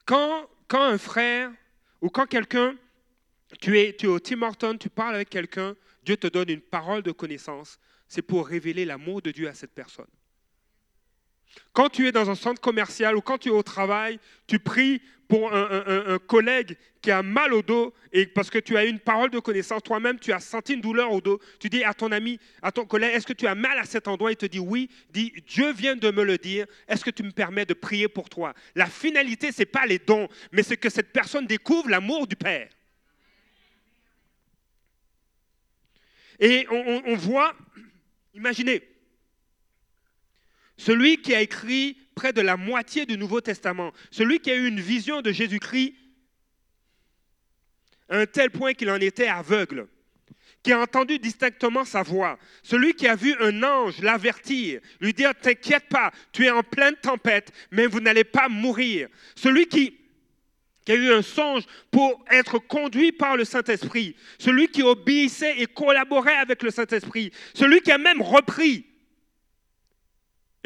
Quand, 0.06 0.48
quand 0.66 0.82
un 0.82 0.98
frère 0.98 1.52
ou 2.00 2.08
quand 2.08 2.26
quelqu'un, 2.26 2.76
tu 3.60 3.78
es, 3.78 3.94
tu 3.96 4.06
es 4.06 4.08
au 4.08 4.18
Tim 4.18 4.42
Horton, 4.42 4.76
tu 4.78 4.88
parles 4.88 5.14
avec 5.14 5.30
quelqu'un, 5.30 5.76
Dieu 6.02 6.16
te 6.16 6.26
donne 6.26 6.50
une 6.50 6.60
parole 6.60 7.02
de 7.02 7.12
connaissance, 7.12 7.78
c'est 8.08 8.22
pour 8.22 8.46
révéler 8.46 8.84
l'amour 8.84 9.22
de 9.22 9.30
Dieu 9.30 9.48
à 9.48 9.54
cette 9.54 9.72
personne. 9.72 10.06
Quand 11.72 11.88
tu 11.88 12.06
es 12.06 12.12
dans 12.12 12.30
un 12.30 12.34
centre 12.34 12.60
commercial 12.60 13.16
ou 13.16 13.20
quand 13.20 13.38
tu 13.38 13.48
es 13.48 13.52
au 13.52 13.62
travail, 13.62 14.18
tu 14.46 14.58
pries 14.58 15.00
pour 15.28 15.52
un, 15.52 16.18
collègue 16.18 16.76
qui 17.02 17.10
a 17.10 17.22
mal 17.22 17.52
au 17.52 17.62
dos 17.62 17.92
et 18.12 18.26
parce 18.26 18.48
que 18.48 18.58
tu 18.58 18.76
as 18.76 18.84
une 18.84 19.00
parole 19.00 19.30
de 19.30 19.40
connaissance, 19.40 19.82
toi-même 19.82 20.20
tu 20.20 20.32
as 20.32 20.38
senti 20.38 20.74
une 20.74 20.80
douleur 20.80 21.12
au 21.12 21.20
dos, 21.20 21.40
tu 21.58 21.68
dis 21.68 21.82
à 21.82 21.94
ton 21.94 22.12
ami, 22.12 22.38
à 22.62 22.70
ton 22.70 22.84
collègue, 22.84 23.14
est-ce 23.14 23.26
que 23.26 23.32
tu 23.32 23.46
as 23.46 23.54
mal 23.54 23.78
à 23.78 23.84
cet 23.84 24.06
endroit? 24.06 24.30
Il 24.30 24.36
te 24.36 24.46
dit 24.46 24.60
oui, 24.60 24.88
dit 25.10 25.32
Dieu 25.46 25.72
vient 25.72 25.96
de 25.96 26.10
me 26.10 26.22
le 26.22 26.38
dire, 26.38 26.66
est-ce 26.86 27.04
que 27.04 27.10
tu 27.10 27.22
me 27.22 27.32
permets 27.32 27.66
de 27.66 27.74
prier 27.74 28.08
pour 28.08 28.28
toi? 28.28 28.54
La 28.74 28.86
finalité, 28.86 29.50
ce 29.50 29.60
n'est 29.60 29.66
pas 29.66 29.86
les 29.86 29.98
dons, 29.98 30.28
mais 30.52 30.62
c'est 30.62 30.76
que 30.76 30.90
cette 30.90 31.12
personne 31.12 31.46
découvre 31.46 31.88
l'amour 31.88 32.26
du 32.26 32.36
Père. 32.36 32.68
Et 36.38 36.66
on 36.70 37.16
voit, 37.16 37.54
imaginez, 38.34 38.82
celui 40.76 41.18
qui 41.22 41.34
a 41.34 41.40
écrit 41.40 41.96
près 42.14 42.32
de 42.32 42.40
la 42.40 42.56
moitié 42.56 43.06
du 43.06 43.16
Nouveau 43.16 43.40
Testament, 43.40 43.92
celui 44.10 44.40
qui 44.40 44.50
a 44.50 44.56
eu 44.56 44.66
une 44.66 44.80
vision 44.80 45.22
de 45.22 45.32
Jésus-Christ 45.32 45.94
à 48.08 48.18
un 48.18 48.26
tel 48.26 48.50
point 48.50 48.74
qu'il 48.74 48.90
en 48.90 48.96
était 48.96 49.28
aveugle, 49.28 49.88
qui 50.62 50.72
a 50.72 50.80
entendu 50.80 51.18
distinctement 51.18 51.84
sa 51.84 52.02
voix, 52.02 52.38
celui 52.62 52.94
qui 52.94 53.06
a 53.06 53.14
vu 53.14 53.34
un 53.40 53.62
ange 53.62 54.00
l'avertir, 54.00 54.80
lui 55.00 55.12
dire, 55.12 55.32
t'inquiète 55.34 55.88
pas, 55.88 56.12
tu 56.32 56.44
es 56.44 56.50
en 56.50 56.62
pleine 56.62 56.96
tempête, 56.96 57.52
mais 57.70 57.86
vous 57.86 58.00
n'allez 58.00 58.24
pas 58.24 58.48
mourir, 58.48 59.08
celui 59.34 59.66
qui, 59.66 59.98
qui 60.86 60.92
a 60.92 60.94
eu 60.94 61.12
un 61.12 61.20
songe 61.20 61.64
pour 61.90 62.24
être 62.30 62.58
conduit 62.58 63.12
par 63.12 63.36
le 63.36 63.44
Saint-Esprit, 63.44 64.16
celui 64.38 64.68
qui 64.68 64.82
obéissait 64.82 65.58
et 65.58 65.66
collaborait 65.66 66.36
avec 66.36 66.62
le 66.62 66.70
Saint-Esprit, 66.70 67.30
celui 67.52 67.82
qui 67.82 67.92
a 67.92 67.98
même 67.98 68.22
repris 68.22 68.86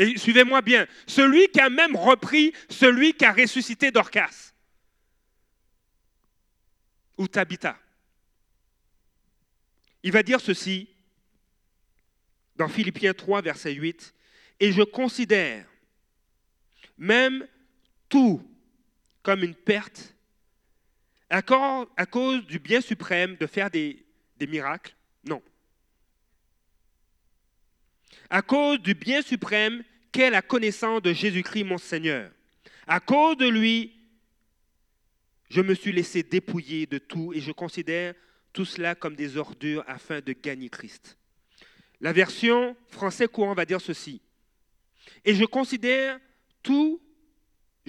et 0.01 0.17
suivez-moi 0.17 0.63
bien, 0.63 0.87
celui 1.07 1.49
qui 1.49 1.61
a 1.61 1.69
même 1.69 1.95
repris 1.95 2.55
celui 2.71 3.13
qui 3.13 3.27
a 3.27 3.35
ressuscité 3.35 3.91
Dorcas. 3.91 4.55
Ou 7.19 7.29
Tabitha. 7.29 7.79
Il 10.03 10.11
va 10.11 10.23
dire 10.23 10.41
ceci 10.41 10.89
dans 12.57 12.69
Philippiens 12.69 13.13
3, 13.13 13.43
verset 13.43 13.75
8. 13.75 14.15
Et 14.61 14.73
je 14.73 14.81
considère 14.81 15.67
même 16.97 17.47
tout 18.09 18.43
comme 19.31 19.45
une 19.45 19.55
perte 19.55 20.13
à 21.29 21.41
cause 21.41 22.45
du 22.47 22.59
bien 22.59 22.81
suprême 22.81 23.37
de 23.37 23.47
faire 23.47 23.71
des, 23.71 24.05
des 24.37 24.49
miracles? 24.49 24.93
Non. 25.25 25.41
À 28.29 28.43
cause 28.43 28.81
du 28.81 28.95
bien 28.95 29.23
suprême 29.23 29.85
qu'est 30.11 30.31
la 30.31 30.43
connaissance 30.43 31.01
de 31.01 31.13
Jésus-Christ 31.13 31.63
mon 31.63 31.79
Seigneur. 31.79 32.33
À 32.89 32.99
cause 32.99 33.37
de 33.37 33.47
lui, 33.47 33.93
je 35.49 35.61
me 35.61 35.75
suis 35.75 35.93
laissé 35.93 36.25
dépouiller 36.25 36.87
de 36.87 36.99
tout 36.99 37.33
et 37.33 37.41
je 37.41 37.53
considère 37.53 38.15
tout 38.53 38.65
cela 38.65 38.97
comme 38.97 39.15
des 39.15 39.37
ordures 39.37 39.85
afin 39.87 40.21
de 40.21 40.33
gagner 40.33 40.69
Christ. 40.69 41.17
La 42.01 42.13
version 42.13 42.77
français 42.89 43.29
courant 43.29 43.55
va 43.55 43.65
dire 43.65 43.81
ceci. 43.81 44.21
Et 45.25 45.37
je 45.37 45.45
considère 45.45 46.19
tout, 46.65 47.01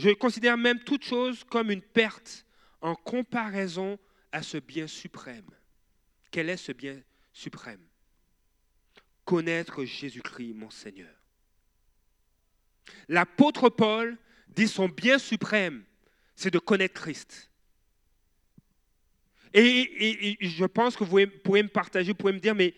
je 0.01 0.09
considère 0.09 0.57
même 0.57 0.79
toute 0.79 1.03
chose 1.03 1.43
comme 1.43 1.69
une 1.69 1.81
perte 1.81 2.43
en 2.81 2.95
comparaison 2.95 3.99
à 4.31 4.41
ce 4.41 4.57
bien 4.57 4.87
suprême. 4.87 5.49
Quel 6.31 6.49
est 6.49 6.57
ce 6.57 6.71
bien 6.71 6.99
suprême? 7.31 7.81
Connaître 9.25 9.85
Jésus-Christ, 9.85 10.55
mon 10.55 10.71
Seigneur. 10.71 11.13
L'apôtre 13.09 13.69
Paul 13.69 14.17
dit 14.47 14.67
son 14.67 14.89
bien 14.89 15.19
suprême, 15.19 15.83
c'est 16.35 16.51
de 16.51 16.59
connaître 16.59 16.99
Christ. 16.99 17.51
Et, 19.53 20.37
je 20.41 20.65
pense 20.65 20.97
que 20.97 21.03
vous 21.03 21.19
pouvez 21.43 21.61
me 21.61 21.69
partager, 21.69 22.11
vous 22.11 22.17
pouvez 22.17 22.33
me 22.33 22.39
dire, 22.39 22.55
mais, 22.55 22.73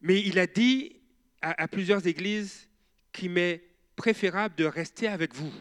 mais 0.00 0.22
il 0.22 0.38
a 0.38 0.46
dit 0.46 1.02
à, 1.42 1.64
à 1.64 1.68
plusieurs 1.68 2.06
églises 2.06 2.66
qu'il 3.12 3.30
m'est 3.32 3.69
préférable 4.00 4.54
de 4.54 4.64
rester 4.64 5.08
avec 5.08 5.34
vous. 5.34 5.52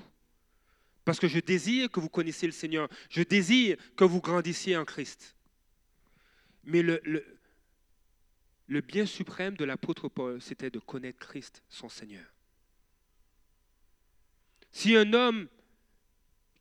Parce 1.04 1.20
que 1.20 1.28
je 1.28 1.40
désire 1.40 1.92
que 1.92 2.00
vous 2.00 2.08
connaissiez 2.08 2.48
le 2.48 2.54
Seigneur. 2.54 2.88
Je 3.10 3.22
désire 3.22 3.76
que 3.98 4.06
vous 4.06 4.22
grandissiez 4.22 4.78
en 4.78 4.86
Christ. 4.86 5.36
Mais 6.64 6.82
le, 6.82 7.26
bien 8.82 9.06
suprême 9.06 9.58
de 9.58 9.66
l'apôtre 9.66 10.08
Paul, 10.08 10.42
c'était 10.42 10.70
de 10.70 10.80
connaître 10.80 11.20
Christ, 11.20 11.62
son 11.68 11.90
Seigneur. 11.90 12.24
Si 14.72 14.96
un 14.96 15.12
homme 15.12 15.50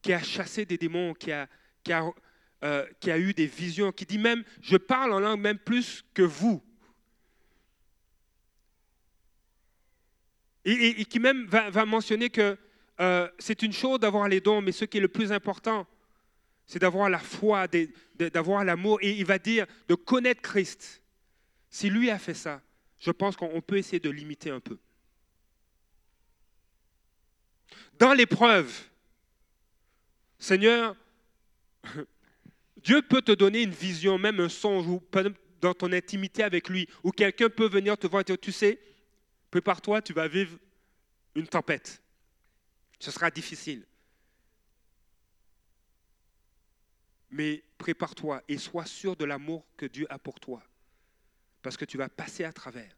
qui 0.02 0.12
a 0.12 0.20
chassé 0.20 0.64
des 0.64 0.78
démons, 0.78 1.14
qui 1.14 1.30
a, 1.30 1.48
euh, 2.64 2.86
qui 2.98 3.12
a 3.12 3.18
eu 3.20 3.32
des 3.34 3.46
visions, 3.46 3.92
qui 3.92 4.04
dit 4.04 4.18
même, 4.18 4.42
je 4.62 4.76
parle 4.76 5.12
en 5.12 5.20
langue 5.20 5.40
même 5.40 5.60
plus 5.60 6.04
que 6.12 6.22
vous, 6.22 6.60
et, 10.68 11.04
qui 11.04 11.18
même 11.18 11.46
va, 11.46 11.84
mentionner 11.84 12.30
que 12.30 12.56
euh, 13.00 13.28
c'est 13.38 13.62
une 13.62 13.72
chose 13.72 14.00
d'avoir 14.00 14.28
les 14.28 14.40
dons, 14.40 14.60
mais 14.60 14.72
ce 14.72 14.84
qui 14.84 14.98
est 14.98 15.00
le 15.00 15.08
plus 15.08 15.32
important, 15.32 15.86
c'est 16.66 16.78
d'avoir 16.78 17.08
la 17.08 17.18
foi, 17.18 17.66
d'avoir 18.18 18.64
l'amour, 18.64 18.98
et 19.00 19.12
il 19.12 19.24
va 19.24 19.38
dire 19.38 19.66
de 19.88 19.94
connaître 19.94 20.42
Christ. 20.42 21.00
Si 21.70 21.88
lui 21.88 22.10
a 22.10 22.18
fait 22.18 22.34
ça, 22.34 22.60
je 22.98 23.10
pense 23.10 23.36
qu'on 23.36 23.60
peut 23.60 23.78
essayer 23.78 24.00
de 24.00 24.10
limiter 24.10 24.50
un 24.50 24.60
peu. 24.60 24.78
Dans 27.98 28.12
l'épreuve, 28.12 28.72
Seigneur, 30.38 30.94
Dieu 32.84 33.02
peut 33.02 33.22
te 33.22 33.32
donner 33.32 33.62
une 33.62 33.70
vision, 33.70 34.18
même 34.18 34.40
un 34.40 34.48
songe, 34.48 34.86
ou 34.86 35.02
dans 35.60 35.74
ton 35.74 35.92
intimité 35.92 36.42
avec 36.42 36.68
lui, 36.68 36.88
où 37.02 37.10
quelqu'un 37.10 37.48
peut 37.48 37.68
venir 37.68 37.96
te 37.96 38.06
voir 38.06 38.20
et 38.20 38.24
dire, 38.24 38.38
tu 38.38 38.52
sais, 38.52 38.78
prépare-toi, 39.50 40.02
tu 40.02 40.12
vas 40.12 40.28
vivre 40.28 40.58
une 41.34 41.46
tempête. 41.46 42.02
Ce 42.98 43.10
sera 43.10 43.30
difficile. 43.30 43.86
Mais 47.30 47.62
prépare-toi 47.76 48.42
et 48.48 48.58
sois 48.58 48.86
sûr 48.86 49.16
de 49.16 49.24
l'amour 49.24 49.66
que 49.76 49.86
Dieu 49.86 50.06
a 50.10 50.18
pour 50.18 50.40
toi 50.40 50.62
parce 51.62 51.76
que 51.76 51.84
tu 51.84 51.98
vas 51.98 52.08
passer 52.08 52.44
à 52.44 52.52
travers. 52.52 52.96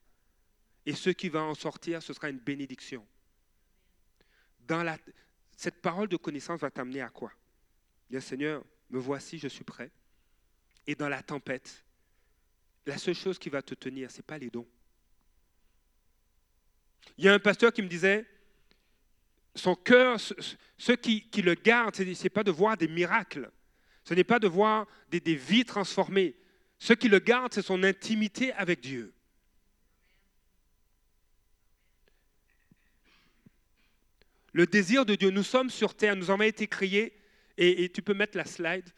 Et 0.87 0.95
ce 0.95 1.11
qui 1.11 1.29
va 1.29 1.43
en 1.43 1.55
sortir, 1.55 2.03
ce 2.03 2.13
sera 2.13 2.31
une 2.31 2.39
bénédiction. 2.39 3.07
Dans 4.61 4.97
cette 5.57 5.83
parole 5.83 6.09
de 6.09 6.17
connaissance 6.17 6.61
va 6.61 6.71
t'amener 6.71 7.01
à 7.01 7.09
quoi? 7.09 7.33
Bien 8.09 8.21
Seigneur, 8.21 8.65
me 8.89 8.99
voici, 8.99 9.39
je 9.39 9.49
suis 9.49 9.65
prêt. 9.65 9.91
Et 10.87 10.95
dans 10.95 11.09
la 11.09 11.23
tempête, 11.23 11.85
la 12.87 12.97
seule 12.97 13.15
chose 13.15 13.39
qui 13.39 13.51
va 13.51 13.63
te 13.63 13.75
tenir, 13.75 14.11
ce 14.11 14.19
n'est 14.19 14.23
pas 14.23 14.39
les 14.39 14.51
dons. 14.51 14.67
Il 17.19 17.25
y 17.25 17.29
a 17.29 17.35
un 17.35 17.39
pasteur 17.39 17.73
qui 17.73 17.83
me 17.83 17.89
disait, 17.89 18.27
son 19.55 19.75
cœur, 19.75 20.19
ce 20.21 20.93
qui, 20.93 21.43
le 21.43 21.55
garde, 21.55 21.95
ce 21.95 22.03
n'est 22.03 22.31
pas 22.31 22.45
de 22.45 22.51
voir 22.51 22.77
des 22.77 22.89
miracles, 22.89 23.51
ce 24.05 24.15
n'est 24.15 24.25
pas 24.25 24.39
de 24.39 24.49
voir 24.49 24.87
des, 25.11 25.35
vies 25.35 25.65
transformées, 25.65 26.37
ce 26.79 26.93
qui 26.93 27.09
le 27.09 27.19
garde, 27.19 27.53
c'est 27.53 27.63
son 27.63 27.83
intimité 27.83 28.53
avec 28.55 28.81
Dieu. 28.81 29.13
Le 34.53 34.67
désir 34.67 35.05
de 35.05 35.15
Dieu, 35.15 35.31
nous 35.31 35.45
sommes 35.45 35.71
sur 35.71 35.95
terre, 35.95 36.17
nous 36.17 36.31
avons 36.31 36.43
été 36.43 36.67
créés, 36.67 37.17
et, 37.57 37.91
tu 37.91 38.01
peux 38.03 38.15
mettre 38.15 38.37
la 38.37 38.47
slide. 38.47 38.89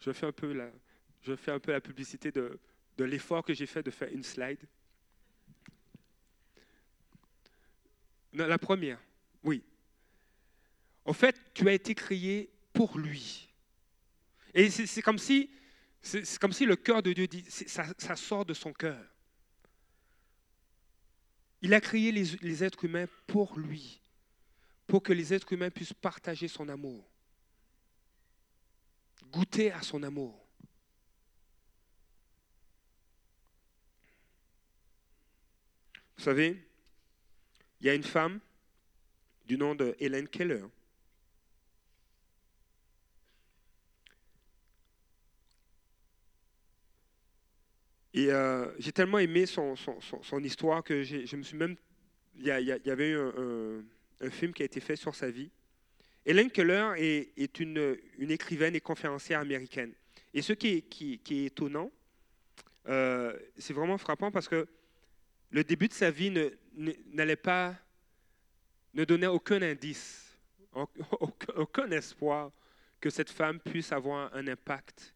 Je 0.00 0.12
fais 0.12 0.26
un 0.26 0.32
peu 0.32 0.52
la, 0.52 1.80
publicité 1.80 2.30
de 2.30 2.58
l'effort 2.98 3.44
que 3.44 3.54
j'ai 3.54 3.66
fait 3.66 3.82
de 3.82 3.90
faire 3.90 4.12
une 4.12 4.22
slide. 4.22 4.60
La 8.32 8.58
première, 8.58 8.98
oui. 9.44 9.62
En 11.04 11.12
fait, 11.12 11.38
tu 11.52 11.68
as 11.68 11.72
été 11.72 11.94
créé 11.94 12.50
pour 12.72 12.98
lui. 12.98 13.48
Et 14.54 14.70
c'est 14.70 15.02
comme 15.02 15.18
si 15.18 15.50
c'est 16.00 16.38
comme 16.38 16.52
si 16.52 16.66
le 16.66 16.74
cœur 16.74 17.02
de 17.02 17.12
Dieu 17.12 17.28
dit, 17.28 17.44
ça, 17.48 18.16
sort 18.16 18.44
de 18.44 18.54
son 18.54 18.72
cœur. 18.72 19.00
Il 21.60 21.72
a 21.74 21.80
créé 21.80 22.10
les, 22.10 22.24
les 22.40 22.64
êtres 22.64 22.84
humains 22.84 23.06
pour 23.28 23.56
lui, 23.56 24.00
pour 24.88 25.00
que 25.00 25.12
les 25.12 25.32
êtres 25.32 25.52
humains 25.52 25.70
puissent 25.70 25.92
partager 25.92 26.48
son 26.48 26.68
amour, 26.68 27.08
goûter 29.30 29.70
à 29.70 29.82
son 29.82 30.02
amour. 30.02 30.44
Vous 36.16 36.24
savez, 36.24 36.71
il 37.82 37.86
y 37.86 37.90
a 37.90 37.94
une 37.94 38.04
femme 38.04 38.38
du 39.44 39.58
nom 39.58 39.74
de 39.74 39.96
Hélène 39.98 40.28
Keller 40.28 40.62
Et 48.14 48.30
euh, 48.30 48.66
j'ai 48.78 48.92
tellement 48.92 49.18
aimé 49.18 49.46
son, 49.46 49.74
histoire 50.42 50.84
que 50.84 51.02
je 51.02 51.34
me 51.34 51.42
suis 51.42 51.56
même. 51.56 51.76
Il 52.36 52.44
y, 52.44 52.50
avait 52.90 53.10
eu 53.10 53.18
un, 53.18 54.30
film 54.30 54.52
qui 54.52 54.62
a 54.62 54.66
été 54.66 54.80
fait 54.80 54.96
sur 54.96 55.14
sa 55.14 55.30
vie. 55.30 55.50
Hélène 56.26 56.50
Keller 56.50 56.92
est, 56.98 57.58
une, 57.58 57.96
écrivaine 58.18 58.76
et 58.76 58.80
conférencière 58.80 59.40
américaine. 59.40 59.92
Et 60.34 60.42
ce 60.42 60.52
qui 60.52 60.84
est, 60.92 61.30
étonnant, 61.46 61.90
euh, 62.88 63.36
c'est 63.56 63.72
vraiment 63.72 63.96
frappant 63.96 64.30
parce 64.30 64.46
que 64.46 64.68
le 65.52 65.62
début 65.62 65.86
de 65.86 65.92
sa 65.92 66.10
vie 66.10 66.32
n'allait 67.12 67.36
pas, 67.36 67.76
ne 68.94 69.04
donnait 69.04 69.26
aucun 69.26 69.60
indice, 69.60 70.36
aucun 71.54 71.90
espoir 71.90 72.50
que 72.98 73.10
cette 73.10 73.30
femme 73.30 73.60
puisse 73.60 73.92
avoir 73.92 74.34
un 74.34 74.48
impact 74.48 75.14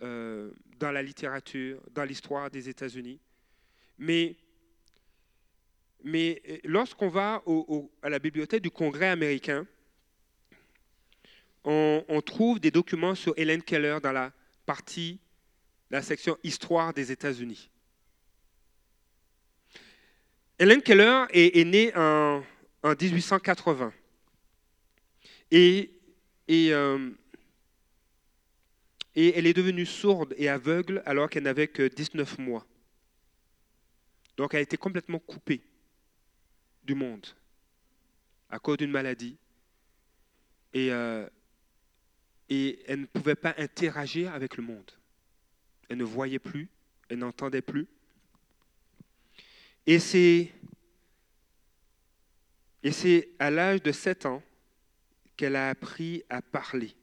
euh, 0.00 0.50
dans 0.78 0.90
la 0.90 1.02
littérature, 1.02 1.80
dans 1.90 2.04
l'histoire 2.04 2.50
des 2.50 2.68
États-Unis. 2.68 3.20
Mais, 3.98 4.36
mais 6.02 6.60
lorsqu'on 6.64 7.08
va 7.08 7.42
à 8.02 8.08
la 8.08 8.18
bibliothèque 8.18 8.62
du 8.62 8.70
Congrès 8.70 9.08
américain, 9.08 9.66
on, 11.62 12.04
on, 12.08 12.20
trouve 12.22 12.58
des 12.58 12.70
documents 12.70 13.14
sur 13.14 13.34
Helen 13.36 13.62
Keller 13.62 13.98
dans 14.02 14.12
la 14.12 14.32
partie, 14.64 15.20
la 15.90 16.02
section 16.02 16.38
Histoire 16.42 16.92
des 16.92 17.12
États-Unis. 17.12 17.70
Helen 20.58 20.82
Keller 20.82 21.24
est, 21.30 21.64
née 21.64 21.92
en, 21.96 22.42
1880 22.84 23.92
et, 25.50 25.90
euh, 26.48 27.10
et, 29.14 29.38
elle 29.38 29.46
est 29.46 29.54
devenue 29.54 29.86
sourde 29.86 30.34
et 30.36 30.48
aveugle 30.48 31.02
alors 31.06 31.28
qu'elle 31.28 31.42
n'avait 31.44 31.68
que 31.68 31.88
19 31.88 32.38
mois. 32.38 32.66
Donc 34.36 34.54
elle 34.54 34.58
a 34.58 34.62
été 34.62 34.76
complètement 34.76 35.18
coupée 35.18 35.62
du 36.84 36.94
monde 36.94 37.26
à 38.50 38.58
cause 38.58 38.76
d'une 38.76 38.90
maladie. 38.90 39.36
Euh, 40.76 41.28
et 42.48 42.80
elle 42.86 43.00
ne 43.02 43.06
pouvait 43.06 43.36
pas 43.36 43.54
interagir 43.58 44.34
avec 44.34 44.56
le 44.56 44.62
monde. 44.62 44.90
Elle 45.88 45.98
ne 45.98 46.04
voyait 46.04 46.38
plus, 46.38 46.68
elle 47.08 47.18
n'entendait 47.18 47.62
plus. 47.62 47.86
Et 49.86 49.98
c'est, 49.98 50.50
et 52.82 52.92
c'est 52.92 53.28
à 53.38 53.50
l'âge 53.50 53.82
de 53.82 53.92
7 53.92 54.26
ans 54.26 54.42
qu'elle 55.36 55.56
a 55.56 55.68
appris 55.68 56.22
à 56.28 56.40
parler. 56.40 56.94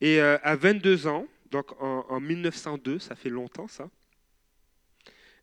Et 0.00 0.20
euh, 0.20 0.38
à 0.42 0.56
22 0.56 1.06
ans, 1.06 1.26
donc 1.50 1.80
en, 1.80 2.20
1902, 2.20 2.98
ça 2.98 3.14
fait 3.14 3.30
longtemps 3.30 3.68
ça, 3.68 3.88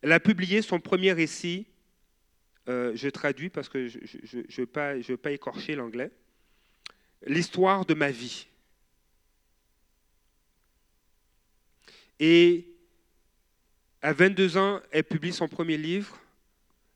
elle 0.02 0.12
a 0.12 0.20
publié 0.20 0.62
son 0.62 0.80
premier 0.80 1.14
récit, 1.14 1.66
euh, 2.68 2.92
je 2.96 3.10
traduis 3.10 3.50
parce 3.50 3.70
que 3.70 3.88
je 3.88 3.98
ne 4.38 4.44
veux, 4.58 4.66
pas, 4.66 4.94
pas 5.22 5.32
écorcher 5.32 5.76
l'anglais, 5.76 6.12
L'histoire 7.28 7.86
de 7.86 7.96
ma 7.96 8.12
vie. 8.12 8.46
Et 12.20 12.75
à 14.06 14.14
22 14.14 14.58
ans, 14.58 14.82
elle 14.92 15.04
publie 15.04 15.34
son 15.34 15.48
premier 15.48 15.78
livre. 15.78 16.22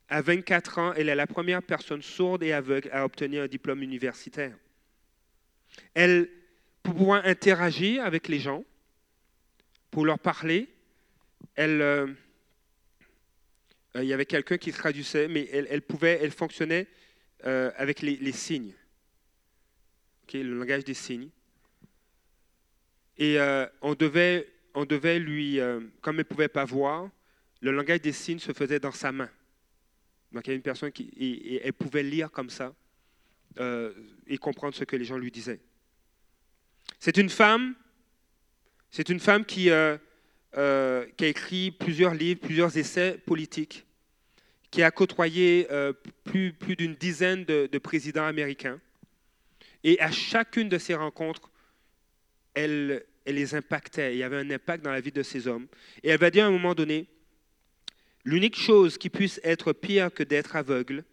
À 0.10 0.22
24 0.22 0.78
ans, 0.78 0.94
elle 0.94 1.10
est 1.10 1.16
la 1.16 1.26
première 1.26 1.64
personne 1.64 2.04
sourde 2.04 2.44
et 2.44 2.54
aveugle 2.54 2.88
à 2.92 3.04
obtenir 3.04 3.42
un 3.42 3.48
diplôme 3.48 3.82
universitaire. 3.82 4.56
Elle, 5.96 6.30
pour 6.84 6.94
pouvoir 6.94 7.26
interagir 7.26 8.06
avec 8.06 8.28
les 8.28 8.38
gens, 8.38 8.64
pour 9.90 10.06
leur 10.06 10.20
parler, 10.20 10.70
elle, 11.56 11.82
euh, 11.82 12.14
il 13.96 14.04
y 14.04 14.14
avait 14.14 14.28
quelqu'un 14.28 14.60
qui 14.60 14.72
traduisait, 14.72 15.28
mais 15.28 15.50
elle, 15.52 15.82
pouvait, 15.82 16.20
elle 16.22 16.30
fonctionnait 16.30 16.86
euh, 17.48 17.72
avec 17.78 18.04
les, 18.04 18.32
signes, 18.34 18.76
le 20.32 20.44
langage 20.44 20.84
des 20.84 20.94
signes. 20.94 21.30
Et 23.18 23.40
euh, 23.40 23.66
on 23.82 23.96
devait 23.96 24.48
on 24.74 24.86
devait 24.86 25.20
lui, 25.20 25.60
euh, 25.60 25.82
comme 26.02 26.16
elle 26.16 26.20
ne 26.20 26.24
pouvait 26.24 26.48
pas 26.48 26.66
voir, 26.66 27.10
le 27.62 27.72
langage 27.72 28.02
des 28.02 28.12
signes 28.12 28.40
se 28.40 28.54
faisait 28.54 28.80
dans 28.80 28.92
sa 28.92 29.12
main. 29.12 29.30
Donc 30.32 30.46
il 30.48 30.52
y 30.52 30.54
a 30.54 30.56
une 30.56 30.62
personne 30.62 30.92
qui 30.92 31.10
et, 31.18 31.66
elle 31.66 31.74
pouvait 31.74 32.04
lire 32.04 32.32
comme 32.32 32.50
ça 32.50 32.74
euh, 33.60 33.94
et 34.28 34.38
comprendre 34.38 34.76
ce 34.76 34.84
que 34.84 34.96
les 34.96 35.06
gens 35.06 35.18
lui 35.18 35.32
disaient. 35.32 35.60
C'est 37.00 37.18
une 37.18 37.30
femme, 37.30 37.76
c'est 38.92 39.10
une 39.10 39.20
femme 39.20 39.46
qui, 39.46 39.70
euh, 39.70 39.98
a 40.54 41.26
écrit 41.26 41.72
plusieurs 41.72 42.14
livres, 42.14 42.40
plusieurs 42.42 42.78
essais 42.78 43.18
politiques, 43.26 43.86
qui 44.72 44.84
a 44.84 44.92
côtoyé 44.92 45.68
plus, 46.24 46.54
plus 46.54 46.76
d'une 46.76 46.96
dizaine 46.96 47.44
de 47.44 47.78
présidents 47.80 48.26
américains. 48.26 48.80
Et 49.84 50.00
à 50.00 50.12
chacune 50.12 50.70
de 50.70 50.78
ces 50.78 50.96
rencontres, 50.96 51.50
elle, 52.54 53.06
elle 53.30 53.36
les 53.36 53.54
impactait. 53.54 54.16
Il 54.16 54.18
y 54.18 54.24
avait 54.24 54.38
un 54.38 54.50
impact 54.50 54.84
dans 54.84 54.92
la 54.92 55.02
vie 55.02 55.12
de 55.12 55.22
ces 55.22 55.48
hommes. 55.48 55.68
Et 56.02 56.10
elle 56.10 56.20
va 56.20 56.32
dire 56.32 56.46
à 56.46 56.48
un 56.48 56.52
moment 56.52 56.74
donné, 56.74 57.06
l'unique 58.26 58.58
chose 58.58 58.98
qui 58.98 59.10
puisse 59.12 59.40
être 59.44 59.72
pire 59.72 60.12
que 60.12 60.24
d'être 60.24 60.56
aveugle 60.56 61.04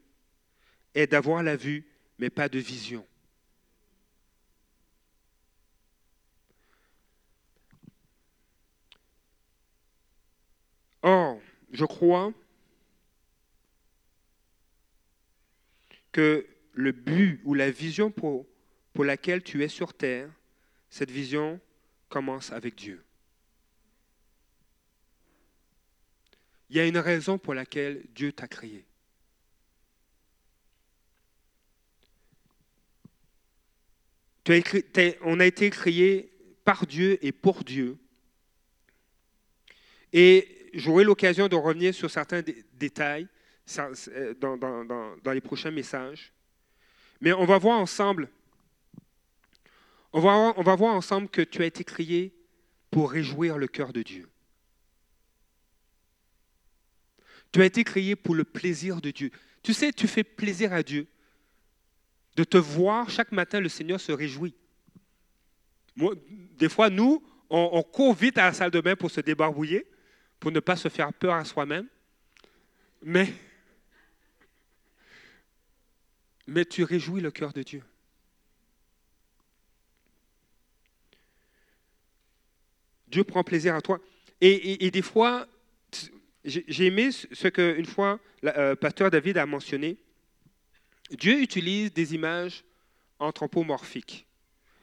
est 0.95 1.07
d'avoir 1.07 1.43
la 1.43 1.57
vue, 1.57 1.85
mais 2.19 2.31
pas 2.31 2.49
de 2.49 2.59
vision. 2.59 3.07
Or, 11.03 11.39
je 11.71 11.85
crois 11.85 12.33
que 16.13 16.47
le 16.73 16.93
but 16.93 17.43
ou 17.45 17.53
la 17.53 17.71
vision 17.71 18.11
pour, 18.11 18.47
pour 18.95 19.05
laquelle 19.05 19.43
tu 19.43 19.63
es 19.63 19.69
sur 19.69 19.93
terre, 19.93 20.31
cette 20.89 21.11
vision 21.11 21.61
commence 22.09 22.53
avec 22.53 22.75
Dieu. 22.75 23.03
Il 26.69 26.77
y 26.77 26.81
a 26.81 26.87
une 26.87 26.99
raison 26.99 27.39
pour 27.39 27.55
laquelle 27.55 28.05
Dieu 28.15 28.33
t'a 28.33 28.49
créé. 28.49 28.87
on 35.23 35.41
a 35.41 35.47
été 35.47 35.71
créé 35.71 36.31
par 36.65 36.87
Dieu 36.87 37.19
et 37.25 37.33
pour 37.33 37.65
Dieu. 37.65 37.99
Et 40.13 40.71
j'aurai 40.75 41.05
l'occasion 41.05 41.49
de 41.49 41.57
revenir 41.57 41.95
sur 41.95 42.11
certains 42.11 42.43
détails 42.75 43.29
euh, 43.79 44.35
dans, 44.35 44.57
dans, 44.57 45.33
les 45.33 45.41
prochains 45.41 45.71
messages. 45.71 46.33
Mais 47.21 47.33
on 47.33 47.45
va 47.45 47.59
voir 47.59 47.79
ensemble 47.79 48.29
on 50.17 50.63
va, 50.63 50.77
voir, 50.77 50.95
ensemble 50.95 51.29
que 51.29 51.43
tu 51.43 51.63
as 51.63 51.67
été 51.67 51.85
créé 51.85 52.33
pour 52.91 53.11
réjouir 53.11 53.59
le 53.59 53.67
cœur 53.67 53.93
de 53.93 54.01
Dieu. 54.01 54.27
Tu 57.53 57.61
as 57.61 57.67
été 57.67 57.85
créé 57.85 58.17
pour 58.17 58.35
le 58.35 58.45
plaisir 58.45 59.03
de 59.03 59.11
Dieu. 59.11 59.31
Tu 59.63 59.75
sais, 59.75 59.93
tu 59.93 60.09
fais 60.09 60.25
plaisir 60.25 60.73
à 60.73 60.83
Dieu. 60.83 61.07
De 62.35 62.45
te 62.45 62.57
voir 62.57 63.11
chaque 63.11 63.31
matin, 63.31 63.61
le 63.61 63.69
Seigneur 63.69 64.01
se 64.01 64.11
réjouit. 64.11 64.55
des 65.97 66.71
fois, 66.71 66.89
nous, 66.89 67.23
on, 67.51 67.83
court 67.83 68.15
vite 68.15 68.39
à 68.39 68.47
la 68.47 68.53
salle 68.55 68.71
de 68.71 68.81
bain 68.81 68.97
pour 68.97 69.11
se 69.11 69.21
débarbouiller, 69.21 69.87
pour 70.41 70.51
ne 70.51 70.61
pas 70.61 70.77
se 70.77 70.89
faire 70.89 71.13
peur 71.13 71.35
à 71.35 71.45
soi-même. 71.45 71.89
Mais, 73.03 73.35
mais 76.47 76.65
tu 76.65 76.85
réjouis 76.85 77.21
le 77.21 77.31
cœur 77.31 77.53
de 77.53 77.63
Dieu. 77.63 77.83
Dieu 83.09 83.25
prend 83.25 83.45
plaisir 83.45 83.75
à 83.75 83.81
toi. 83.81 84.01
Et, 84.41 84.91
des 84.91 85.03
fois, 85.03 85.47
j'ai 86.45 86.87
aimé 86.87 87.11
ce 87.11 87.49
qu'une 87.49 87.87
fois 87.87 88.21
le 88.43 88.57
euh, 88.57 88.77
pasteur 88.77 89.11
David 89.11 89.39
a 89.39 89.47
mentionné. 89.47 89.97
Dieu 91.11 91.41
utilise 91.41 91.93
des 91.93 92.15
images 92.15 92.65
anthropomorphiques, 93.19 94.27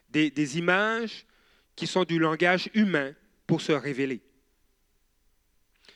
des, 0.10 0.58
images 0.58 1.26
qui 1.76 1.88
sont 1.88 2.04
du 2.04 2.18
langage 2.18 2.70
humain 2.74 3.14
pour 3.46 3.62
se 3.62 3.72
révéler. 3.72 4.22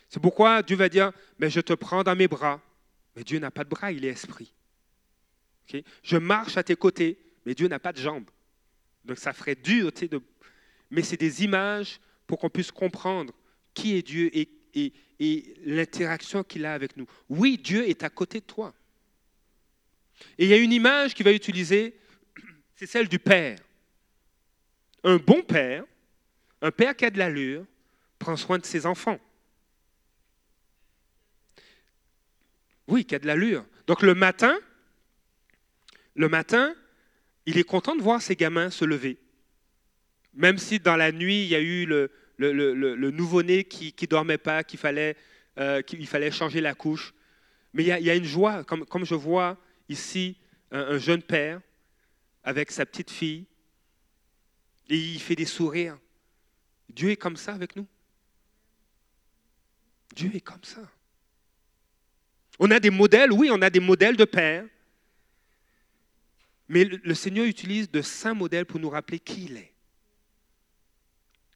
C'est 0.10 0.22
pourquoi 0.22 0.62
Dieu 0.64 0.76
va 0.76 0.90
dire, 0.90 1.12
mais 1.40 1.50
je 1.50 1.60
te 1.60 1.74
prends 1.74 2.04
dans 2.04 2.16
mes 2.16 2.28
bras. 2.28 2.62
Mais 3.16 3.24
Dieu 3.24 3.40
n'a 3.40 3.52
pas 3.52 3.64
de 3.64 3.70
bras, 3.70 3.92
il 3.92 4.06
est 4.06 4.10
esprit. 4.10 4.54
Je 6.04 6.18
marche 6.18 6.58
à 6.58 6.64
tes 6.64 6.76
côtés, 6.76 7.18
mais 7.46 7.56
Dieu 7.56 7.68
n'a 7.68 7.80
pas 7.80 7.92
de 7.92 8.00
jambes. 8.00 8.30
Donc 9.04 9.18
ça 9.18 9.34
ferait 9.34 9.56
dur, 9.56 9.92
de... 9.92 10.22
mais 10.90 11.02
c'est 11.02 11.18
des 11.18 11.44
images 11.44 12.00
pour 12.28 12.40
qu'on 12.40 12.50
puisse 12.50 12.72
comprendre 12.72 13.34
qui 13.74 13.96
est 13.96 14.02
Dieu 14.02 14.30
et, 14.34 14.50
l'interaction 15.66 16.44
qu'il 16.44 16.64
a 16.66 16.74
avec 16.76 16.96
nous. 16.98 17.08
Oui, 17.30 17.58
Dieu 17.58 17.90
est 17.90 18.04
à 18.04 18.10
côté 18.10 18.40
de 18.42 18.46
toi. 18.46 18.76
Et 20.38 20.46
il 20.46 20.50
y 20.50 20.54
a 20.54 20.58
une 20.58 20.72
image 20.72 21.16
qu'il 21.16 21.26
va 21.26 21.32
utiliser, 21.32 22.00
c'est 22.76 22.86
celle 22.86 23.08
du 23.08 23.18
Père. 23.18 23.58
Un 25.04 25.18
bon 25.18 25.42
Père, 25.42 25.84
un 26.62 26.70
Père 26.70 26.96
qui 26.96 27.06
a 27.06 27.10
de 27.10 27.18
l'allure, 27.18 27.66
prend 28.20 28.36
soin 28.36 28.60
de 28.60 28.66
ses 28.66 28.86
enfants. 28.86 29.20
Oui, 32.88 33.04
qui 33.04 33.16
a 33.16 33.20
de 33.20 33.26
l'allure. 33.26 33.66
Donc 33.88 34.04
le 34.04 34.14
matin, 34.14 34.56
le 36.16 36.30
matin, 36.30 36.76
il 37.48 37.58
est 37.58 37.64
content 37.64 37.96
de 37.96 38.02
voir 38.02 38.22
ses 38.22 38.36
gamins 38.36 38.70
se 38.70 38.86
lever. 38.86 39.18
Même 40.38 40.60
si 40.60 40.80
dans 40.80 40.96
la 40.96 41.12
nuit, 41.12 41.44
il 41.46 41.48
y 41.48 41.56
a 41.56 41.60
eu 41.60 41.88
le, 41.88 43.12
nouveau-né 43.12 43.64
qui 43.64 43.94
ne 44.00 44.06
dormait 44.06 44.38
pas, 44.38 44.64
qu'il 44.64 44.78
fallait, 44.78 45.18
euh, 45.58 45.82
fallait 46.06 46.30
changer 46.30 46.62
la 46.62 46.76
couche. 46.76 47.14
Mais 47.74 47.84
il 47.84 47.88
y 47.88 48.10
a, 48.10 48.16
une 48.16 48.24
joie, 48.24 48.64
comme, 48.64 48.86
comme, 48.86 49.04
je 49.04 49.16
vois 49.16 49.58
ici 49.90 50.38
un, 50.72 51.00
jeune 51.00 51.24
père 51.24 51.60
avec 52.44 52.72
sa 52.72 52.86
petite 52.86 53.10
fille, 53.10 53.46
et 54.90 54.96
il 54.96 55.20
fait 55.20 55.36
des 55.36 55.46
sourires. 55.46 55.98
Dieu 56.88 57.10
est 57.10 57.18
comme 57.18 57.36
ça 57.36 57.54
avec 57.54 57.76
nous. 57.76 57.88
Dieu 60.16 60.30
est 60.36 60.42
comme 60.42 60.64
ça. 60.64 60.88
On 62.60 62.70
a 62.70 62.80
des 62.80 62.92
modèles, 62.92 63.32
oui, 63.34 63.50
on 63.52 63.62
a 63.64 63.72
des 63.72 63.80
modèles 63.80 64.16
de 64.16 64.26
père, 64.26 64.66
mais 66.70 66.84
le 66.84 67.16
Seigneur 67.16 67.46
utilise 67.46 67.90
de 67.90 68.04
saints 68.04 68.36
modèles 68.36 68.66
pour 68.66 68.80
nous 68.80 68.90
rappeler 68.90 69.20
qui 69.20 69.46
il 69.46 69.58
est. 69.58 69.74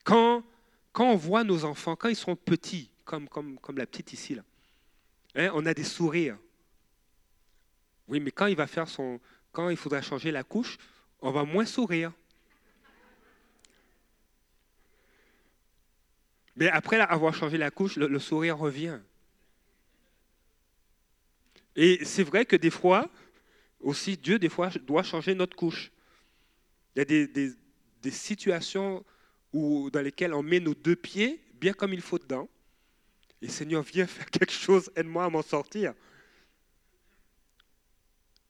Quand, 0.03 0.43
quand 0.91 1.11
on 1.11 1.15
voit 1.15 1.43
nos 1.43 1.65
enfants, 1.65 1.95
quand 1.95 2.09
ils 2.09 2.15
sont 2.15 2.35
petits, 2.35 2.89
comme, 3.05 3.27
comme, 3.27 3.59
comme 3.59 3.77
la 3.77 3.85
petite 3.85 4.13
ici, 4.13 4.35
là, 4.35 4.43
hein, 5.35 5.51
on 5.53 5.65
a 5.65 5.73
des 5.73 5.83
sourires. 5.83 6.37
Oui, 8.07 8.19
mais 8.19 8.31
quand 8.31 8.47
il 8.47 8.55
va 8.55 8.67
faire 8.67 8.87
son, 8.87 9.19
quand 9.51 9.69
il 9.69 9.77
faudra 9.77 10.01
changer 10.01 10.31
la 10.31 10.43
couche, 10.43 10.77
on 11.21 11.31
va 11.31 11.43
moins 11.43 11.65
sourire. 11.65 12.11
Mais 16.55 16.67
après 16.69 16.99
avoir 16.99 17.33
changé 17.33 17.57
la 17.57 17.71
couche, 17.71 17.95
le, 17.95 18.19
sourire 18.19 18.57
revient. 18.57 18.99
Et 21.75 22.03
c'est 22.03 22.23
vrai 22.23 22.45
que 22.45 22.55
des 22.55 22.69
fois, 22.69 23.09
aussi, 23.79 24.17
Dieu, 24.17 24.37
des 24.37 24.49
fois, 24.49 24.69
doit 24.69 25.03
changer 25.03 25.33
notre 25.33 25.55
couche. 25.55 25.91
Il 26.95 26.99
y 26.99 27.01
a 27.01 27.05
des, 27.05 27.27
des, 27.27 27.53
des 28.01 28.11
situations 28.11 29.05
où, 29.53 29.89
dans 29.89 30.01
lesquelles 30.01 30.33
on 30.33 30.43
met 30.43 30.59
nos 30.59 30.73
deux 30.73 30.95
pieds 30.95 31.41
bien 31.53 31.73
comme 31.73 31.93
il 31.93 32.01
faut 32.01 32.19
dedans. 32.19 32.49
Et 33.41 33.47
Seigneur, 33.47 33.83
viens 33.83 34.07
faire 34.07 34.25
quelque 34.31 34.53
chose, 34.53 34.91
aide-moi 34.95 35.25
à 35.25 35.29
m'en 35.29 35.41
sortir. 35.41 35.93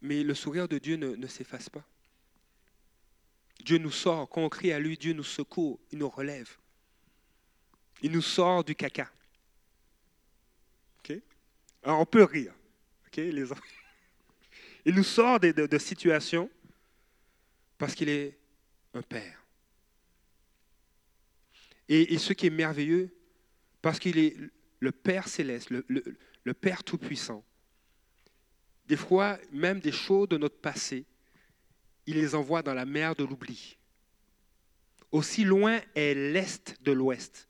Mais 0.02 0.24
le 0.24 0.34
sourire 0.34 0.68
de 0.68 0.78
Dieu 0.78 0.96
ne, 0.96 1.16
ne 1.16 1.28
s'efface 1.28 1.70
pas. 1.70 1.84
Dieu 3.64 3.78
nous 3.78 3.92
sort, 3.92 4.28
quand 4.30 4.42
on 4.42 4.50
crie 4.50 4.72
à 4.72 4.80
lui, 4.80 4.98
Dieu 4.98 5.14
nous 5.14 5.24
secoue, 5.24 5.80
il 5.92 6.00
nous 6.00 6.10
relève. 6.10 6.50
Il 8.02 8.12
nous 8.12 8.22
sort 8.22 8.64
du 8.64 8.76
caca. 8.76 9.12
Alors 11.84 12.00
on 12.00 12.06
peut 12.06 12.24
rire. 12.24 12.54
les 13.18 13.46
il 14.86 14.96
nous 14.96 15.04
sort 15.04 15.40
de, 15.40 15.52
de 15.52 15.78
situations 15.78 16.50
parce 17.78 17.96
qu'il 17.96 18.10
est 18.10 18.38
un 18.94 19.02
père. 19.02 19.41
Et, 21.94 22.18
ce 22.20 22.32
qui 22.32 22.48
est 22.48 22.52
merveilleux, 22.52 23.14
parce 23.82 24.00
qu'il 24.00 24.18
est 24.18 24.38
le 24.80 24.92
Père 24.94 25.28
céleste, 25.28 25.70
le, 25.70 26.54
Père 26.54 26.86
tout-puissant, 26.86 27.44
des 28.88 28.96
fois, 28.96 29.38
même 29.52 29.82
des 29.82 29.92
choses 29.92 30.30
de 30.30 30.38
notre 30.38 30.56
passé, 30.56 31.04
il 32.06 32.16
les 32.16 32.34
envoie 32.34 32.64
dans 32.64 32.74
la 32.74 32.86
mer 32.86 33.14
de 33.14 33.26
l'oubli. 33.26 33.78
Aussi 35.12 35.44
loin 35.44 35.82
est 35.94 36.14
l'Est 36.14 36.78
de 36.82 36.94
l'Ouest. 36.94 37.50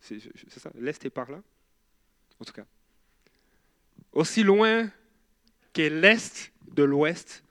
C'est 0.00 0.20
ça 0.58 0.70
L'Est 0.74 1.02
est 1.06 1.10
par 1.10 1.30
là 1.30 1.42
En 2.38 2.44
tout 2.44 2.52
cas. 2.52 2.66
Aussi 4.12 4.42
loin 4.42 4.90
qu'est 5.72 5.88
l'Est 5.88 6.52
de 6.74 6.82
l'Ouest, 6.82 7.42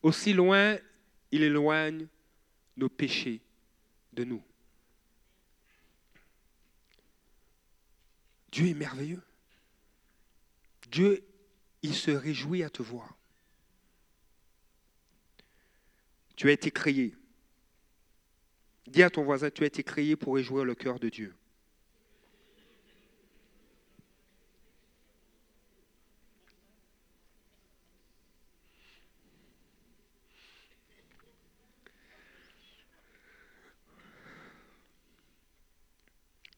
aussi 0.00 0.32
loin 0.32 0.78
il 1.32 1.42
éloigne 1.42 2.06
nos 2.76 2.88
péchés 2.88 3.40
de 4.12 4.22
nous. 4.22 4.42
Dieu 8.52 8.68
est 8.68 8.74
merveilleux. 8.74 9.22
Dieu, 10.90 11.24
il 11.82 11.94
se 11.94 12.10
réjouit 12.10 12.62
à 12.62 12.68
te 12.70 12.82
voir. 12.82 13.16
Tu 16.36 16.48
as 16.48 16.52
été 16.52 16.70
créé. 16.70 17.16
Dis 18.86 19.02
à 19.02 19.08
ton 19.08 19.24
voisin, 19.24 19.50
tu 19.50 19.62
as 19.62 19.66
été 19.66 19.82
créé 19.82 20.16
pour 20.16 20.34
réjouir 20.34 20.64
le 20.64 20.74
cœur 20.74 20.98
de 21.00 21.08
Dieu. 21.08 21.34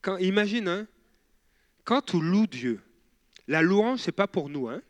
Quand, 0.03 0.19
imagine, 0.19 0.69
hein, 0.69 0.87
quand 1.85 2.03
tu 2.03 2.21
loues 2.21 2.47
Dieu, 2.47 2.81
la 3.47 3.63
louange, 3.63 4.01
ce 4.01 4.07
n'est 4.09 4.13
pas 4.13 4.27
pour 4.27 4.49
nous. 4.49 4.69
Hein? 4.69 4.83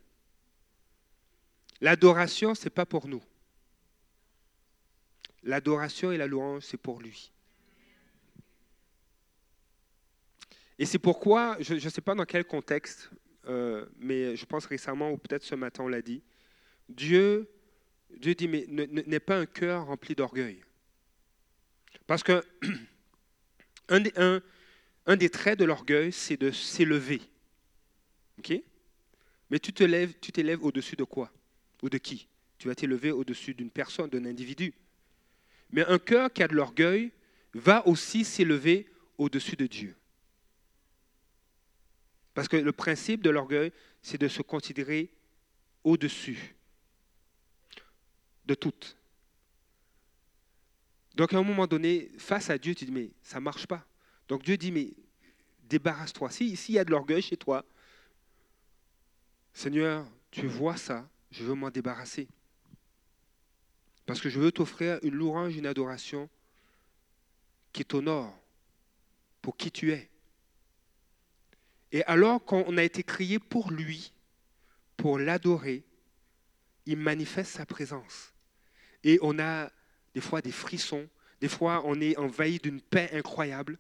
L'adoration, 1.81 2.55
ce 2.55 2.65
n'est 2.65 2.71
pas 2.71 2.87
pour 2.87 3.09
nous. 3.09 3.23
L'adoration 5.43 6.13
et 6.13 6.17
la 6.17 6.27
louange, 6.27 6.63
c'est 6.63 6.79
pour 6.79 7.01
lui. 7.01 7.33
Et 10.79 10.87
c'est 10.87 10.99
pourquoi, 10.99 11.57
je 11.61 11.75
ne 11.75 11.91
sais 11.91 12.01
pas 12.01 12.15
dans 12.15 12.25
quel 12.25 12.45
contexte, 12.45 13.11
euh, 13.47 13.87
mais 13.99 14.37
je 14.37 14.45
pense 14.47 14.67
récemment, 14.67 15.11
ou 15.11 15.19
peut-être 15.19 15.45
ce 15.45 15.55
matin, 15.55 15.85
on 15.85 15.89
l'a 15.89 16.03
dit, 16.03 16.23
Dieu, 16.89 17.49
Dieu 18.11 18.35
dit, 18.35 18.49
mais 18.49 18.67
n'est 18.69 19.21
pas 19.21 19.39
un 19.39 19.47
cœur 19.47 19.87
rempli 19.87 20.15
d'orgueil. 20.15 20.63
Parce 22.07 22.23
que 22.23 22.45
un, 23.89 24.41
un 25.07 25.17
des 25.17 25.31
traits 25.31 25.59
de 25.59 25.65
l'orgueil, 25.65 26.13
c'est 26.13 26.37
de 26.37 26.51
s'élever. 26.51 27.21
Mais 29.51 29.59
tu 29.59 29.73
te 29.73 30.07
tu 30.21 30.33
t'élèves 30.33 30.65
au-dessus 30.65 30.97
de 30.97 31.05
quoi? 31.05 31.31
Ou 31.83 31.89
de 31.89 31.99
qui? 31.99 32.27
Tu 32.59 32.69
vas 32.69 32.75
t'élever 32.75 33.11
au-dessus 33.11 33.55
d'une 33.55 33.71
personne, 33.71 34.09
d'un 34.09 34.25
individu. 34.25 34.73
Mais 35.71 35.85
un 35.87 35.99
cœur 35.99 36.33
qui 36.33 36.43
a 36.43 36.49
de 36.49 36.55
l'orgueil 36.55 37.13
va 37.53 37.87
aussi 37.87 38.25
s'élever 38.25 38.89
au-dessus 39.19 39.57
de 39.57 39.67
Dieu. 39.67 39.97
Parce 42.33 42.49
que 42.49 42.57
le 42.57 42.73
principe 42.73 43.23
de 43.23 43.31
l'orgueil, 43.31 43.73
c'est 44.03 44.21
de 44.21 44.29
se 44.29 44.43
considérer 44.43 45.11
au-dessus 45.85 46.57
de 48.47 48.55
tout. 48.55 48.73
Donc 51.15 51.33
à 51.33 51.39
un 51.39 51.45
moment 51.45 51.67
donné, 51.67 52.11
face 52.19 52.51
à 52.51 52.59
Dieu, 52.59 52.75
tu 52.75 52.85
dis, 52.87 52.93
mais 52.93 53.11
ça 53.23 53.39
ne 53.39 53.45
marche 53.45 53.67
pas. 53.67 53.87
Donc 54.29 54.43
Dieu 54.43 54.57
dit, 54.57 54.73
mais 54.73 54.93
débarrasse-toi. 55.69 56.31
S'il 56.31 56.75
y 56.75 56.79
a 56.79 56.85
de 56.85 56.91
l'orgueil 56.91 57.23
chez 57.23 57.37
toi, 57.37 57.65
Seigneur, 59.53 60.07
tu 60.31 60.47
vois 60.47 60.77
ça, 60.77 61.09
je 61.31 61.45
veux 61.45 61.55
m'en 61.55 61.71
débarrasser. 61.71 62.29
Parce 64.07 64.21
que 64.21 64.29
je 64.29 64.39
veux 64.39 64.53
t'offrir 64.53 64.99
une 65.03 65.15
louange, 65.15 65.57
une 65.57 65.67
adoration 65.67 66.29
qui 67.73 67.85
t'honore 67.85 68.37
pour 69.41 69.57
qui 69.57 69.71
tu 69.71 69.93
es. 69.93 70.11
Et 71.93 72.03
alors 72.05 72.45
qu'on 72.45 72.77
a 72.77 72.83
été 72.83 73.03
crié 73.03 73.39
pour 73.39 73.71
lui, 73.71 74.13
pour 74.97 75.19
l'adorer, 75.19 75.85
il 76.87 76.99
manifeste 76.99 77.53
sa 77.53 77.67
présence. 77.67 78.33
Et 79.05 79.19
on 79.23 79.39
a 79.39 79.71
des 80.15 80.21
fois 80.21 80.41
des 80.41 80.53
frissons, 80.53 81.09
des 81.41 81.49
fois 81.49 81.83
on 81.85 82.01
est 82.01 82.17
envahi 82.17 82.59
d'une 82.59 82.81
paix 82.81 83.11
incroyable, 83.13 83.79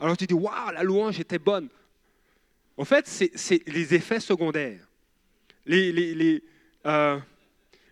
alors 0.00 0.16
tu 0.16 0.26
dis, 0.26 0.34
waouh, 0.34 0.72
la 0.72 0.82
louange 0.82 1.20
était 1.20 1.38
bonne. 1.38 1.68
En 2.76 2.84
fait, 2.84 3.06
c'est 3.06 3.66
les 3.68 3.94
effets 3.94 4.20
secondaires, 4.20 4.86
les, 5.64 5.92
les, 5.92 6.42
euh, 6.86 7.20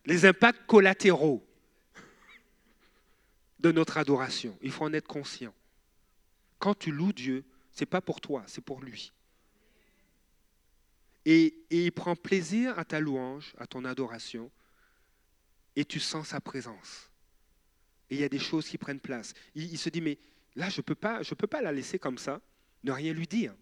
les, 0.04 0.26
impacts 0.26 0.66
collatéraux 0.66 1.42
de 3.60 3.70
notre 3.70 3.96
adoration. 3.96 4.58
Il 4.60 4.72
faut 4.72 4.84
en 4.84 4.92
être 4.92 5.06
conscient. 5.06 5.54
Quand 6.58 6.76
tu 6.76 6.90
loues 6.90 7.12
Dieu, 7.12 7.44
ce 7.72 7.82
n'est 7.82 7.86
pas 7.86 8.00
pour 8.00 8.20
toi, 8.20 8.42
c'est 8.46 8.64
pour 8.64 8.82
lui. 8.82 9.12
Et, 11.24 11.54
il 11.70 11.92
prend 11.92 12.16
plaisir 12.16 12.76
à 12.78 12.84
ta 12.84 12.98
louange, 12.98 13.54
à 13.58 13.68
ton 13.68 13.84
adoration, 13.84 14.50
et 15.76 15.84
tu 15.84 16.00
sens 16.00 16.28
sa 16.28 16.40
présence. 16.40 17.08
Et 18.10 18.16
il 18.16 18.20
y 18.20 18.24
a 18.24 18.28
des 18.28 18.40
choses 18.40 18.68
qui 18.68 18.76
prennent 18.76 19.00
place. 19.00 19.32
il 19.54 19.78
se 19.78 19.88
dit, 19.88 20.00
mais 20.00 20.18
Là, 20.56 20.68
je 20.68 20.80
ne 20.80 20.82
peux, 20.82 20.94
pas, 20.94 21.62
la 21.62 21.72
laisser 21.72 21.98
comme 21.98 22.18
ça, 22.18 22.40
ne 22.84 22.92
rien 22.92 23.12
lui 23.12 23.26
dire. 23.26 23.54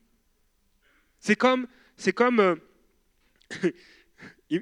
C'est 1.20 1.36
comme, 1.36 1.68
c'est 1.96 2.12
comme, 2.12 2.40
euh, 2.40 2.56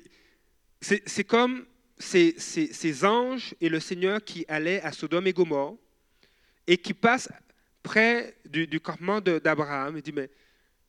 c'est, 0.80 1.24
comme 1.24 1.66
ces, 1.98 3.04
anges 3.04 3.54
et 3.60 3.68
le 3.68 3.80
Seigneur 3.80 4.22
qui 4.22 4.44
allaient 4.48 4.82
à 4.82 4.92
Sodome 4.92 5.26
et 5.26 5.32
Gomorre 5.32 5.76
et 6.66 6.76
qui 6.76 6.92
passent 6.92 7.30
près 7.82 8.36
du, 8.44 8.80
campement 8.80 9.20
d'Abraham 9.20 9.96
et 9.96 10.02
dit 10.02 10.12
mais 10.12 10.30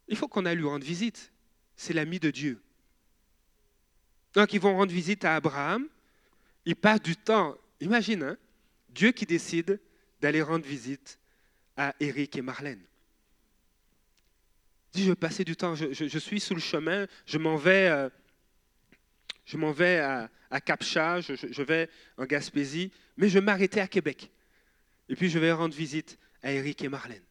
il 0.08 0.18
faut 0.18 0.28
qu'on 0.28 0.46
aille 0.46 0.58
lui 0.58 0.66
rendre 0.66 0.86
visite. 0.86 1.32
C'est 1.76 1.94
l'ami 1.94 2.20
de 2.20 2.32
Dieu. 2.32 2.62
Donc 4.34 4.52
ils 4.54 4.60
vont 4.60 4.76
rendre 4.76 4.92
visite 4.92 5.24
à 5.24 5.36
Abraham. 5.36 5.88
il 6.66 6.76
passe 6.76 7.02
du 7.02 7.16
temps. 7.16 7.56
Imagine, 7.80 8.24
hein, 8.24 8.38
Dieu 8.90 9.12
qui 9.12 9.26
décide 9.26 9.80
d'aller 10.20 10.42
rendre 10.42 10.66
visite 10.66 11.19
à 11.80 11.96
Eric 12.02 12.36
et 12.36 12.42
Marlène. 12.42 12.82
Dit, 14.92 15.06
je 15.06 15.12
vais 15.12 15.16
passer 15.16 15.46
du 15.46 15.56
temps, 15.56 15.76
je, 15.76 16.20
suis 16.20 16.42
sous 16.42 16.54
le 16.54 16.60
chemin, 16.60 17.08
je 17.26 17.38
m'en 17.38 17.56
vais, 17.56 18.10
euh, 19.48 20.28
à, 20.52 20.62
Capcha, 20.62 21.22
je, 21.22 21.62
vais 21.62 21.90
en 22.18 22.26
Gaspésie, 22.26 22.92
mais 23.16 23.30
je 23.30 23.36
vais 23.36 23.46
m'arrêter 23.46 23.80
à 23.80 23.88
Québec. 23.88 24.30
Et 25.08 25.16
puis 25.16 25.30
je 25.30 25.40
vais 25.40 25.54
rendre 25.54 25.74
visite 25.74 26.20
à 26.44 26.52
Eric 26.52 26.84
et 26.84 26.90
Marlène. 26.90 27.24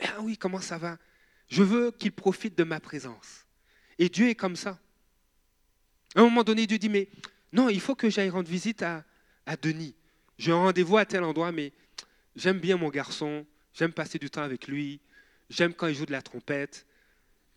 Ah 0.00 0.20
oui, 0.20 0.38
comment 0.38 0.60
ça 0.60 0.78
va? 0.78 0.96
Je 1.48 1.62
veux 1.62 1.90
qu'ils 1.90 2.12
profitent 2.12 2.56
de 2.56 2.64
ma 2.64 2.80
présence. 2.80 3.44
Et 3.98 4.08
Dieu 4.08 4.30
est 4.30 4.34
comme 4.34 4.56
ça. 4.56 4.78
À 6.14 6.20
un 6.20 6.24
moment 6.24 6.44
donné, 6.44 6.66
Dieu 6.66 6.78
dit, 6.78 6.88
mais 6.88 7.10
non, 7.52 7.68
il 7.68 7.82
faut 7.82 7.94
que 7.94 8.08
j'aille 8.08 8.30
rendre 8.30 8.48
visite 8.48 8.82
à 8.82 9.04
Denis. 9.60 9.94
J'ai 10.38 10.52
un 10.52 10.56
rendez-vous 10.56 10.96
à 10.96 11.04
tel 11.04 11.24
endroit, 11.24 11.52
mais 11.52 11.72
j'aime 12.38 12.60
bien 12.60 12.76
mon 12.76 12.88
garçon, 12.88 13.46
j'aime 13.74 13.92
passer 13.92 14.18
du 14.18 14.30
temps 14.30 14.42
avec 14.42 14.68
lui, 14.68 15.00
j'aime 15.50 15.74
quand 15.74 15.88
il 15.88 15.94
joue 15.94 16.06
de 16.06 16.12
la 16.12 16.22
trompette. 16.22 16.86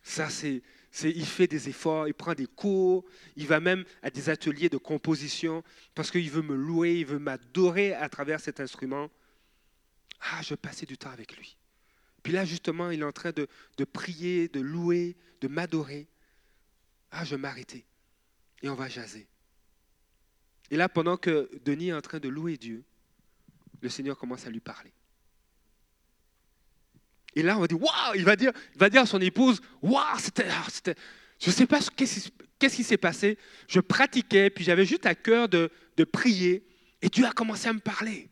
Ça, 0.02 0.28
c'est, 0.28 0.62
il 1.04 1.26
fait 1.26 1.46
des 1.46 1.68
efforts, 1.68 2.08
il 2.08 2.14
prend 2.14 2.34
des 2.34 2.46
cours, 2.46 3.04
il 3.36 3.46
va 3.46 3.60
même 3.60 3.84
à 4.02 4.10
des 4.10 4.28
ateliers 4.28 4.68
de 4.68 4.76
composition 4.76 5.62
parce 5.94 6.10
qu'il 6.10 6.28
veut 6.28 6.42
me 6.42 6.56
louer, 6.56 6.98
il 6.98 7.06
veut 7.06 7.20
m'adorer 7.20 7.94
à 7.94 8.08
travers 8.08 8.40
cet 8.40 8.58
instrument. 8.58 9.08
Ah, 10.20 10.42
je 10.42 10.54
passer 10.56 10.86
du 10.86 10.98
temps 10.98 11.10
avec 11.10 11.36
lui. 11.36 11.56
Puis 12.22 12.32
là, 12.32 12.44
justement, 12.44 12.90
il 12.90 13.00
est 13.00 13.04
en 13.04 13.12
train 13.12 13.32
de, 13.32 13.46
de 13.76 13.84
prier, 13.84 14.48
de 14.48 14.60
louer, 14.60 15.16
de 15.40 15.48
m'adorer. 15.48 16.08
Ah, 17.12 17.24
je 17.24 17.36
vais 17.36 17.40
m'arrêter 17.40 17.84
et 18.62 18.68
on 18.68 18.74
va 18.74 18.88
jaser. 18.88 19.28
Et 20.70 20.76
là, 20.76 20.88
pendant 20.88 21.16
que 21.16 21.50
Denis 21.64 21.88
est 21.88 21.92
en 21.92 22.00
train 22.00 22.18
de 22.18 22.28
louer 22.28 22.56
Dieu, 22.56 22.84
le 23.82 23.88
Seigneur 23.88 24.16
commence 24.16 24.46
à 24.46 24.50
lui 24.50 24.60
parler. 24.60 24.92
Et 27.34 27.42
là, 27.42 27.56
on 27.56 27.60
va 27.60 27.66
dire, 27.66 27.80
waouh, 27.80 28.14
il 28.14 28.24
va 28.24 28.36
dire, 28.36 28.52
va 28.76 28.88
dire 28.88 29.02
à 29.02 29.06
son 29.06 29.20
épouse, 29.20 29.60
waouh, 29.82 30.18
c'était, 30.18 30.46
ah, 30.48 30.66
je 31.38 31.50
ne 31.50 31.52
sais 31.52 31.66
pas 31.66 31.80
qu'est-ce, 31.96 32.30
qui 32.58 32.84
s'est 32.84 32.96
passé. 32.96 33.38
Je 33.66 33.80
pratiquais, 33.80 34.50
puis 34.50 34.64
j'avais 34.64 34.86
juste 34.86 35.06
à 35.06 35.14
cœur 35.14 35.48
de, 35.48 35.70
de 35.96 36.04
prier, 36.04 36.64
et 37.00 37.08
Dieu 37.08 37.26
a 37.26 37.32
commencé 37.32 37.68
à 37.68 37.72
me 37.72 37.80
parler. 37.80 38.30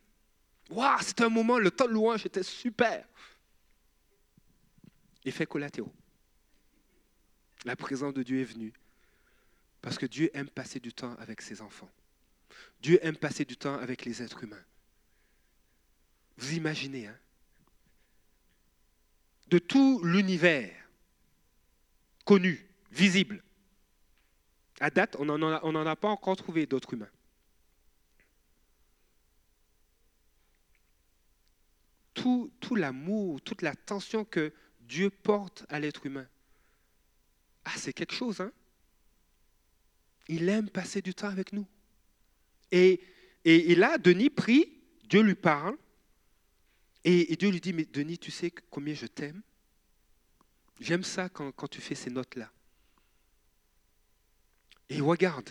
Waouh, 0.71 1.01
c'était 1.01 1.25
un 1.25 1.31
moment, 1.31 1.59
le 1.59 1.71
temps 1.71 1.87
de 1.87 1.93
louange 1.93 2.25
était 2.27 2.43
super. 2.43 3.07
Effet 5.25 5.47
collatéraux. 5.47 5.93
La 7.65 7.77
présence 7.77 8.15
de 8.15 8.23
Dieu 8.23 8.41
est 8.41 8.45
venue. 8.45 8.73
Parce 9.83 9.99
que 9.99 10.07
Dieu 10.07 10.31
aime 10.35 10.49
passer 10.49 10.79
du 10.79 10.93
temps 10.93 11.15
avec 11.19 11.41
ses 11.41 11.61
enfants. 11.63 11.91
Dieu 12.81 12.99
aime 13.03 13.17
passer 13.17 13.45
du 13.45 13.57
temps 13.57 13.79
avec 13.79 14.05
les 14.05 14.23
êtres 14.23 14.45
humains. 14.45 14.65
Vous 16.41 16.55
imaginez, 16.55 17.07
hein 17.07 17.16
de 19.51 19.59
tout 19.59 20.01
l'univers 20.05 20.74
connu, 22.24 22.64
visible. 22.93 23.43
À 24.78 24.91
date, 24.91 25.16
on 25.18 25.24
n'en 25.24 25.86
a, 25.86 25.97
pas 25.97 26.09
encore 26.09 26.36
trouvé 26.36 26.66
d'autres 26.66 26.95
humains. 26.95 27.11
Tout, 32.14 32.51
l'amour, 32.76 33.41
toute 33.41 33.62
l'attention 33.62 34.24
que 34.24 34.53
Dieu 34.82 35.11
porte 35.11 35.66
à 35.68 35.80
l'être 35.80 36.07
humain. 36.07 36.28
Ah, 37.64 37.72
c'est 37.76 37.93
quelque 37.93 38.14
chose, 38.14 38.41
hein 38.41 38.53
Il 40.28 40.49
aime 40.49 40.70
passer 40.70 41.03
du 41.03 41.14
temps 41.14 41.28
avec 41.28 41.53
nous. 41.53 41.66
Et, 42.70 43.01
et, 43.45 43.74
là, 43.74 43.99
Denis 43.99 44.30
prie, 44.30 44.70
Dieu 45.05 45.22
lui 45.22 45.34
parle, 45.34 45.76
et, 47.05 47.37
Dieu 47.37 47.51
lui 47.51 47.61
dit, 47.61 47.73
mais 47.73 47.85
Denis, 47.85 48.19
tu 48.19 48.31
sais 48.31 48.51
combien 48.71 48.95
je 48.95 49.07
t'aime? 49.07 49.43
J'aime 50.81 51.03
ça 51.03 51.29
quand, 51.29 51.69
tu 51.69 51.81
fais 51.81 51.95
ces 51.95 52.11
notes-là. 52.11 52.51
Et 54.89 55.01
regarde, 55.01 55.49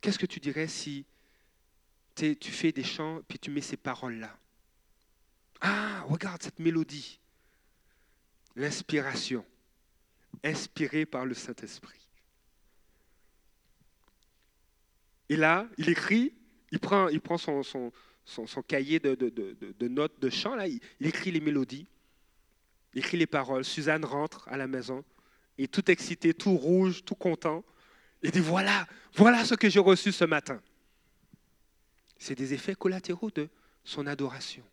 qu'est-ce 0.00 0.18
que 0.18 0.26
tu 0.26 0.40
dirais 0.40 0.68
si 0.68 1.04
tu 2.14 2.50
fais 2.50 2.72
des 2.72 2.84
chants, 2.84 3.20
puis 3.26 3.38
tu 3.38 3.50
mets 3.50 3.60
ces 3.60 3.76
paroles-là? 3.76 4.38
Ah, 5.60 6.02
regarde 6.02 6.42
cette 6.42 6.58
mélodie. 6.58 7.18
L'inspiration, 8.54 9.44
inspirée 10.44 11.06
par 11.06 11.26
le 11.26 11.34
Saint-Esprit. 11.34 12.08
Et 15.28 15.36
là, 15.36 15.66
il 15.78 15.88
écrit, 15.88 16.34
il 16.70 16.78
prend, 16.78 17.08
il 17.08 17.20
prend 17.20 17.38
son, 17.38 17.62
son, 17.62 17.92
son, 18.24 18.46
cahier 18.62 19.00
de, 19.00 19.88
notes 19.88 20.20
de 20.20 20.30
chant, 20.30 20.54
là, 20.54 20.66
il, 20.66 20.80
écrit 21.00 21.30
les 21.30 21.40
mélodies, 21.40 21.86
il 22.94 23.00
écrit 23.00 23.16
les 23.16 23.26
paroles. 23.26 23.64
Suzanne 23.64 24.04
rentre 24.04 24.48
à 24.48 24.56
la 24.56 24.66
maison, 24.66 25.04
et 25.58 25.68
tout 25.68 25.90
excité, 25.90 26.34
tout 26.34 26.56
rouge, 26.56 27.04
tout 27.04 27.14
content, 27.14 27.64
il 28.22 28.30
dit, 28.30 28.40
voilà, 28.40 28.86
voilà 29.14 29.44
ce 29.44 29.54
que 29.54 29.68
j'ai 29.68 29.80
reçu 29.80 30.10
ce 30.10 30.24
matin. 30.24 30.60
C'est 32.18 32.34
des 32.34 32.54
effets 32.54 32.74
collatéraux 32.74 33.30
de 33.30 33.48
son 33.84 34.06
adoration. 34.06 34.64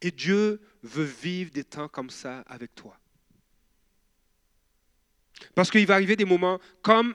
Et 0.00 0.12
Dieu 0.12 0.60
veut 0.82 1.04
vivre 1.04 1.50
des 1.50 1.64
temps 1.64 1.88
comme 1.88 2.10
ça 2.10 2.40
avec 2.46 2.74
toi. 2.74 2.96
Parce 5.54 5.70
qu'il 5.70 5.86
va 5.86 5.94
arriver 5.94 6.14
des 6.14 6.24
moments 6.24 6.60
comme 6.82 7.14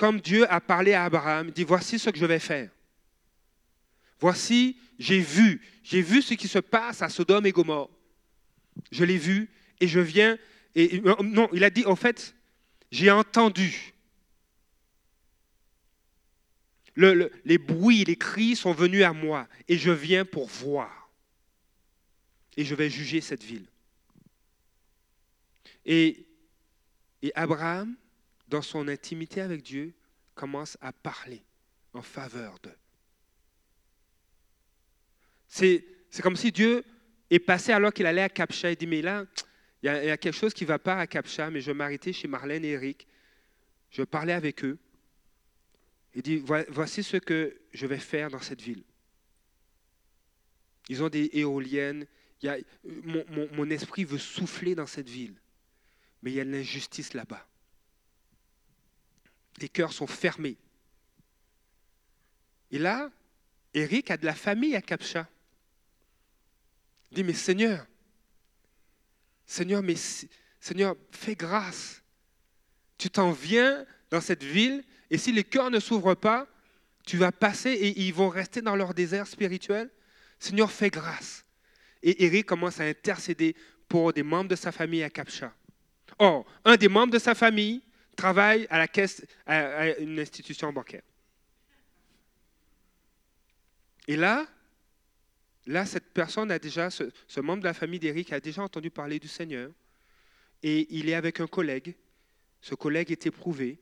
comme 0.00 0.18
Dieu 0.18 0.50
a 0.50 0.62
parlé 0.62 0.94
à 0.94 1.04
Abraham, 1.04 1.48
il 1.48 1.52
dit, 1.52 1.62
voici 1.62 1.98
ce 1.98 2.08
que 2.08 2.18
je 2.18 2.24
vais 2.24 2.38
faire. 2.38 2.70
Voici, 4.20 4.76
j'ai 4.98 5.20
vu, 5.20 5.62
j'ai 5.82 6.02
vu 6.02 6.22
ce 6.22 6.34
qui 6.34 6.48
se 6.48 6.58
passe 6.58 7.02
à 7.02 7.08
Sodome 7.08 7.46
et 7.46 7.52
Gomorre. 7.52 7.90
Je 8.92 9.04
l'ai 9.04 9.18
vu 9.18 9.50
et 9.80 9.88
je 9.88 10.00
viens, 10.00 10.38
et 10.74 11.00
non, 11.22 11.48
il 11.52 11.64
a 11.64 11.70
dit, 11.70 11.84
en 11.86 11.96
fait, 11.96 12.34
j'ai 12.90 13.10
entendu. 13.10 13.94
les 16.96 17.56
bruits, 17.56 18.04
les 18.04 18.16
cris 18.16 18.56
sont 18.56 18.72
venus 18.72 19.04
à 19.04 19.14
moi 19.14 19.48
et 19.68 19.78
je 19.78 19.90
viens 19.90 20.26
pour 20.26 20.48
voir. 20.48 21.10
Et 22.56 22.64
je 22.64 22.74
vais 22.74 22.90
juger 22.90 23.22
cette 23.22 23.42
ville. 23.42 23.66
Et, 25.86 26.26
et 27.22 27.32
Abraham 27.34 27.96
dans 28.50 28.62
son 28.62 28.88
intimité 28.88 29.40
avec 29.40 29.62
Dieu, 29.62 29.94
commence 30.34 30.76
à 30.80 30.92
parler 30.92 31.42
en 31.94 32.02
faveur 32.02 32.58
d'eux. 32.62 32.79
C'est, 35.50 35.84
comme 36.22 36.36
si 36.36 36.50
Dieu 36.50 36.82
est 37.28 37.38
passé 37.38 37.72
alors 37.72 37.92
qu'il 37.92 38.06
allait 38.06 38.22
à 38.22 38.30
Capcha. 38.30 38.70
Il 38.70 38.76
dit, 38.76 38.86
mais 38.86 39.02
là, 39.02 39.26
il 39.82 39.86
y, 39.86 39.88
a, 39.88 40.16
quelque 40.16 40.34
chose 40.34 40.54
qui 40.54 40.64
ne 40.64 40.68
va 40.68 40.78
pas 40.78 40.96
à 40.96 41.06
Capcha, 41.06 41.50
mais 41.50 41.60
je 41.60 41.66
vais 41.66 41.74
m'arrêter 41.74 42.14
chez 42.14 42.26
Marlène 42.26 42.64
et 42.64 42.70
Eric. 42.70 43.06
Je 43.90 44.02
parler 44.02 44.32
avec 44.32 44.64
eux. 44.64 44.78
Il 46.14 46.22
dit, 46.22 46.42
voici 46.68 47.02
ce 47.02 47.18
que 47.18 47.60
je 47.72 47.86
vais 47.86 47.98
faire 47.98 48.30
dans 48.30 48.40
cette 48.40 48.62
ville. 48.62 48.82
Ils 50.88 51.02
ont 51.02 51.10
des 51.10 51.28
éoliennes. 51.34 52.06
mon 52.82 53.68
esprit 53.68 54.04
veut 54.04 54.18
souffler 54.18 54.74
dans 54.74 54.86
cette 54.86 55.08
ville. 55.10 55.34
Mais 56.22 56.30
il 56.30 56.34
y 56.36 56.40
a 56.40 56.44
de 56.44 56.50
l'injustice 56.50 57.12
là-bas 57.12 57.46
les 59.60 59.68
cœurs 59.68 59.92
sont 59.92 60.06
fermés. 60.06 60.56
Et 62.70 62.78
là, 62.78 63.10
Eric 63.74 64.10
a 64.10 64.16
de 64.16 64.24
la 64.24 64.34
famille 64.34 64.76
à 64.76 64.82
Capcha. 64.82 65.28
Il 67.10 67.16
dit, 67.16 67.24
mais 67.24 67.32
Seigneur, 67.32 67.86
Seigneur, 69.44 69.82
mais 69.82 69.96
Seigneur, 70.60 70.94
fais 71.10 71.34
grâce. 71.34 72.02
Tu 72.98 73.10
t'en 73.10 73.32
viens 73.32 73.84
dans 74.10 74.20
cette 74.20 74.44
ville, 74.44 74.84
et 75.10 75.18
si 75.18 75.32
les 75.32 75.44
cœurs 75.44 75.70
ne 75.70 75.80
s'ouvrent 75.80 76.14
pas, 76.14 76.46
tu 77.06 77.16
vas 77.16 77.32
passer 77.32 77.70
et 77.70 78.00
ils 78.00 78.14
vont 78.14 78.28
rester 78.28 78.62
dans 78.62 78.76
leur 78.76 78.94
désert 78.94 79.26
spirituel. 79.26 79.90
Seigneur, 80.38 80.70
fais 80.70 80.90
grâce. 80.90 81.44
Et 82.02 82.24
Eric 82.24 82.46
commence 82.46 82.80
à 82.80 82.84
intercéder 82.84 83.56
pour 83.88 84.12
des 84.12 84.22
membres 84.22 84.50
de 84.50 84.56
sa 84.56 84.70
famille 84.70 85.02
à 85.02 85.10
Capcha. 85.10 85.52
Or, 86.18 86.46
un 86.64 86.76
des 86.76 86.88
membres 86.88 87.12
de 87.12 87.18
sa 87.18 87.34
famille 87.34 87.82
travaille 88.16 88.66
à 88.70 88.78
la 88.78 88.86
caisse, 88.86 89.24
à, 89.46 89.88
une 89.98 90.18
institution 90.20 90.72
bancaire. 90.72 91.02
Et 94.06 94.16
là, 94.16 94.46
là, 95.66 95.86
cette 95.86 96.12
personne 96.12 96.50
ce, 96.50 97.40
membre 97.40 97.60
de 97.60 97.68
la 97.68 97.74
famille 97.74 98.00
d'Éric 98.00 98.32
a 98.32 98.40
déjà 98.40 98.62
entendu 98.62 98.90
parler 98.90 99.18
du 99.18 99.28
Seigneur. 99.28 99.70
Et 100.62 100.86
il 100.90 101.08
est 101.08 101.14
avec 101.14 101.40
un 101.40 101.46
collègue. 101.46 101.96
Ce 102.60 102.74
collègue 102.74 103.10
est 103.10 103.26
éprouvé. 103.26 103.80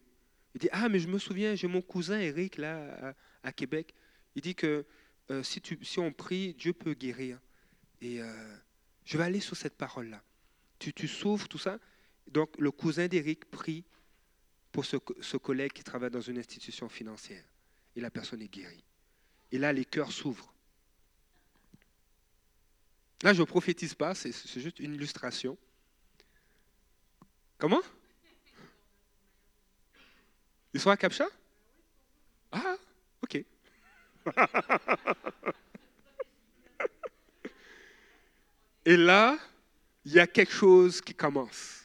Il 0.54 0.60
dit, 0.60 0.68
ah, 0.72 0.88
mais 0.88 0.98
je 0.98 1.08
me 1.08 1.18
souviens, 1.18 1.54
j'ai 1.54 1.66
mon 1.66 1.82
cousin 1.82 2.18
Éric, 2.18 2.56
là, 2.56 3.14
à, 3.42 3.52
Québec. 3.52 3.94
Il 4.34 4.42
dit 4.42 4.54
que 4.54 4.86
euh, 5.30 5.42
si, 5.42 5.98
on 5.98 6.12
prie, 6.12 6.54
Dieu 6.54 6.72
peut 6.72 6.94
guérir. 6.94 7.40
Et 8.00 8.22
euh, 8.22 8.56
je 9.04 9.18
vais 9.18 9.24
aller 9.24 9.40
sur 9.40 9.56
cette 9.56 9.76
parole-là. 9.76 10.22
Tu, 10.78 10.92
tu 10.92 11.08
tout 11.08 11.58
ça. 11.58 11.78
Donc, 12.28 12.56
le 12.58 12.70
cousin 12.70 13.08
d'Éric 13.08 13.44
prie 13.46 13.84
pour 14.70 14.84
ce 14.84 15.36
collègue 15.36 15.72
qui 15.72 15.82
travaille 15.82 16.10
dans 16.10 16.20
une 16.20 16.38
institution 16.38 16.88
financière. 16.88 17.44
Et 17.96 18.00
la 18.00 18.10
personne 18.10 18.40
est 18.42 18.52
guérie. 18.52 18.84
Et 19.50 19.58
là, 19.58 19.72
les 19.72 19.84
cœurs 19.84 20.12
s'ouvrent. 20.12 20.54
Là, 23.22 23.32
je 23.32 23.40
ne 23.40 23.46
prophétise 23.46 23.94
pas, 23.94 24.14
c'est 24.14 24.32
juste 24.60 24.78
une 24.78 24.94
illustration. 24.94 25.58
Comment? 27.58 27.82
Ils 30.72 30.80
sont 30.80 30.90
à 30.90 30.96
Capcha 30.96 31.26
Ah, 32.52 32.76
ok. 33.22 33.44
Et 38.84 38.96
là, 38.96 39.36
il 40.04 40.12
y 40.12 40.20
a 40.20 40.26
quelque 40.26 40.52
chose 40.52 41.00
qui 41.00 41.14
commence. 41.14 41.84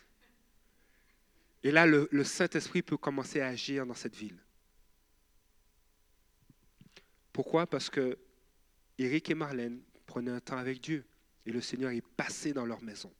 Et 1.64 1.72
là, 1.72 1.86
le, 1.88 2.08
le 2.12 2.24
Saint-Esprit 2.24 2.82
peut 2.84 2.98
commencer 2.98 3.42
à 3.42 3.48
agir 3.48 3.86
dans 3.86 3.96
cette 3.96 4.16
ville. 4.16 4.38
Pourquoi? 7.32 7.66
Parce 7.66 7.90
que 7.90 8.18
Eric 9.00 9.32
et 9.32 9.36
Marlène 9.36 9.82
prenaient 10.06 10.32
un 10.32 10.40
temps 10.40 10.58
avec 10.58 10.80
Dieu 10.80 11.04
et 11.46 11.52
le 11.52 11.62
Seigneur 11.62 11.91
est 11.91 12.06
passé 12.16 12.54
dans 12.54 12.66
leur 12.66 12.82
maison. 12.82 13.14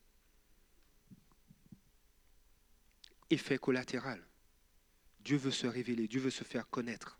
Effet 3.30 3.57
collatéral. 3.57 4.24
Dieu 5.21 5.38
veut 5.38 5.51
se 5.51 5.67
révéler, 5.67 6.07
Dieu 6.07 6.19
veut 6.19 6.30
se 6.30 6.43
faire 6.43 6.69
connaître. 6.69 7.19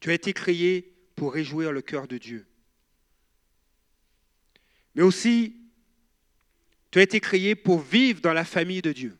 Tu 0.00 0.10
as 0.10 0.14
été 0.14 0.32
créé 0.32 0.96
pour 1.14 1.34
réjouir 1.34 1.72
le 1.72 1.82
cœur 1.82 2.08
de 2.08 2.16
Dieu. 2.16 2.46
Mais 4.94 5.02
aussi, 5.02 5.56
tu 6.90 6.98
as 6.98 7.02
été 7.02 7.20
créé 7.20 7.54
pour 7.54 7.80
vivre 7.80 8.20
dans 8.20 8.32
la 8.32 8.44
famille 8.44 8.82
de 8.82 8.92
Dieu. 8.92 9.16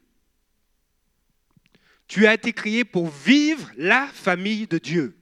Tu 2.08 2.26
as 2.26 2.34
été 2.34 2.52
créé 2.52 2.84
pour 2.84 3.08
vivre 3.08 3.70
la 3.76 4.08
famille 4.08 4.66
de 4.66 4.78
Dieu. 4.78 5.16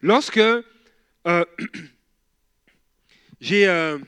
Lorsque 0.00 0.38
euh, 0.38 0.64
j'ai 3.40 3.66
euh, 3.66 3.98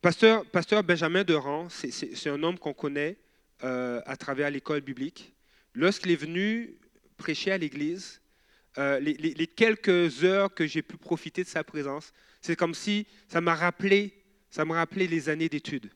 pasteur, 0.00 0.44
pasteur 0.46 0.82
Benjamin 0.82 1.24
Durand, 1.24 1.68
c'est 1.68 2.30
un 2.30 2.42
homme 2.42 2.58
qu'on 2.58 2.72
connaît 2.72 3.16
euh, 3.64 4.00
à 4.06 4.16
travers 4.16 4.50
l'école 4.50 4.80
biblique. 4.80 5.34
Lorsqu'il 5.74 6.10
est 6.10 6.16
venu 6.16 6.76
prêcher 7.16 7.52
à 7.52 7.58
l'église, 7.58 8.20
les, 8.76 9.00
les, 9.00 9.46
quelques 9.46 10.24
heures 10.24 10.52
que 10.54 10.66
j'ai 10.66 10.80
pu 10.80 10.96
profiter 10.96 11.44
de 11.44 11.48
sa 11.48 11.62
présence, 11.62 12.12
c'est 12.40 12.56
comme 12.56 12.74
si 12.74 13.06
ça 13.28 13.40
m'a 13.40 13.54
rappelé, 13.54 14.14
ça 14.48 14.64
me 14.64 14.72
rappelait 14.72 15.06
les 15.06 15.28
années 15.28 15.48
d'études 15.48 15.90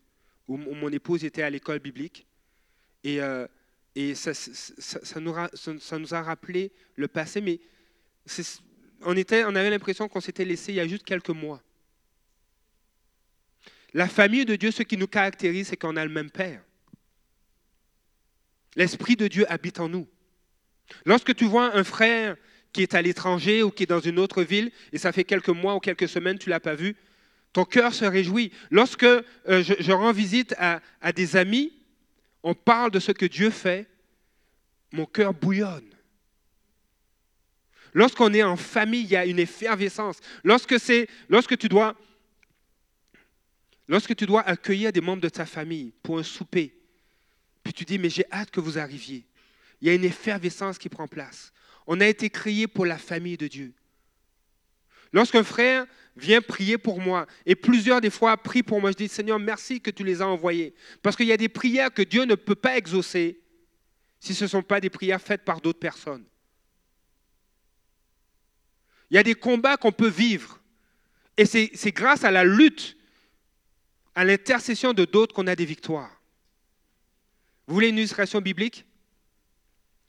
où, 0.46 0.56
mon 0.56 0.90
épouse 0.90 1.24
était 1.24 1.42
à 1.42 1.50
l'école 1.50 1.78
biblique. 1.78 2.26
Et 3.02 3.20
et 3.96 4.14
ça, 4.14 4.32
nous 5.20 6.14
a, 6.14 6.22
rappelé 6.22 6.70
le 6.96 7.08
passé, 7.08 7.40
mais 7.40 7.58
on, 9.02 9.54
avait 9.54 9.70
l'impression 9.70 10.08
qu'on 10.08 10.20
s'était 10.20 10.44
laissé 10.44 10.72
il 10.72 10.76
y 10.76 10.80
a 10.80 10.88
juste 10.88 11.04
quelques 11.04 11.30
mois. 11.30 11.62
La 13.94 14.08
famille 14.08 14.44
de 14.44 14.56
Dieu, 14.56 14.70
ce 14.70 14.82
qui 14.82 14.96
nous 14.96 15.06
caractérise, 15.06 15.68
c'est 15.68 15.76
qu'on 15.76 15.96
a 15.96 16.04
le 16.04 16.10
même 16.10 16.30
Père. 16.30 16.62
L'Esprit 18.74 19.16
de 19.16 19.26
Dieu 19.26 19.50
habite 19.50 19.80
en 19.80 19.88
nous. 19.88 20.06
Lorsque 21.04 21.34
tu 21.34 21.46
vois 21.46 21.74
un 21.74 21.84
frère 21.84 22.36
qui 22.72 22.82
est 22.82 22.94
à 22.94 23.00
l'étranger 23.00 23.62
ou 23.62 23.70
qui 23.70 23.84
est 23.84 23.86
dans 23.86 24.00
une 24.00 24.18
autre 24.18 24.42
ville, 24.42 24.70
et 24.92 24.98
ça 24.98 25.12
fait 25.12 25.24
quelques 25.24 25.48
mois 25.48 25.74
ou 25.74 25.80
quelques 25.80 26.08
semaines, 26.08 26.38
tu 26.38 26.50
ne 26.50 26.54
l'as 26.54 26.60
pas 26.60 26.74
vu, 26.74 26.94
ton 27.52 27.64
cœur 27.64 27.94
se 27.94 28.04
réjouit. 28.04 28.52
Lorsque 28.70 29.04
euh, 29.04 29.22
je, 29.46 29.92
rends 29.92 30.12
visite 30.12 30.54
à 30.58 31.12
des 31.12 31.36
amis 31.36 31.72
on 32.46 32.54
parle 32.54 32.92
de 32.92 33.00
ce 33.00 33.10
que 33.10 33.26
Dieu 33.26 33.50
fait, 33.50 33.88
mon 34.92 35.04
cœur 35.04 35.34
bouillonne. 35.34 35.95
Lorsqu'on 37.96 38.34
est 38.34 38.42
en 38.42 38.56
famille, 38.56 39.04
il 39.04 39.10
y 39.12 39.16
a 39.16 39.24
une 39.24 39.38
effervescence. 39.38 40.18
Lorsque, 40.44 40.78
c'est, 40.78 41.08
lorsque, 41.30 41.56
tu 41.56 41.66
dois, 41.66 41.96
lorsque 43.88 44.14
tu 44.14 44.26
dois 44.26 44.42
accueillir 44.42 44.92
des 44.92 45.00
membres 45.00 45.22
de 45.22 45.30
ta 45.30 45.46
famille 45.46 45.94
pour 46.02 46.18
un 46.18 46.22
souper, 46.22 46.78
puis 47.64 47.72
tu 47.72 47.86
dis, 47.86 47.98
mais 47.98 48.10
j'ai 48.10 48.26
hâte 48.30 48.50
que 48.50 48.60
vous 48.60 48.76
arriviez. 48.76 49.24
Il 49.80 49.88
y 49.88 49.90
a 49.90 49.94
une 49.94 50.04
effervescence 50.04 50.76
qui 50.76 50.90
prend 50.90 51.08
place. 51.08 51.54
On 51.86 51.98
a 52.02 52.06
été 52.06 52.28
créé 52.28 52.66
pour 52.66 52.84
la 52.84 52.98
famille 52.98 53.38
de 53.38 53.46
Dieu. 53.46 53.72
Lorsqu'un 55.10 55.42
frère 55.42 55.86
vient 56.18 56.42
prier 56.42 56.76
pour 56.76 57.00
moi, 57.00 57.26
et 57.46 57.54
plusieurs 57.54 58.02
des 58.02 58.10
fois 58.10 58.36
prient 58.36 58.62
pour 58.62 58.78
moi, 58.78 58.90
je 58.90 58.96
dis, 58.98 59.08
Seigneur, 59.08 59.38
merci 59.38 59.80
que 59.80 59.90
tu 59.90 60.04
les 60.04 60.20
as 60.20 60.28
envoyés. 60.28 60.74
Parce 61.00 61.16
qu'il 61.16 61.28
y 61.28 61.32
a 61.32 61.38
des 61.38 61.48
prières 61.48 61.94
que 61.94 62.02
Dieu 62.02 62.24
ne 62.26 62.34
peut 62.34 62.54
pas 62.54 62.76
exaucer 62.76 63.40
si 64.20 64.34
ce 64.34 64.44
ne 64.44 64.48
sont 64.50 64.62
pas 64.62 64.82
des 64.82 64.90
prières 64.90 65.22
faites 65.22 65.46
par 65.46 65.62
d'autres 65.62 65.78
personnes. 65.78 66.26
Il 69.10 69.14
y 69.14 69.18
a 69.18 69.22
des 69.22 69.34
combats 69.34 69.76
qu'on 69.76 69.92
peut 69.92 70.08
vivre. 70.08 70.60
Et 71.36 71.44
c'est 71.46 71.92
grâce 71.92 72.24
à 72.24 72.30
la 72.30 72.44
lutte, 72.44 72.96
à 74.14 74.24
l'intercession 74.24 74.92
de 74.92 75.04
d'autres 75.04 75.34
qu'on 75.34 75.46
a 75.46 75.54
des 75.56 75.66
victoires. 75.66 76.20
Vous 77.66 77.74
voulez 77.74 77.88
une 77.88 77.98
illustration 77.98 78.40
biblique? 78.40 78.86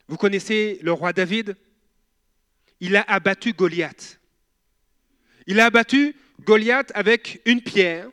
Vous 0.08 0.18
connaissez 0.18 0.80
le 0.82 0.94
roi 0.94 1.12
David? 1.12 1.58
Il 2.80 2.96
a 2.96 3.02
abattu 3.02 3.54
Goliath. 3.54 4.20
Il 5.48 5.60
a 5.60 5.66
abattu 5.66 6.16
Goliath 6.42 6.92
avec 6.96 7.42
une 7.46 7.62
pierre. 7.62 8.10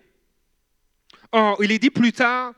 Or, 1.31 1.63
il 1.63 1.71
est 1.71 1.79
dit 1.79 1.91
plus 1.91 2.13
tard 2.13 2.55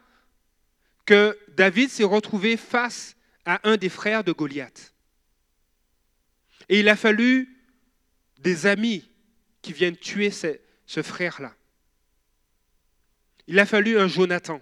que 1.05 1.39
David 1.49 1.91
s'est 1.91 2.05
retrouvé 2.05 2.57
face 2.57 3.17
à 3.45 3.61
un 3.69 3.77
des 3.77 3.89
frères 3.89 4.25
de 4.25 4.33
Goliath. 4.33 4.95
Et 6.69 6.81
il 6.81 6.89
a 6.89 6.97
fallu 6.97 7.56
des 8.47 8.67
amis 8.67 9.11
qui 9.61 9.73
viennent 9.73 9.97
tuer 9.97 10.31
ce, 10.31 11.03
frère-là. 11.03 11.53
Il 13.49 13.59
a 13.59 13.67
fallu 13.67 13.99
un 13.99 14.07
Jonathan 14.07 14.61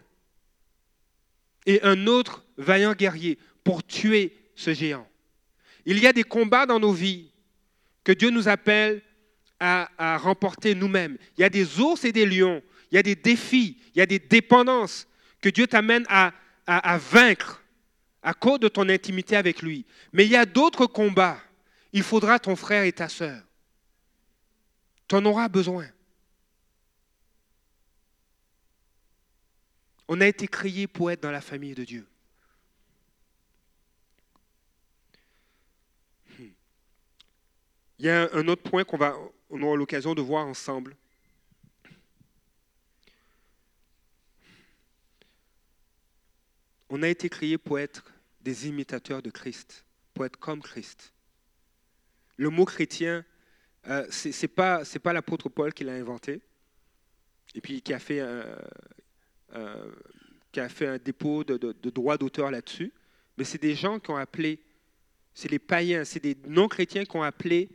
et 1.66 1.82
un 1.82 2.06
autre 2.06 2.46
vaillant 2.56 2.94
guerrier 2.94 3.38
pour 3.62 3.86
tuer 3.86 4.34
ce 4.56 4.72
géant. 4.72 5.06
Il 5.84 5.98
y 5.98 6.06
a 6.06 6.14
des 6.14 6.22
combats 6.22 6.64
dans 6.64 6.80
nos 6.80 6.94
vies 6.94 7.30
que 8.04 8.12
Dieu 8.12 8.30
nous 8.30 8.48
appelle 8.48 9.02
à, 9.60 10.16
remporter 10.16 10.74
nous-mêmes. 10.74 11.18
Il 11.36 11.42
y 11.42 11.44
a 11.44 11.50
des 11.50 11.78
ours 11.78 12.06
et 12.06 12.12
des 12.12 12.24
lions, 12.24 12.62
il 12.90 12.94
y 12.94 12.98
a 12.98 13.02
des 13.02 13.16
défis, 13.16 13.76
il 13.94 13.98
y 13.98 14.02
a 14.02 14.06
des 14.06 14.18
dépendances 14.18 15.06
que 15.42 15.50
Dieu 15.50 15.66
t'amène 15.66 16.06
à, 16.08 16.32
à, 16.66 16.96
vaincre 16.96 17.62
à 18.22 18.32
cause 18.32 18.60
de 18.60 18.68
ton 18.68 18.88
intimité 18.88 19.36
avec 19.36 19.60
lui. 19.60 19.84
Mais 20.14 20.24
il 20.24 20.30
y 20.30 20.36
a 20.36 20.46
d'autres 20.46 20.86
combats. 20.86 21.38
Il 21.92 22.02
faudra 22.02 22.38
ton 22.38 22.56
frère 22.56 22.84
et 22.84 22.92
ta 22.92 23.10
sœur. 23.10 23.42
Tu 25.08 25.14
en 25.14 25.24
auras 25.24 25.48
besoin. 25.48 25.88
On 30.08 30.20
a 30.20 30.26
été 30.26 30.46
créé 30.46 30.86
pour 30.86 31.10
être 31.10 31.22
dans 31.22 31.30
la 31.30 31.40
famille 31.40 31.74
de 31.74 31.84
Dieu. 31.84 32.06
Hmm. 36.38 36.48
Il 37.98 38.06
y 38.06 38.10
a 38.10 38.28
un 38.32 38.48
autre 38.48 38.62
point 38.62 38.84
qu'on 38.84 38.98
va, 38.98 39.16
on 39.50 39.62
aura 39.62 39.76
l'occasion 39.76 40.14
de 40.14 40.22
voir 40.22 40.46
ensemble. 40.46 40.96
On 46.90 47.02
a 47.02 47.08
été 47.08 47.28
créé 47.28 47.58
pour 47.58 47.78
être 47.78 48.04
des 48.42 48.68
imitateurs 48.68 49.22
de 49.22 49.30
Christ, 49.30 49.84
pour 50.12 50.26
être 50.26 50.38
comme 50.38 50.62
Christ. 50.62 51.12
Le 52.36 52.50
mot 52.50 52.66
chrétien, 52.66 53.24
euh, 53.88 54.06
ce 54.10 54.28
n'est 54.28 54.48
pas, 54.48 55.12
l'apôtre 55.12 55.48
Paul 55.48 55.72
qui 55.72 55.84
l'a 55.84 55.94
inventé, 55.94 56.40
et 57.54 57.60
puis 57.60 57.82
qui 57.82 57.92
a 57.92 57.98
fait 57.98 58.20
un, 58.20 58.46
dépôt 60.98 61.44
de, 61.44 61.56
de 61.56 61.90
droit 61.90 62.16
d'auteur 62.18 62.50
là-dessus, 62.50 62.92
mais 63.36 63.44
c'est 63.44 63.60
des 63.60 63.74
gens 63.74 63.98
qui 63.98 64.10
ont 64.10 64.16
appelé, 64.16 64.60
c'est 65.34 65.50
les 65.50 65.58
païens, 65.58 66.04
c'est 66.04 66.20
des 66.20 66.36
non-chrétiens 66.46 67.04
qui 67.04 67.16
ont 67.16 67.22
appelé 67.22 67.68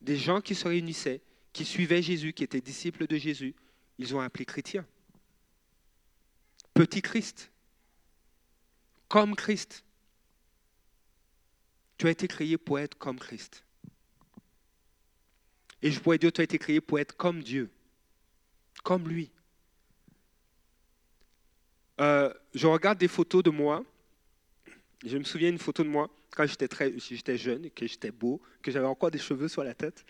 des 0.00 0.16
gens 0.16 0.40
qui 0.40 0.54
se 0.54 0.66
réunissaient, 0.68 1.20
qui 1.52 1.64
suivaient 1.64 2.02
Jésus, 2.02 2.32
qui 2.32 2.44
étaient 2.44 2.60
disciples 2.60 3.06
de 3.06 3.16
Jésus, 3.16 3.54
ils 3.98 4.14
ont 4.14 4.20
appelé 4.20 4.44
chrétiens. 4.44 4.86
Petit 6.74 7.02
Christ, 7.02 7.50
comme 9.08 9.34
Christ. 9.34 9.84
Tu 11.96 12.06
as 12.06 12.10
été 12.10 12.28
créé 12.28 12.56
pour 12.56 12.78
être 12.78 12.96
comme 12.96 13.18
Christ. 13.18 13.64
Et 15.82 15.90
je 15.90 16.00
pourrais 16.00 16.18
dire, 16.18 16.32
tu 16.32 16.40
as 16.40 16.44
été 16.44 16.58
créé 16.58 16.80
pour 16.80 16.98
être 16.98 17.16
comme 17.16 17.42
Dieu, 17.42 17.70
comme 18.82 19.08
lui. 19.08 19.30
Euh, 22.00 22.32
je 22.54 22.66
regarde 22.66 22.98
des 22.98 23.08
photos 23.08 23.42
de 23.42 23.50
moi. 23.50 23.84
Je 25.04 25.16
me 25.16 25.24
souviens 25.24 25.50
d'une 25.50 25.58
photo 25.58 25.84
de 25.84 25.88
moi 25.88 26.10
quand 26.30 26.46
j'étais 26.46 26.68
très, 26.68 26.92
j'étais 26.98 27.36
jeune, 27.36 27.70
que 27.70 27.86
j'étais 27.86 28.10
beau, 28.10 28.40
que 28.62 28.70
j'avais 28.70 28.86
encore 28.86 29.10
des 29.10 29.18
cheveux 29.18 29.48
sur 29.48 29.64
la 29.64 29.74
tête. 29.74 30.04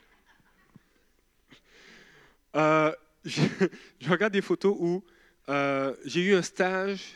Euh, 2.57 2.93
je, 3.25 3.43
regarde 4.09 4.33
des 4.33 4.43
photos 4.43 4.75
où 4.79 5.05
euh, 5.49 5.95
j'ai 6.05 6.23
eu 6.23 6.35
un 6.35 6.43
stage 6.43 7.15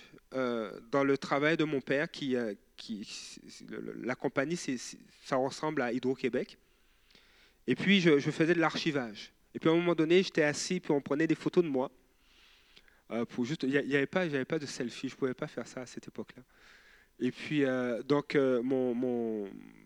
dans 0.90 1.04
le 1.04 1.18
travail 1.18 1.58
de 1.58 1.64
mon 1.64 1.82
père 1.82 2.10
qui, 2.10 2.34
qui 2.74 3.06
la 4.00 4.14
compagnie, 4.14 4.56
ça 4.56 5.36
ressemble 5.36 5.82
à 5.82 5.92
Hydro-Québec. 5.92 6.56
Et 7.66 7.74
puis, 7.74 8.00
je, 8.00 8.18
faisais 8.18 8.54
de 8.54 8.60
l'archivage. 8.60 9.32
Et 9.54 9.58
puis, 9.58 9.68
à 9.68 9.72
un 9.72 9.76
moment 9.76 9.94
donné, 9.94 10.22
j'étais 10.22 10.42
assis, 10.42 10.80
puis 10.80 10.92
on 10.92 11.00
prenait 11.00 11.26
des 11.26 11.34
photos 11.34 11.62
de 11.64 11.68
moi. 11.68 11.90
pour 13.28 13.44
juste, 13.44 13.62
il 13.64 13.70
n'y 13.70 13.96
avait, 13.96 14.06
pas, 14.06 14.26
pas 14.44 14.58
de 14.58 14.66
selfie, 14.66 15.08
je 15.08 15.14
ne 15.14 15.18
pouvais 15.18 15.34
pas 15.34 15.46
faire 15.46 15.66
ça 15.66 15.82
à 15.82 15.86
cette 15.86 16.08
époque-là. 16.08 16.42
Et 17.20 17.30
puis, 17.30 17.64
donc, 18.08 18.34
mon, 18.34 18.94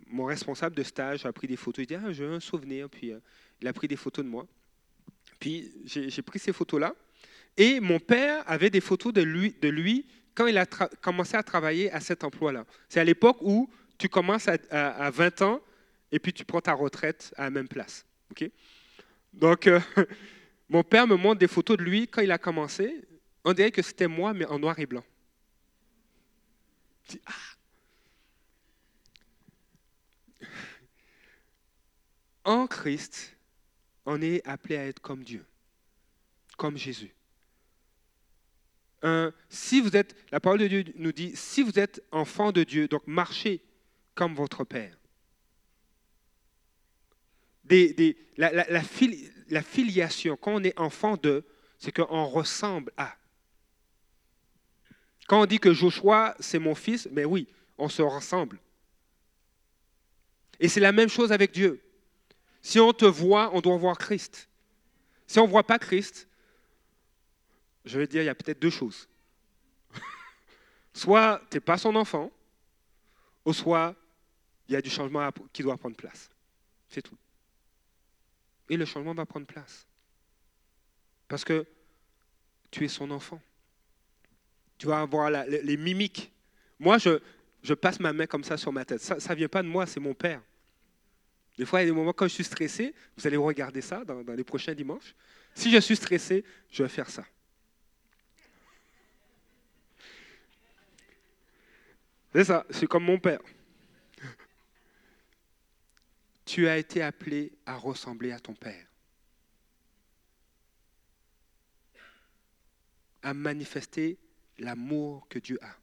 mon, 0.08 0.24
responsable 0.24 0.76
de 0.76 0.82
stage 0.82 1.26
a 1.26 1.32
pris 1.32 1.46
des 1.46 1.56
photos. 1.56 1.84
Il 1.84 1.86
dit, 1.86 1.94
ah, 1.96 2.12
j'ai 2.12 2.24
un 2.24 2.40
souvenir. 2.40 2.88
Puis, 2.88 3.12
il 3.60 3.68
a 3.68 3.72
pris 3.72 3.88
des 3.88 3.96
photos 3.96 4.24
de 4.24 4.30
moi. 4.30 4.46
Puis, 5.38 5.72
j'ai 5.84 6.22
pris 6.22 6.38
ces 6.38 6.52
photos-là. 6.52 6.94
Et 7.56 7.80
mon 7.80 7.98
père 7.98 8.42
avait 8.46 8.70
des 8.70 8.80
photos 8.80 9.12
de 9.12 9.22
lui, 9.22 9.54
de 9.60 9.68
lui 9.68 10.06
quand 10.34 10.46
il 10.46 10.58
a 10.58 10.66
commencé 10.66 11.36
à 11.36 11.42
travailler 11.42 11.90
à 11.90 12.00
cet 12.00 12.22
emploi-là. 12.22 12.66
C'est 12.88 13.00
à 13.00 13.04
l'époque 13.04 13.38
où 13.40 13.70
tu 13.96 14.08
commences 14.08 14.48
à, 14.48 15.10
20 15.10 15.42
ans 15.42 15.60
et 16.12 16.18
puis 16.18 16.32
tu 16.32 16.44
prends 16.44 16.60
ta 16.60 16.72
retraite 16.72 17.32
à 17.36 17.44
la 17.44 17.50
même 17.50 17.68
place. 17.68 18.06
Donc, 19.32 19.66
euh, 19.66 19.80
mon 20.68 20.82
père 20.82 21.06
me 21.06 21.16
montre 21.16 21.38
des 21.38 21.48
photos 21.48 21.76
de 21.76 21.82
lui 21.82 22.08
quand 22.08 22.22
il 22.22 22.32
a 22.32 22.38
commencé. 22.38 23.06
On 23.44 23.52
dirait 23.52 23.70
que 23.70 23.82
c'était 23.82 24.08
moi, 24.08 24.32
mais 24.32 24.46
en 24.46 24.58
noir 24.58 24.78
et 24.78 24.86
blanc. 24.86 25.04
ah. 27.26 27.32
En 32.44 32.66
Christ, 32.66 33.36
on 34.04 34.22
est 34.22 34.46
appelé 34.46 34.76
à 34.76 34.86
être 34.86 35.00
comme 35.00 35.24
Dieu, 35.24 35.44
comme 36.56 36.76
Jésus 36.76 37.16
si 39.48 39.80
vous 39.80 39.96
êtes, 39.96 40.16
la 40.30 40.40
parole 40.40 40.58
de 40.58 40.66
Dieu 40.66 40.84
nous 40.96 41.12
dit, 41.12 41.34
si 41.34 41.62
vous 41.62 41.78
êtes 41.78 42.02
enfant 42.10 42.52
de 42.52 42.64
Dieu, 42.64 42.88
donc 42.88 43.06
marchez 43.06 43.62
comme 44.14 44.34
votre 44.34 44.64
Père. 44.64 44.96
La, 48.36 48.52
la, 48.52 49.62
filiation, 49.62 50.36
quand 50.36 50.54
on 50.54 50.62
est 50.62 50.78
enfant 50.78 51.16
de, 51.16 51.44
c'est 51.78 51.92
qu'on 51.92 52.26
ressemble 52.26 52.92
à. 52.96 53.16
Quand 55.26 55.42
on 55.42 55.46
dit 55.46 55.58
que 55.58 55.72
Joshua, 55.72 56.36
c'est 56.38 56.58
mon 56.58 56.74
fils, 56.74 57.08
mais 57.10 57.24
oui, 57.24 57.48
on 57.78 57.88
se 57.88 58.02
ressemble. 58.02 58.60
Et 60.60 60.68
c'est 60.68 60.80
la 60.80 60.92
même 60.92 61.08
chose 61.08 61.32
avec 61.32 61.52
Dieu. 61.52 61.82
Si 62.62 62.80
on 62.80 62.92
te 62.92 63.04
voit, 63.04 63.50
on 63.54 63.60
doit 63.60 63.76
voir 63.76 63.98
Christ. 63.98 64.48
Si 65.26 65.38
on 65.38 65.46
ne 65.46 65.50
voit 65.50 65.66
pas 65.66 65.78
Christ, 65.78 66.28
je 67.84 67.98
vais 67.98 68.06
dire, 68.06 68.22
il 68.22 68.26
y 68.26 68.28
a 68.28 68.34
peut-être 68.34 68.60
deux 68.60 68.70
choses. 68.70 69.08
soit 70.92 71.40
tu 71.50 71.56
n'es 71.56 71.60
pas 71.60 71.78
son 71.78 71.94
enfant, 71.96 72.30
ou 73.44 73.52
soit 73.52 73.94
il 74.68 74.72
y 74.72 74.76
a 74.76 74.82
du 74.82 74.90
changement 74.90 75.30
qui 75.52 75.62
doit 75.62 75.76
prendre 75.76 75.96
place. 75.96 76.28
C'est 76.88 77.02
tout. 77.02 77.16
Et 78.68 78.76
le 78.76 78.84
changement 78.84 79.14
va 79.14 79.26
prendre 79.26 79.46
place. 79.46 79.86
Parce 81.28 81.44
que 81.44 81.66
tu 82.70 82.84
es 82.84 82.88
son 82.88 83.10
enfant. 83.10 83.40
Tu 84.78 84.86
vas 84.86 85.00
avoir 85.00 85.30
les, 85.30 85.76
mimiques. 85.76 86.32
Moi, 86.78 86.98
je, 86.98 87.74
passe 87.74 88.00
ma 88.00 88.12
main 88.12 88.26
comme 88.26 88.44
ça 88.44 88.56
sur 88.56 88.72
ma 88.72 88.84
tête. 88.84 89.00
Ça 89.00 89.16
ne 89.16 89.34
vient 89.34 89.48
pas 89.48 89.62
de 89.62 89.68
moi, 89.68 89.86
c'est 89.86 90.00
mon 90.00 90.14
père. 90.14 90.42
Des 91.56 91.64
fois, 91.64 91.80
il 91.80 91.84
y 91.84 91.86
a 91.86 91.90
des 91.90 91.96
moments 91.96 92.12
quand 92.12 92.28
je 92.28 92.34
suis 92.34 92.44
stressé, 92.44 92.94
vous 93.16 93.26
allez 93.26 93.38
regarder 93.38 93.80
ça 93.80 94.04
dans 94.04 94.22
les 94.34 94.44
prochains 94.44 94.74
dimanches. 94.74 95.14
Si 95.54 95.70
je 95.70 95.78
suis 95.78 95.96
stressé, 95.96 96.44
je 96.70 96.82
vais 96.82 96.88
faire 96.88 97.08
ça. 97.08 97.24
C'est 102.34 102.44
ça, 102.44 102.66
c'est 102.68 102.86
comme 102.86 103.04
mon 103.04 103.18
père. 103.18 103.40
Tu 106.56 106.66
as 106.68 106.78
été 106.78 107.02
appelé 107.02 107.52
à 107.66 107.76
ressembler 107.76 108.32
à 108.32 108.40
ton 108.40 108.54
père. 108.54 108.86
À 113.22 113.34
manifester 113.34 114.16
l'amour 114.56 115.28
que 115.28 115.38
Dieu 115.38 115.58
a. 115.62 115.76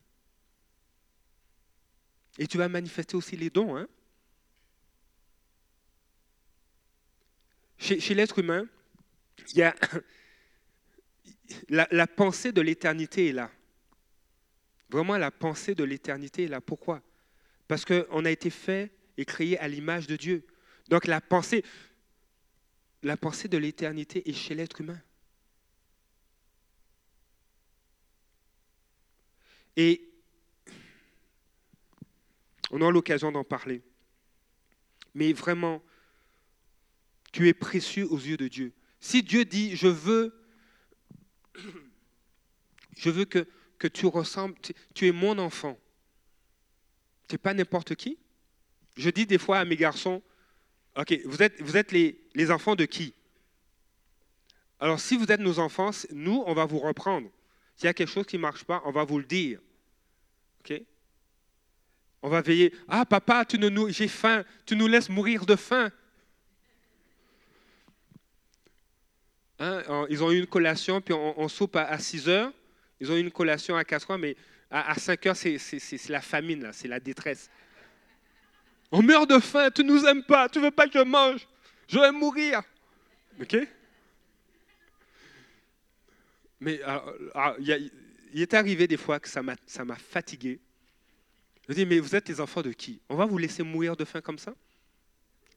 Et 2.39 2.47
tu 2.47 2.57
vas 2.57 2.69
manifester 2.69 3.15
aussi 3.15 3.38
les 3.38 3.51
dons. 3.51 3.78
Hein? 3.78 3.88
Chez, 7.78 8.15
l'être 8.15 8.39
humain, 8.39 8.67
il 9.51 9.57
y 9.57 9.61
a 9.61 9.76
la 11.69 12.07
pensée 12.07 12.51
de 12.51 12.61
l'éternité 12.61 13.30
est 13.30 13.34
là. 13.34 13.51
Vraiment, 14.89 15.19
la 15.19 15.30
pensée 15.30 15.76
de 15.76 15.84
l'éternité 15.84 16.45
est 16.45 16.47
là. 16.47 16.61
Pourquoi? 16.61 17.03
Parce 17.67 17.86
qu'on 17.86 18.26
a 18.26 18.32
été 18.32 18.49
fait 18.49 18.91
et 19.17 19.26
créé 19.26 19.59
à 19.59 19.67
l'image 19.67 20.07
de 20.07 20.15
Dieu. 20.15 20.43
Donc 20.90 21.06
la 21.06 21.22
pensée, 21.22 21.64
la 23.02 23.18
pensée 23.18 23.48
de 23.48 23.58
l'éternité 23.58 24.30
est 24.30 24.34
chez 24.34 24.56
l'être 24.56 24.82
humain. 24.82 25.02
Et 29.76 30.10
on 32.72 32.82
a 32.82 32.92
l'occasion 32.92 33.32
d'en 33.32 33.44
parler. 33.44 33.82
Mais 35.16 35.34
vraiment, 35.34 35.82
tu 37.32 37.48
es 37.48 37.54
précieux 37.54 38.08
aux 38.12 38.20
yeux 38.20 38.38
de 38.38 38.48
Dieu. 38.48 38.74
Si 39.00 39.24
Dieu 39.24 39.46
dit, 39.46 39.76
je 39.76 39.88
veux, 39.88 40.36
je 42.96 43.10
veux 43.10 43.26
que 43.26 43.48
que 43.84 43.90
tu 43.90 44.06
ressembles, 44.06 44.56
tu, 44.94 45.08
es 45.08 45.12
mon 45.12 45.38
enfant. 45.40 45.78
Tu 47.28 47.34
n'es 47.34 47.38
pas 47.38 47.54
n'importe 47.54 47.96
qui. 47.96 48.18
Je 48.96 49.10
dis 49.10 49.26
des 49.26 49.38
fois 49.38 49.60
à 49.60 49.66
mes 49.66 49.76
garçons, 49.76 50.22
OK, 50.98 51.20
vous 51.26 51.41
êtes, 51.41 51.62
vous 51.62 51.78
êtes 51.78 51.91
les, 51.91 52.20
les 52.36 52.52
enfants 52.52 52.76
de 52.76 52.86
qui? 52.86 53.14
Alors 54.80 55.00
si 55.00 55.18
vous 55.18 55.32
êtes 55.32 55.39
nos 55.39 55.60
enfants, 55.60 55.91
nous, 56.12 56.44
on 56.46 56.54
va 56.54 56.66
vous 56.66 56.80
reprendre. 56.80 57.30
S'il 57.76 57.86
y 57.86 57.89
a 57.89 57.94
quelque 57.94 58.12
chose 58.12 58.26
qui 58.26 58.38
ne 58.38 58.41
marche 58.41 58.64
pas, 58.64 58.82
on 58.86 58.91
va 58.91 59.04
vous 59.04 59.18
le 59.18 59.26
dire. 59.26 59.60
OK? 60.60 60.82
On 62.22 62.30
va 62.30 62.41
veiller. 62.41 62.74
Ah, 62.88 63.06
papa, 63.06 63.46
tu 63.46 63.58
nous, 63.58 63.89
j'ai 63.89 64.08
faim. 64.08 64.44
Tu 64.66 64.76
nous 64.76 64.88
laisses 64.88 65.10
mourir 65.10 65.46
de 65.46 65.56
faim. 65.56 65.91
Hein, 69.60 70.06
ils 70.10 70.24
ont 70.24 70.32
eu 70.32 70.39
une 70.39 70.48
collation, 70.48 71.02
puis 71.02 71.14
on, 71.14 71.48
soupe 71.48 71.76
à, 71.76 71.86
à 71.86 71.98
6 71.98 72.30
heures. 72.30 72.52
Ils 73.00 73.12
ont 73.12 73.16
eu 73.16 73.22
une 73.22 73.32
collation 73.32 73.76
à 73.76 73.84
4 73.84 74.12
heures, 74.12 74.18
mais 74.18 74.36
à, 74.70 74.96
5 74.96 75.26
heures, 75.28 75.36
c'est 75.36 76.10
la 76.10 76.22
famine, 76.22 76.70
c'est 76.74 76.88
la 76.88 77.00
détresse. 77.00 77.50
On 78.96 79.02
meurt 79.02 79.28
de 79.28 79.39
faim, 79.39 79.72
tu 79.72 79.84
nous 79.84 80.06
aimes 80.06 80.22
pas, 80.24 80.48
tu 80.48 80.60
veux 80.60 80.70
pas 80.70 80.88
que 80.88 81.00
je 81.00 81.04
mange, 81.04 81.48
je 81.88 81.98
vais 81.98 82.12
mourir. 82.12 82.62
OK? 83.41 83.58
Mais 86.60 86.80
il 88.32 88.41
est 88.41 88.54
arrivé 88.54 88.88
des 88.88 88.98
fois 88.98 89.20
que 89.20 89.28
ça 89.28 89.41
m'a 89.41 89.96
fatigué. 89.96 90.60
Je 91.68 91.74
dis, 91.74 91.88
mais 91.88 91.98
vous 91.98 92.16
êtes 92.16 92.30
les 92.30 92.39
enfants 92.39 92.62
de 92.62 92.72
qui? 92.72 93.02
On 93.10 93.16
va 93.16 93.26
vous 93.26 93.39
laisser 93.39 93.64
mourir 93.64 93.96
de 93.96 94.06
faim 94.06 94.22
comme 94.22 94.38
ça? 94.38 94.54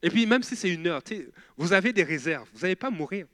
Et 0.03 0.09
puis, 0.09 0.25
même 0.25 0.43
si 0.43 0.57
c'est 0.57 0.71
une 0.71 0.87
heure, 0.87 1.03
vous 1.59 1.75
avez 1.75 1.93
des 1.93 2.05
réserves, 2.05 2.49
vous 2.55 2.61
n'allez 2.61 2.75
pas 2.75 2.91
mourir. 2.91 3.27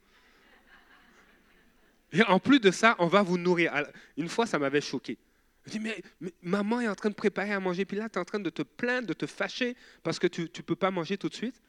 Et 2.11 2.23
en 2.23 2.39
plus 2.39 2.59
de 2.59 2.71
ça, 2.71 2.97
on 2.99 3.07
va 3.07 3.21
vous 3.21 3.37
nourrir. 3.37 3.71
Une 4.17 4.27
fois, 4.27 4.45
ça 4.45 4.59
m'avait 4.59 4.81
choqué. 4.81 5.17
Je 5.65 5.71
dis, 5.71 5.79
mais, 5.79 6.03
maman 6.41 6.81
est 6.81 6.87
en 6.87 6.95
train 6.95 7.09
de 7.09 7.15
préparer 7.15 7.53
à 7.53 7.59
manger, 7.59 7.85
puis 7.85 7.97
là, 7.97 8.09
tu 8.09 8.15
es 8.15 8.21
en 8.21 8.25
train 8.25 8.39
de 8.39 8.49
te 8.49 8.63
plaindre, 8.63 9.07
de 9.07 9.13
te 9.13 9.25
fâcher 9.25 9.77
parce 10.03 10.19
que 10.19 10.27
tu 10.27 10.41
ne 10.41 10.47
peux 10.47 10.75
pas 10.75 10.91
manger 10.91 11.17
tout 11.17 11.29
de 11.29 11.35
suite. 11.35 11.61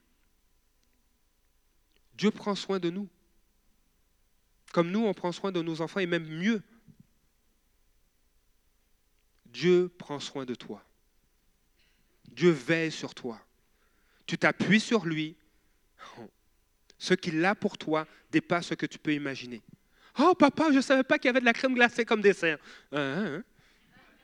Dieu 2.16 2.30
prend 2.30 2.54
soin 2.54 2.78
de 2.78 2.90
nous. 2.90 3.08
Comme 4.72 4.90
nous, 4.90 5.04
on 5.04 5.14
prend 5.14 5.30
soin 5.30 5.52
de 5.52 5.62
nos 5.62 5.80
enfants, 5.80 6.00
et 6.00 6.06
même 6.06 6.26
mieux. 6.26 6.62
Dieu 9.46 9.88
prend 9.98 10.18
soin 10.18 10.44
de 10.44 10.54
toi. 10.56 10.84
Dieu 12.28 12.50
veille 12.50 12.90
sur 12.90 13.14
toi. 13.14 13.40
Tu 14.26 14.36
t'appuies 14.36 14.80
sur 14.80 15.06
lui. 15.06 15.36
Ce 16.98 17.14
qu'il 17.14 17.44
a 17.44 17.54
pour 17.54 17.78
toi 17.78 18.06
dépasse 18.32 18.68
ce 18.68 18.74
que 18.74 18.86
tu 18.86 18.98
peux 18.98 19.14
imaginer. 19.14 19.62
Oh, 20.18 20.34
papa, 20.34 20.70
je 20.70 20.76
ne 20.76 20.80
savais 20.80 21.04
pas 21.04 21.18
qu'il 21.18 21.28
y 21.28 21.30
avait 21.30 21.40
de 21.40 21.44
la 21.44 21.52
crème 21.52 21.74
glacée 21.74 22.04
comme 22.04 22.20
dessert. 22.20 22.58
Hein, 22.90 22.98
hein, 22.98 23.34
hein. 23.36 23.44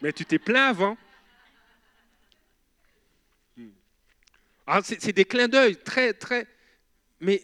Mais 0.00 0.12
tu 0.12 0.24
t'es 0.24 0.38
plein 0.38 0.68
avant. 0.68 0.96
Hmm. 3.56 3.70
Ah, 4.66 4.80
c'est 4.82 5.12
des 5.12 5.24
clins 5.24 5.48
d'œil 5.48 5.76
très, 5.76 6.12
très. 6.12 6.46
Mais, 7.20 7.42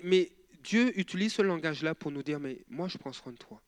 Dieu 0.63 0.99
utilise 0.99 1.35
ce 1.35 1.43
langage-là 1.43 1.95
pour 1.95 2.11
nous 2.11 2.23
dire 2.23 2.41
Mais 2.41 2.59
moi, 2.69 2.89
je 2.89 2.99
prends 2.99 3.13
soin 3.13 3.33
de 3.33 3.39
toi. 3.39 3.61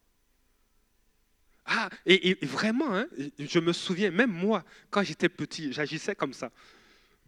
Ah, 1.66 1.90
et, 2.06 2.34
vraiment, 2.46 3.04
je 3.38 3.58
me 3.58 3.74
souviens, 3.74 4.10
même 4.10 4.32
moi, 4.32 4.64
quand 4.88 5.02
j'étais 5.02 5.28
petit, 5.28 5.72
j'agissais 5.72 6.14
comme 6.14 6.32
ça. 6.32 6.50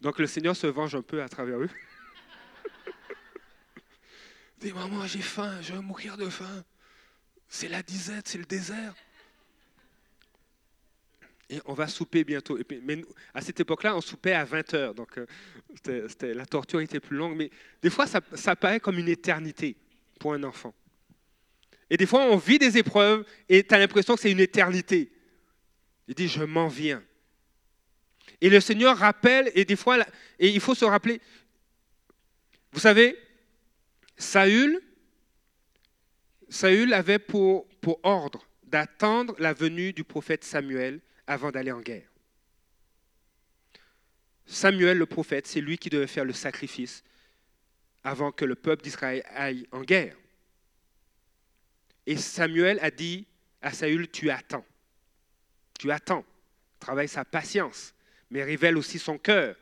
Donc 0.00 0.18
le 0.18 0.26
Seigneur 0.26 0.56
se 0.56 0.66
venge 0.66 0.94
un 0.94 1.02
peu 1.02 1.22
à 1.22 1.28
travers 1.28 1.58
eux. 1.58 1.68
Dis, 4.60 4.72
maman, 4.72 5.06
j'ai 5.06 5.20
faim, 5.20 5.60
je 5.60 5.74
vais 5.74 5.80
mourir 5.80 6.16
de 6.16 6.30
faim. 6.30 6.64
C'est 7.48 7.68
la 7.68 7.82
disette, 7.82 8.28
c'est 8.28 8.38
le 8.38 8.46
désert. 8.46 8.94
Et 11.52 11.60
on 11.64 11.74
va 11.74 11.88
souper 11.88 12.22
bientôt. 12.22 12.56
mais 12.84 13.04
à 13.34 13.40
cette 13.40 13.58
époque-là, 13.58 13.96
on 13.96 14.00
soupait 14.00 14.34
à 14.34 14.44
20 14.44 14.74
heures. 14.74 14.94
Donc, 14.94 15.18
euh, 15.88 16.08
la 16.22 16.46
torture 16.46 16.80
était 16.80 17.00
plus 17.00 17.16
longue. 17.16 17.36
Mais 17.36 17.50
des 17.82 17.90
fois, 17.90 18.06
ça, 18.06 18.54
paraît 18.54 18.78
comme 18.78 18.98
une 18.98 19.08
éternité 19.08 19.76
pour 20.20 20.32
un 20.32 20.44
enfant. 20.44 20.72
Et 21.90 21.96
des 21.96 22.06
fois, 22.06 22.22
on 22.22 22.36
vit 22.36 22.60
des 22.60 22.78
épreuves 22.78 23.26
et 23.48 23.64
tu 23.64 23.74
as 23.74 23.78
l'impression 23.78 24.14
que 24.14 24.20
c'est 24.20 24.30
une 24.30 24.38
éternité. 24.38 25.10
Il 26.06 26.14
dit, 26.14 26.28
je 26.28 26.44
m'en 26.44 26.68
viens. 26.68 27.02
Et 28.40 28.48
le 28.48 28.60
Seigneur 28.60 28.96
rappelle, 28.96 29.50
et 29.56 29.64
des 29.64 29.74
fois, 29.74 29.98
et 30.38 30.50
il 30.50 30.60
faut 30.60 30.76
se 30.76 30.84
rappeler, 30.84 31.20
vous 32.70 32.78
savez, 32.78 33.18
Saül, 34.16 34.80
Saül 36.48 36.94
avait 36.94 37.18
pour, 37.18 37.66
pour 37.80 37.98
ordre 38.04 38.46
d'attendre 38.62 39.34
la 39.40 39.52
venue 39.52 39.92
du 39.92 40.04
prophète 40.04 40.44
Samuel 40.44 41.00
avant 41.30 41.52
d'aller 41.52 41.70
en 41.70 41.80
guerre. 41.80 42.10
Samuel, 44.44 44.98
le 44.98 45.06
prophète, 45.06 45.46
c'est 45.46 45.60
lui 45.60 45.78
qui 45.78 45.88
devait 45.88 46.08
faire 46.08 46.24
le 46.24 46.32
sacrifice 46.32 47.04
avant 48.02 48.32
que 48.32 48.44
le 48.44 48.56
peuple 48.56 48.82
d'Israël 48.82 49.22
aille 49.28 49.64
en 49.70 49.82
guerre. 49.82 50.16
Et 52.04 52.16
Samuel 52.16 52.80
a 52.82 52.90
dit 52.90 53.28
à 53.62 53.72
Saül, 53.72 54.10
tu 54.10 54.28
attends. 54.28 54.66
Tu 55.78 55.92
attends. 55.92 56.24
Travaille 56.80 57.06
sa 57.06 57.24
patience, 57.24 57.94
mais 58.28 58.42
révèle 58.42 58.76
aussi 58.76 58.98
son 58.98 59.16
cœur. 59.16 59.54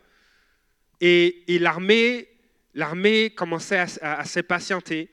Et, 1.02 1.44
l'armée, 1.60 2.30
l'armée 2.72 3.28
commençait 3.28 3.84
à, 4.00 4.24
s'impatienter. 4.24 5.10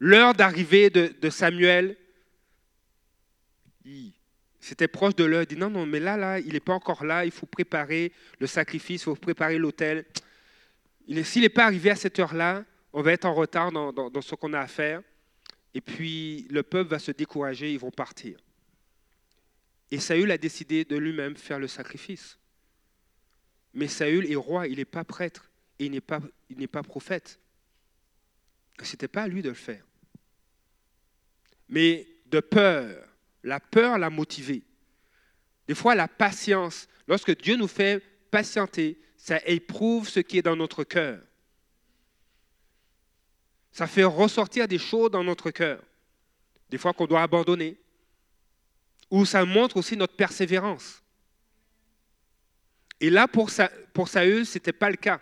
L'heure 0.00 0.34
d'arrivée 0.34 0.90
de, 0.90 1.30
Samuel, 1.30 1.96
c'était 4.60 4.88
proche 4.88 5.16
de 5.16 5.24
l'heure. 5.24 5.42
Il 5.42 5.46
dit 5.46 5.56
non, 5.56 5.70
non, 5.70 5.86
mais 5.86 6.00
là, 6.00 6.16
là, 6.16 6.38
il 6.38 6.52
n'est 6.52 6.60
pas 6.60 6.74
encore 6.74 7.04
là. 7.04 7.24
Il 7.24 7.30
faut 7.30 7.46
préparer 7.46 8.12
le 8.38 8.46
sacrifice, 8.46 9.02
il 9.02 9.04
faut 9.04 9.14
préparer 9.14 9.58
l'autel. 9.58 10.04
S'il 11.24 11.42
n'est 11.42 11.48
pas 11.48 11.64
arrivé 11.64 11.90
à 11.90 11.96
cette 11.96 12.18
heure-là, 12.18 12.64
on 12.92 13.02
va 13.02 13.12
être 13.12 13.24
en 13.24 13.34
retard 13.34 13.72
dans 13.72 14.22
ce 14.22 14.34
qu'on 14.34 14.52
a 14.52 14.60
à 14.60 14.66
faire. 14.66 15.02
Et 15.72 15.80
puis 15.80 16.46
le 16.50 16.62
peuple 16.62 16.90
va 16.90 16.98
se 16.98 17.12
décourager, 17.12 17.72
ils 17.72 17.78
vont 17.78 17.90
partir. 17.90 18.38
Et 19.90 19.98
Saül 19.98 20.30
a 20.30 20.38
décidé 20.38 20.84
de 20.84 20.96
lui-même 20.96 21.36
faire 21.36 21.58
le 21.58 21.66
sacrifice. 21.66 22.38
Mais 23.72 23.88
Saül 23.88 24.30
est 24.30 24.36
roi, 24.36 24.68
il 24.68 24.76
n'est 24.76 24.84
pas 24.84 25.04
prêtre 25.04 25.50
et 25.78 25.86
il 25.86 25.90
n'est 25.90 26.00
pas, 26.00 26.20
pas 26.70 26.82
prophète. 26.82 27.38
Ce 28.82 28.92
n'était 28.92 29.08
pas 29.08 29.22
à 29.22 29.28
lui 29.28 29.42
de 29.42 29.48
le 29.48 29.54
faire. 29.54 29.84
Mais 31.68 32.06
de 32.26 32.40
peur, 32.40 33.09
la 33.42 33.60
peur 33.60 33.98
l'a 33.98 34.10
motivé. 34.10 34.62
Des 35.66 35.74
fois, 35.74 35.94
la 35.94 36.08
patience, 36.08 36.88
lorsque 37.06 37.36
Dieu 37.40 37.56
nous 37.56 37.68
fait 37.68 38.02
patienter, 38.30 39.00
ça 39.16 39.38
éprouve 39.46 40.08
ce 40.08 40.20
qui 40.20 40.38
est 40.38 40.42
dans 40.42 40.56
notre 40.56 40.84
cœur. 40.84 41.20
Ça 43.72 43.86
fait 43.86 44.04
ressortir 44.04 44.66
des 44.66 44.78
choses 44.78 45.10
dans 45.10 45.22
notre 45.22 45.50
cœur, 45.50 45.82
des 46.70 46.78
fois 46.78 46.92
qu'on 46.92 47.06
doit 47.06 47.22
abandonner, 47.22 47.78
ou 49.10 49.24
ça 49.24 49.44
montre 49.44 49.76
aussi 49.76 49.96
notre 49.96 50.16
persévérance. 50.16 51.02
Et 53.00 53.10
là, 53.10 53.28
pour, 53.28 53.50
pour 53.94 54.08
Saül, 54.08 54.44
ce 54.44 54.58
n'était 54.58 54.72
pas 54.72 54.90
le 54.90 54.96
cas. 54.96 55.20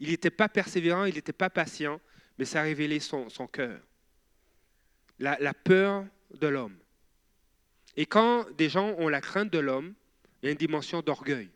Il 0.00 0.10
n'était 0.10 0.30
pas 0.30 0.48
persévérant, 0.48 1.04
il 1.04 1.14
n'était 1.14 1.32
pas 1.32 1.50
patient, 1.50 2.00
mais 2.36 2.44
ça 2.44 2.60
a 2.60 2.64
révélé 2.64 3.00
son, 3.00 3.28
cœur. 3.50 3.80
La 5.18 5.54
peur 5.54 6.04
de 6.32 6.48
l'homme. 6.48 6.76
Et 7.96 8.06
quand 8.06 8.50
des 8.52 8.68
gens 8.68 8.94
ont 8.98 9.08
la 9.08 9.20
crainte 9.20 9.50
de 9.50 9.58
l'homme, 9.58 9.94
il 10.42 10.46
y 10.46 10.48
a 10.48 10.52
une 10.52 10.58
dimension 10.58 11.00
d'orgueil. 11.00 11.50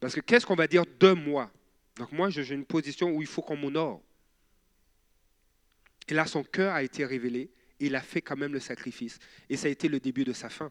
Parce 0.00 0.14
que 0.14 0.20
qu'est-ce 0.20 0.44
qu'on 0.44 0.56
va 0.56 0.66
dire 0.66 0.84
de 1.00 1.12
moi? 1.12 1.50
Donc 1.96 2.12
moi, 2.12 2.30
j'ai 2.30 2.54
une 2.54 2.66
position 2.66 3.10
où 3.10 3.22
il 3.22 3.28
faut 3.28 3.42
qu'on 3.42 3.56
m'honore. 3.56 4.02
Et 6.08 6.14
là, 6.14 6.26
son 6.26 6.44
cœur 6.44 6.74
a 6.74 6.82
été 6.82 7.04
révélé 7.04 7.50
et 7.80 7.86
il 7.86 7.96
a 7.96 8.00
fait 8.00 8.22
quand 8.22 8.36
même 8.36 8.52
le 8.52 8.60
sacrifice. 8.60 9.18
Et 9.48 9.56
ça 9.56 9.68
a 9.68 9.70
été 9.70 9.88
le 9.88 9.98
début 9.98 10.24
de 10.24 10.32
sa 10.32 10.48
fin. 10.48 10.70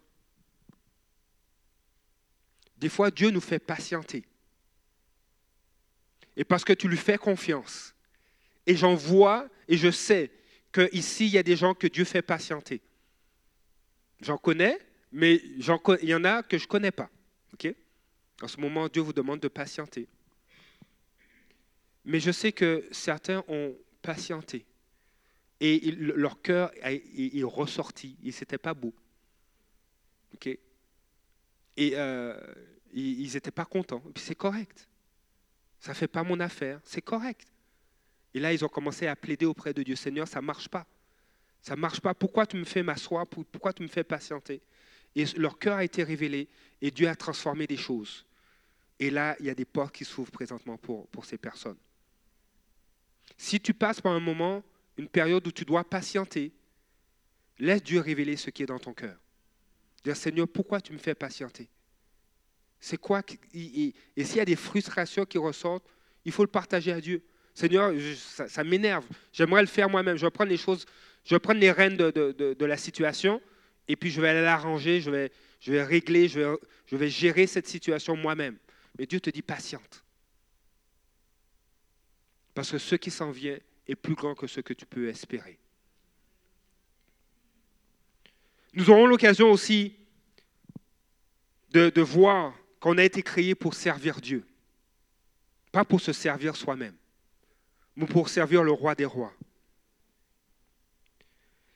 Des 2.77 2.89
fois, 2.89 3.09
Dieu 3.11 3.29
nous 3.31 3.41
fait 3.41 3.59
patienter. 3.59 4.23
Et 6.37 6.43
parce 6.43 6.63
que 6.63 6.73
tu 6.73 6.87
lui 6.87 6.97
fais 6.97 7.17
confiance. 7.17 7.95
Et 8.65 8.75
j'en 8.75 8.95
vois 8.95 9.47
et 9.67 9.77
je 9.77 9.89
sais 9.89 10.31
qu'ici, 10.71 11.27
il 11.27 11.33
y 11.33 11.37
a 11.37 11.43
des 11.43 11.55
gens 11.55 11.73
que 11.73 11.87
Dieu 11.87 12.03
fait 12.03 12.21
patienter. 12.21 12.81
J'en 14.25 14.39
connais, 14.39 14.79
mais 15.11 15.35
il 15.35 16.09
y 16.09 16.15
en 16.15 16.23
a 16.23 16.41
que 16.41 16.57
je 16.57 16.63
ne 16.63 16.67
connais 16.67 16.91
pas. 16.91 17.11
en 18.41 18.47
ce 18.47 18.59
moment, 18.59 18.87
Dieu 18.89 19.03
vous 19.03 19.13
demande 19.13 19.39
de 19.39 19.47
patienter. 19.47 20.07
Mais 22.05 22.19
je 22.19 22.31
sais 22.31 22.51
que 22.51 22.87
certains 22.91 23.43
ont 23.47 23.75
patienté 24.01 24.65
et 25.59 25.91
leur 25.91 26.41
cœur 26.41 26.71
est, 26.81 27.43
ressorti. 27.43 28.17
Et 28.23 28.31
c'était 28.31 28.57
pas 28.57 28.73
beau. 28.73 28.95
Ok? 30.33 30.47
Et 30.47 31.91
euh, 31.93 32.35
ils 32.93 33.31
n'étaient 33.31 33.51
pas 33.51 33.65
contents. 33.65 34.03
C'est 34.15 34.35
correct. 34.35 34.87
Ça 35.79 35.91
ne 35.91 35.95
fait 35.95 36.07
pas 36.07 36.23
mon 36.23 36.39
affaire. 36.39 36.81
C'est 36.83 37.01
correct. 37.01 37.47
Et 38.33 38.39
là, 38.39 38.51
ils 38.51 38.65
ont 38.65 38.69
commencé 38.69 39.05
à 39.05 39.15
plaider 39.15 39.45
auprès 39.45 39.71
de 39.71 39.83
Dieu. 39.83 39.95
Seigneur, 39.95 40.27
ça 40.27 40.41
ne 40.41 40.47
marche 40.47 40.67
pas. 40.67 40.87
Ça 41.65 41.75
ne 41.75 41.81
marche 41.81 41.99
pas. 41.99 42.13
Pourquoi 42.13 42.45
tu 42.45 42.57
me 42.57 42.63
fais 42.63 42.83
m'asseoir? 42.83 43.25
Pourquoi 43.25 43.73
tu 43.73 43.81
me 43.81 43.87
fais 43.87 44.03
patienter? 44.03 44.61
Et 45.15 45.25
leur 45.35 45.57
cœur 45.57 45.77
a 45.77 45.83
été 45.83 46.03
révélé 46.03 46.47
et 46.79 46.91
Dieu 46.91 47.09
a 47.09 47.15
transformé 47.15 47.65
des 47.65 47.75
choses. 47.75 48.23
Et 48.99 49.09
là, 49.09 49.35
il 49.39 49.47
y 49.47 49.49
a 49.49 49.55
des 49.55 49.65
portes 49.65 49.95
qui 49.95 50.05
s'ouvrent 50.05 50.31
présentement 50.31 50.77
pour, 50.77 51.07
pour 51.07 51.25
ces 51.25 51.39
personnes. 51.39 51.79
Si 53.35 53.59
tu 53.59 53.73
passes 53.73 53.99
par 53.99 54.11
un 54.11 54.19
moment, 54.19 54.63
une 54.95 55.07
période 55.07 55.47
où 55.47 55.51
tu 55.51 55.65
dois 55.65 55.83
patienter, 55.83 56.53
laisse 57.57 57.81
Dieu 57.81 57.99
révéler 57.99 58.37
ce 58.37 58.51
qui 58.51 58.61
est 58.61 58.67
dans 58.67 58.77
ton 58.77 58.93
cœur. 58.93 59.17
Dire, 60.03 60.15
Seigneur, 60.15 60.47
pourquoi 60.47 60.81
tu 60.81 60.93
me 60.93 60.99
fais 60.99 61.15
patienter? 61.15 61.67
C'est 62.79 62.97
quoi 62.97 63.23
Et 63.55 64.23
s'il 64.23 64.37
y 64.37 64.39
a 64.39 64.45
des 64.45 64.55
frustrations 64.55 65.25
qui 65.25 65.39
ressortent, 65.39 65.89
il 66.25 66.31
faut 66.31 66.43
le 66.43 66.51
partager 66.51 66.91
à 66.91 67.01
Dieu. 67.01 67.23
Seigneur, 67.55 67.91
ça, 68.17 68.63
m'énerve. 68.65 69.05
J'aimerais 69.31 69.61
le 69.61 69.67
faire 69.67 69.89
moi-même. 69.89 70.17
Je 70.17 70.25
vais 70.25 70.29
prendre 70.29 70.51
les 70.51 70.57
choses, 70.57 70.85
je 71.25 71.35
vais 71.35 71.39
prendre 71.39 71.59
les 71.59 71.71
rênes 71.71 71.97
de, 71.97 72.65
la 72.65 72.77
situation 72.77 73.41
et 73.87 73.95
puis 73.95 74.11
je 74.11 74.21
vais 74.21 74.41
l'arranger, 74.41 75.01
je 75.01 75.09
vais, 75.09 75.83
régler, 75.83 76.27
je 76.27 76.39
vais, 76.39 76.57
je 76.85 76.95
vais 76.95 77.09
gérer 77.09 77.47
cette 77.47 77.67
situation 77.67 78.15
moi-même. 78.15 78.57
Mais 78.97 79.05
Dieu 79.05 79.19
te 79.19 79.29
dit 79.29 79.41
patiente. 79.41 80.03
Parce 82.53 82.71
que 82.71 82.77
ce 82.77 82.95
qui 82.95 83.11
s'en 83.11 83.31
vient 83.31 83.57
est 83.87 83.95
plus 83.95 84.15
grand 84.15 84.33
que 84.33 84.47
ce 84.47 84.61
que 84.61 84.73
tu 84.73 84.85
peux 84.85 85.09
espérer. 85.09 85.59
Nous 88.73 88.89
aurons 88.89 89.05
l'occasion 89.05 89.51
aussi 89.51 89.95
de, 91.71 92.01
voir 92.01 92.53
qu'on 92.79 92.97
a 92.97 93.03
été 93.03 93.21
créé 93.21 93.55
pour 93.55 93.73
servir 93.73 94.21
Dieu. 94.21 94.45
Pas 95.71 95.83
pour 95.83 95.99
se 95.99 96.13
servir 96.13 96.55
soi-même, 96.55 96.95
mais 97.95 98.05
pour 98.05 98.29
servir 98.29 98.63
le 98.63 98.71
roi 98.71 98.95
des 98.95 99.05
rois. 99.05 99.33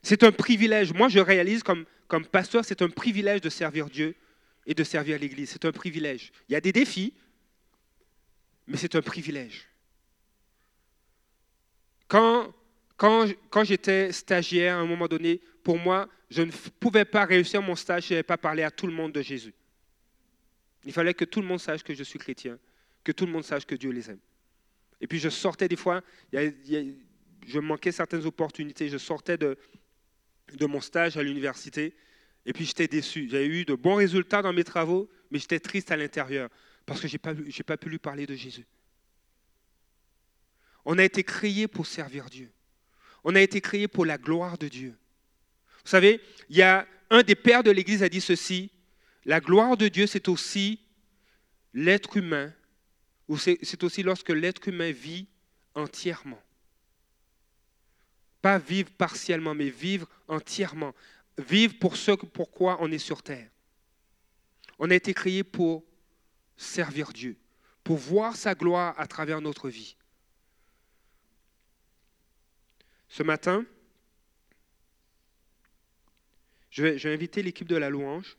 C'est 0.02 0.24
un 0.24 0.32
privilège. 0.32 0.94
Moi, 0.94 1.10
je 1.10 1.20
réalise 1.20 1.64
comme, 1.64 1.86
comme 2.08 2.26
pasteur, 2.26 2.64
c'est 2.64 2.82
un 2.82 2.90
privilège 2.90 3.42
de 3.42 3.50
servir 3.50 3.90
Dieu 3.90 4.16
et 4.66 4.74
de 4.74 4.84
servir 4.84 5.20
l'Église. 5.20 5.50
C'est 5.52 5.66
un 5.66 5.72
privilège. 5.72 6.32
Il 6.48 6.54
y 6.54 6.56
a 6.56 6.62
des 6.62 6.72
défis, 6.72 7.14
mais 8.68 8.78
c'est 8.78 8.96
un 8.96 9.02
privilège. 9.02 9.68
Quand, 12.08 12.54
quand, 12.98 13.64
j'étais 13.64 14.12
stagiaire, 14.12 14.78
à 14.78 14.80
un 14.80 14.86
moment 14.86 15.08
donné, 15.08 15.42
pour 15.64 15.78
moi, 15.78 16.10
je 16.30 16.42
ne 16.42 16.52
pouvais 16.80 17.06
pas 17.06 17.26
réussir 17.26 17.62
mon 17.62 17.76
stage 17.76 18.04
si 18.04 18.10
je 18.10 18.14
n'avais 18.16 18.24
pas 18.24 18.38
parlé 18.38 18.64
à 18.64 18.72
tout 18.72 18.88
le 18.88 18.94
monde 18.94 19.12
de 19.12 19.22
Jésus. 19.22 19.54
Il 20.86 20.94
fallait 20.94 21.14
que 21.14 21.26
tout 21.26 21.42
le 21.42 21.48
monde 21.48 21.60
sache 21.60 21.84
que 21.84 21.94
je 21.94 22.04
suis 22.04 22.20
chrétien, 22.20 22.58
que 23.04 23.12
tout 23.12 23.26
le 23.26 23.32
monde 23.32 23.44
sache 23.44 23.66
que 23.66 23.76
Dieu 23.76 23.92
les 23.92 24.10
aime. 24.10 24.20
Et 25.02 25.08
puis 25.08 25.20
je 25.20 25.30
sortais 25.30 25.68
des 25.68 25.76
fois, 25.76 26.02
je 26.34 27.60
manquais 27.60 27.92
certaines 27.92 28.26
opportunités, 28.26 28.90
je 28.90 28.98
sortais 28.98 29.38
de, 29.38 29.58
de 30.56 30.66
mon 30.66 30.82
stage 30.82 31.18
à 31.18 31.24
l'université, 31.24 31.96
et 32.46 32.54
puis 32.54 32.66
j'étais 32.66 32.88
déçu. 32.88 33.28
J'avais 33.30 33.48
eu 33.48 33.66
de 33.66 33.76
bons 33.76 33.96
résultats 33.96 34.42
dans 34.42 34.54
mes 34.54 34.64
travaux, 34.64 35.10
mais 35.32 35.40
j'étais 35.40 35.60
triste 35.60 35.92
à 35.92 35.98
l'intérieur, 35.98 36.50
parce 36.86 37.02
que 37.02 37.08
je 37.08 37.14
n'ai 37.14 37.64
pas, 37.64 37.78
pu 37.78 37.90
lui 37.90 38.00
parler 38.00 38.26
de 38.26 38.36
Jésus. 38.36 38.66
On 40.86 40.98
a 40.98 41.04
été 41.04 41.24
créé 41.24 41.68
pour 41.68 41.86
servir 41.86 42.30
Dieu. 42.30 42.52
On 43.24 43.36
a 43.36 43.42
été 43.42 43.62
créé 43.62 43.88
pour 43.88 44.06
la 44.06 44.18
gloire 44.18 44.58
de 44.58 44.68
Dieu. 44.68 44.96
Vous 45.84 45.90
savez, 45.90 46.22
il 46.50 46.58
y 46.58 46.62
a 46.62 46.88
un 47.10 47.22
des 47.22 47.36
pères 47.36 47.64
de 47.64 47.72
l'Église 47.72 48.04
a 48.04 48.10
dit 48.10 48.22
ceci, 48.22 48.72
la 49.26 49.40
gloire 49.40 49.78
de 49.78 49.88
Dieu, 49.88 50.08
c'est 50.08 50.28
aussi 50.30 50.80
l'être 51.74 52.18
humain, 52.18 52.54
ou 53.28 53.38
c'est 53.38 53.84
aussi 53.84 54.02
lorsque 54.02 54.30
l'être 54.30 54.68
humain 54.68 54.92
vit 54.92 55.28
entièrement. 55.76 56.42
Pas 58.42 58.58
vivre 58.58 58.90
partiellement, 58.92 59.54
mais 59.54 59.70
vivre 59.70 60.08
entièrement. 60.28 60.94
vivre 61.38 61.78
pour 61.80 61.96
ce 61.96 62.12
pourquoi 62.12 62.78
on 62.82 62.92
est 62.92 62.98
sur 62.98 63.24
terre. 63.24 63.50
On 64.78 64.90
a 64.90 64.96
été 64.96 65.14
créé 65.14 65.44
pour 65.44 65.84
servir 66.58 67.14
Dieu, 67.14 67.38
pour 67.84 67.98
voir 67.98 68.36
sa 68.36 68.56
gloire 68.56 68.94
à 69.00 69.08
travers 69.08 69.42
notre 69.42 69.70
vie. 69.70 69.96
Ce 73.08 73.24
matin, 73.24 73.66
je 76.70 76.84
vais, 76.84 76.98
je 76.98 77.08
vais 77.08 77.14
inviter 77.14 77.42
l'équipe 77.42 77.68
de 77.68 77.76
la 77.76 77.90
louange. 77.90 78.38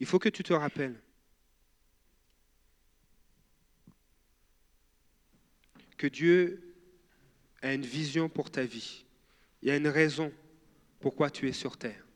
Il 0.00 0.06
faut 0.06 0.18
que 0.18 0.28
tu 0.28 0.42
te 0.42 0.52
rappelles 0.52 1.00
que 5.96 6.06
Dieu 6.06 6.74
a 7.62 7.72
une 7.72 7.84
vision 7.84 8.28
pour 8.28 8.50
ta 8.50 8.64
vie. 8.64 9.04
Il 9.62 9.68
y 9.68 9.70
a 9.70 9.76
une 9.76 9.88
raison 9.88 10.32
pourquoi 11.00 11.30
tu 11.30 11.48
es 11.48 11.52
sur 11.52 11.76
terre. 11.76 12.06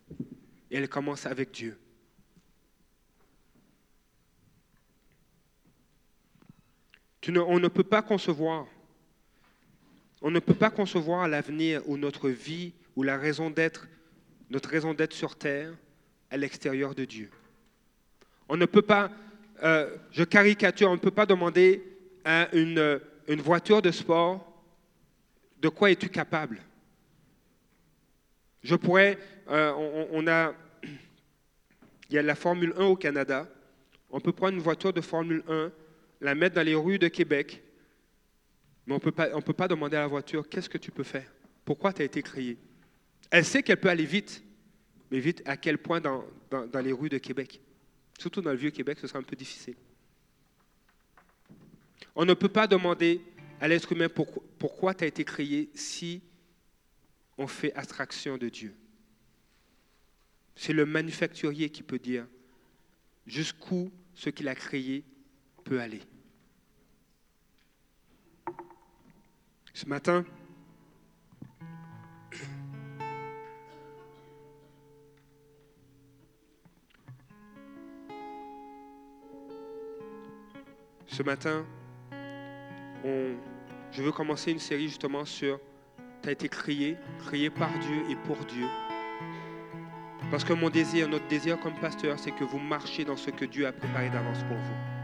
Et 0.71 0.77
elle 0.77 0.89
commence 0.89 1.27
avec 1.27 1.51
Dieu. 1.51 1.79
On 7.29 7.61
ne 7.61 7.69
peut 7.69 7.85
pas 7.85 8.01
concevoir, 8.01 8.67
on 10.23 10.31
ne 10.31 10.39
peut 10.39 10.55
pas 10.55 10.71
concevoir 10.71 11.29
l'avenir 11.29 11.83
ou 11.87 11.99
notre 11.99 12.31
vie 12.31 12.73
ou 12.97 13.03
la 13.03 13.19
raison 13.19 13.51
d'être, 13.51 13.87
notre 14.49 14.71
raison 14.71 14.95
d'être 14.95 15.13
sur 15.13 15.37
terre 15.37 15.75
à 16.31 16.37
l'extérieur 16.37 16.95
de 16.95 17.05
Dieu. 17.05 17.31
On 18.49 18.57
ne 18.57 18.65
peut 18.65 18.83
pas, 18.83 19.11
euh, 19.63 19.95
je 20.11 20.25
caricature, 20.25 20.89
on 20.89 20.95
ne 20.95 21.01
peut 21.01 21.11
pas 21.11 21.27
demander 21.27 21.83
à 22.25 22.49
une, 22.55 23.01
une 23.29 23.41
voiture 23.41 23.83
de 23.83 23.91
sport 23.91 24.45
de 25.61 25.69
quoi 25.69 25.91
es-tu 25.91 26.09
capable? 26.09 26.61
Je 28.63 28.75
pourrais, 28.75 29.19
euh, 29.49 29.73
on, 30.13 30.27
a, 30.27 30.55
il 30.83 32.15
y 32.15 32.19
a 32.19 32.23
la 32.23 32.35
Formule 32.35 32.75
1 32.77 32.85
au 32.85 32.97
Canada. 32.97 33.49
On 34.11 34.21
peut 34.21 34.33
prendre 34.33 34.55
une 34.55 34.63
voiture 34.63 34.93
de 34.93 35.01
Formule 35.01 35.43
1, 35.49 35.71
la 36.21 36.35
mettre 36.35 36.57
dans 36.57 36.63
les 36.63 36.75
rues 36.75 36.99
de 36.99 37.09
Québec, 37.09 37.63
mais 38.87 38.95
on 38.95 38.97
ne 38.97 39.43
peut 39.43 39.53
pas 39.53 39.69
demander 39.69 39.97
à 39.97 40.01
la 40.01 40.07
voiture 40.07 40.49
qu'est-ce 40.49 40.69
que 40.69 40.79
tu 40.79 40.91
peux 40.91 41.03
faire, 41.05 41.31
pourquoi 41.65 41.93
tu 41.93 42.03
as 42.03 42.07
été 42.07 42.23
créé? 42.23 42.57
Elle 43.31 43.45
sait 43.45 43.63
qu'elle 43.63 43.77
peut 43.77 43.91
aller 43.91 44.07
vite, 44.07 44.43
mais 45.11 45.21
vite 45.21 45.43
à 45.45 45.57
quel 45.57 45.79
point 45.79 46.01
dans 46.01 46.25
les 46.83 46.93
rues 46.93 47.11
de 47.11 47.19
Québec? 47.19 47.61
Surtout 48.19 48.41
dans 48.41 48.51
le 48.51 48.57
vieux 48.57 48.71
Québec, 48.71 48.99
ce 49.01 49.07
sera 49.07 49.19
un 49.19 49.23
peu 49.23 49.37
difficile. 49.37 49.77
On 52.21 52.25
ne 52.25 52.35
peut 52.35 52.49
pas 52.49 52.67
demander 52.67 53.21
à 53.61 53.69
l'être 53.69 53.93
humain 53.93 54.09
pourquoi, 54.09 54.93
tu 54.93 55.05
as 55.05 55.07
été 55.07 55.25
créé 55.25 55.71
si 55.73 56.21
on 57.39 57.47
fait 57.47 57.73
abstraction 57.75 58.37
de 58.37 58.49
Dieu. 58.49 58.75
C'est 60.57 60.73
le 60.73 60.85
manufacturier 60.85 61.71
qui 61.71 61.85
peut 61.85 62.01
dire 62.01 62.27
jusqu'où 63.25 63.93
ce 64.17 64.31
qu'il 64.31 64.49
a 64.49 64.57
créé 64.57 65.05
peut 65.63 65.81
aller. 65.81 66.03
Ce 69.73 69.87
matin, 69.87 70.25
ce 81.07 81.23
matin, 81.23 81.65
je 83.05 84.03
veux 84.03 84.13
commencer 84.13 84.53
une 84.53 84.59
série 84.59 84.89
justement 84.89 85.25
sur 85.25 85.59
tu 86.23 86.29
as 86.29 86.33
été 86.33 86.49
créé, 86.49 86.97
créé 87.27 87.51
par 87.51 87.71
Dieu 87.79 88.03
et 88.11 88.17
pour 88.17 88.37
Dieu. 88.47 88.67
Parce 90.31 90.45
que 90.45 90.53
mon 90.53 90.69
désir, 90.69 91.09
notre 91.09 91.27
désir 91.29 91.59
comme 91.61 91.75
pasteur, 91.75 92.19
c'est 92.19 92.33
que 92.33 92.45
vous 92.45 92.59
marchiez 92.59 93.05
dans 93.05 93.17
ce 93.17 93.31
que 93.31 93.45
Dieu 93.45 93.67
a 93.67 93.73
préparé 93.73 94.11
d'avance 94.11 94.43
pour 94.45 94.57
vous. 94.57 94.99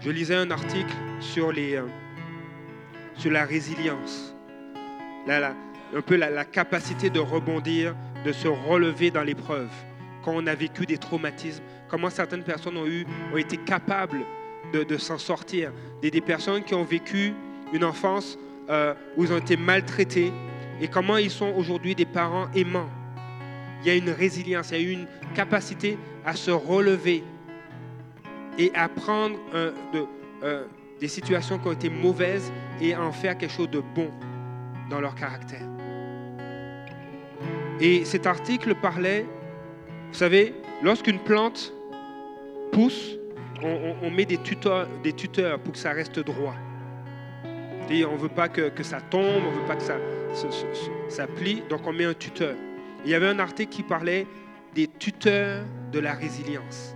Je 0.00 0.10
lisais 0.10 0.34
un 0.34 0.50
article 0.50 0.94
sur, 1.20 1.52
euh, 1.56 1.88
la 3.24 3.44
résilience, 3.46 4.34
un 5.26 6.02
peu 6.04 6.16
la 6.16 6.44
capacité 6.44 7.08
de 7.08 7.20
rebondir, 7.20 7.94
de 8.24 8.32
se 8.32 8.48
relever 8.48 9.10
dans 9.10 9.22
l'épreuve, 9.22 9.70
quand 10.24 10.32
on 10.34 10.46
a 10.46 10.54
vécu 10.54 10.86
des 10.86 10.98
traumatismes, 10.98 11.62
comment 11.88 12.10
certaines 12.10 12.42
personnes 12.42 12.76
ont, 12.76 12.86
eu, 12.86 13.06
ont 13.32 13.36
été 13.36 13.56
capables 13.58 14.20
de, 14.72 14.96
s'en 14.96 15.18
sortir, 15.18 15.70
des, 16.02 16.20
personnes 16.20 16.64
qui 16.64 16.74
ont 16.74 16.82
vécu 16.82 17.32
une 17.72 17.84
enfance 17.84 18.38
euh, 18.68 18.94
où 19.16 19.24
ils 19.24 19.32
ont 19.32 19.38
été 19.38 19.56
maltraités, 19.56 20.32
et 20.80 20.88
comment 20.88 21.16
ils 21.16 21.30
sont 21.30 21.52
aujourd'hui 21.56 21.94
des 21.94 22.06
parents 22.06 22.48
aimants. 22.54 22.88
Il 23.82 23.88
y 23.88 23.90
a 23.90 23.94
une 23.94 24.10
résilience, 24.10 24.70
il 24.72 24.82
y 24.82 24.88
a 24.88 24.92
une 24.92 25.06
capacité 25.34 25.98
à 26.24 26.34
se 26.34 26.50
relever 26.50 27.22
et 28.58 28.72
à 28.74 28.88
prendre 28.88 29.36
euh, 29.54 29.72
euh, 30.42 30.64
des 31.00 31.08
situations 31.08 31.58
qui 31.58 31.68
ont 31.68 31.72
été 31.72 31.90
mauvaises 31.90 32.50
et 32.80 32.94
à 32.94 33.02
en 33.02 33.12
faire 33.12 33.36
quelque 33.36 33.52
chose 33.52 33.70
de 33.70 33.82
bon 33.94 34.10
dans 34.90 35.00
leur 35.00 35.14
caractère. 35.14 35.68
Et 37.80 38.04
cet 38.04 38.26
article 38.26 38.74
parlait, 38.74 39.26
vous 40.14 40.20
savez, 40.20 40.54
lorsqu'une 40.80 41.18
plante 41.18 41.72
pousse, 42.70 43.16
on, 43.64 44.12
met 44.12 44.24
des 44.24 44.38
tuteurs, 44.38 44.88
pour 45.58 45.72
que 45.72 45.78
ça 45.78 45.90
reste 45.90 46.20
droit. 46.20 46.54
Et 47.90 48.04
on 48.04 48.12
ne 48.12 48.18
veut 48.18 48.28
pas 48.28 48.48
que, 48.48 48.68
que 48.68 48.84
ça 48.84 49.00
tombe, 49.00 49.42
on 49.44 49.50
ne 49.50 49.56
veut 49.56 49.66
pas 49.66 49.74
que 49.74 49.82
ça, 49.82 49.96
ça 51.08 51.26
plie, 51.26 51.64
donc 51.68 51.84
on 51.84 51.92
met 51.92 52.04
un 52.04 52.14
tuteur. 52.14 52.54
Il 53.04 53.10
y 53.10 53.14
avait 53.14 53.26
un 53.26 53.40
article 53.40 53.72
qui 53.72 53.82
parlait 53.82 54.28
des 54.72 54.86
tuteurs 54.86 55.64
de 55.90 55.98
la 55.98 56.12
résilience. 56.14 56.94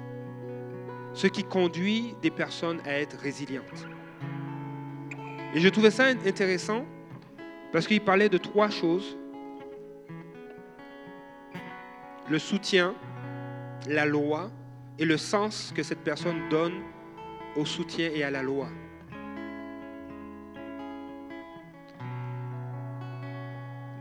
Ce 1.13 1.27
qui 1.27 1.43
conduit 1.43 2.15
des 2.23 2.31
personnes 2.31 2.79
à 2.87 3.01
être 3.01 3.19
résilientes. 3.19 3.89
Et 5.57 5.59
je 5.59 5.69
trouvais 5.71 5.91
ça 5.91 6.05
intéressant 6.25 6.87
parce 7.73 7.89
qu'il 7.89 8.01
parlait 8.01 8.29
de 8.29 8.39
trois 8.39 8.71
choses. 8.71 9.19
Le 12.31 12.39
soutien, 12.39 12.95
la 13.89 14.05
loi 14.05 14.51
et 14.99 15.05
le 15.05 15.17
sens 15.17 15.73
que 15.75 15.83
cette 15.83 16.05
personne 16.05 16.49
donne 16.51 16.83
au 17.57 17.65
soutien 17.65 18.11
et 18.15 18.23
à 18.23 18.31
la 18.31 18.43
loi. 18.43 18.69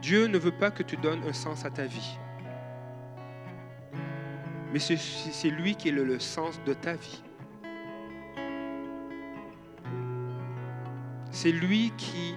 Dieu 0.01 0.27
ne 0.27 0.37
veut 0.37 0.51
pas 0.51 0.71
que 0.71 0.83
tu 0.83 0.97
donnes 0.97 1.23
un 1.27 1.33
sens 1.33 1.65
à 1.65 1.69
ta 1.69 1.85
vie. 1.85 2.17
Mais 4.73 4.79
c'est- 4.79 5.49
lui 5.49 5.75
qui 5.75 5.89
est 5.89 5.91
le, 5.91 6.19
sens 6.19 6.59
de 6.65 6.73
ta 6.73 6.93
vie. 6.93 7.23
C'est 11.31 11.51
lui 11.51 11.93
qui 11.97 12.35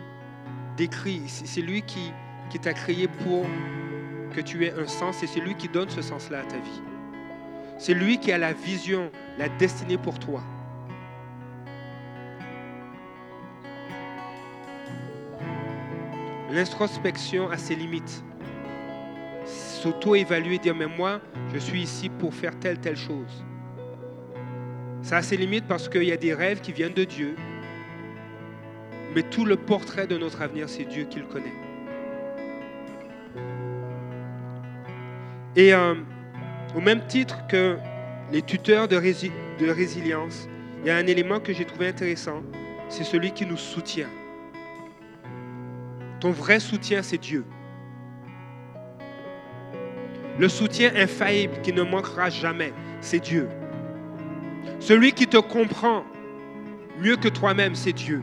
décrit, 0.77 1.23
c'est 1.27 1.47
c'est 1.47 1.63
lui 1.63 1.83
qui, 1.83 2.13
qui 2.51 2.59
t'a 2.59 2.73
créé 2.73 3.09
pour 3.09 3.45
que 4.35 4.41
tu 4.41 4.65
aies 4.65 4.73
un 4.73 4.87
sens 4.87 5.23
et 5.23 5.27
c'est 5.27 5.41
lui 5.41 5.55
qui 5.55 5.69
donne 5.69 5.89
ce 5.89 6.03
sens-là 6.03 6.41
à 6.41 6.45
ta 6.45 6.59
vie. 6.59 6.83
C'est 7.81 7.95
lui 7.95 8.19
qui 8.19 8.31
a 8.31 8.37
la 8.37 8.53
vision, 8.53 9.11
la 9.39 9.49
destinée 9.49 9.97
pour 9.97 10.19
toi. 10.19 10.43
L'introspection 16.51 17.49
a 17.49 17.57
ses 17.57 17.75
limites. 17.75 18.23
S'auto-évaluer, 19.47 20.59
dire, 20.59 20.75
mais 20.75 20.89
moi, 20.89 21.23
je 21.55 21.59
suis 21.59 21.81
ici 21.81 22.11
pour 22.11 22.35
faire 22.35 22.59
telle, 22.61 22.79
telle 22.79 22.99
chose. 22.99 23.47
Ça 25.01 25.17
a 25.17 25.23
ses 25.23 25.39
limites 25.39 25.67
parce 25.67 25.89
qu'il 25.89 26.05
y 26.05 26.13
a 26.13 26.19
des 26.19 26.35
rêves 26.35 26.61
qui 26.61 26.73
viennent 26.73 26.93
de 26.93 27.05
Dieu. 27.05 27.35
Mais 29.15 29.23
tout 29.23 29.47
le 29.47 29.57
portrait 29.57 30.07
de 30.07 30.19
notre 30.19 30.43
avenir, 30.43 30.69
c'est 30.69 30.85
Dieu 30.85 31.05
qui 31.05 31.19
le 31.19 31.27
connaît. 31.27 31.55
Et 35.57 35.73
euh, 35.73 35.95
au 36.75 36.81
même 36.81 37.07
titre 37.07 37.47
que 37.49 37.77
les 38.33 38.43
tuteurs 38.43 38.89
de, 38.89 38.97
rési- 38.97 39.33
de 39.59 39.69
résilience, 39.71 40.49
il 40.83 40.89
y 40.89 40.91
a 40.91 40.97
un 40.97 41.07
élément 41.07 41.41
que 41.41 41.53
j'ai 41.53 41.65
trouvé 41.65 41.89
intéressant, 41.89 42.43
c'est 42.89 43.05
celui 43.05 43.33
qui 43.33 43.45
nous 43.47 43.57
soutient. 43.57 44.09
Ton 46.21 46.31
vrai 46.31 46.61
soutien, 46.61 47.03
c'est 47.03 47.19
Dieu. 47.19 47.45
Le 50.39 50.49
soutien 50.49 50.91
infaillible 50.97 51.61
qui 51.63 51.73
ne 51.73 51.83
manquera 51.83 52.31
jamais, 52.31 52.73
c'est 53.01 53.21
Dieu. 53.21 53.49
Celui 54.79 55.13
qui 55.13 55.27
te 55.27 55.37
comprend 55.37 56.05
mieux 56.99 57.17
que 57.17 57.29
toi-même, 57.29 57.75
c'est 57.75 57.93
Dieu. 57.93 58.23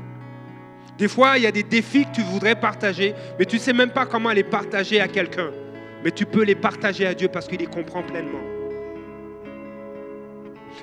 Des 0.97 1.07
fois, 1.07 1.37
il 1.37 1.43
y 1.43 1.47
a 1.47 1.51
des 1.51 1.63
défis 1.63 2.05
que 2.05 2.15
tu 2.15 2.21
voudrais 2.21 2.59
partager, 2.59 3.13
mais 3.37 3.45
tu 3.45 3.57
ne 3.57 3.61
sais 3.61 3.73
même 3.73 3.91
pas 3.91 4.05
comment 4.07 4.31
les 4.31 4.43
partager 4.43 4.99
à 4.99 5.07
quelqu'un. 5.07 5.51
Mais 6.03 6.11
tu 6.11 6.25
peux 6.25 6.43
les 6.43 6.55
partager 6.55 7.05
à 7.05 7.13
Dieu 7.13 7.27
parce 7.27 7.47
qu'il 7.47 7.59
les 7.59 7.67
comprend 7.67 8.01
pleinement. 8.01 8.36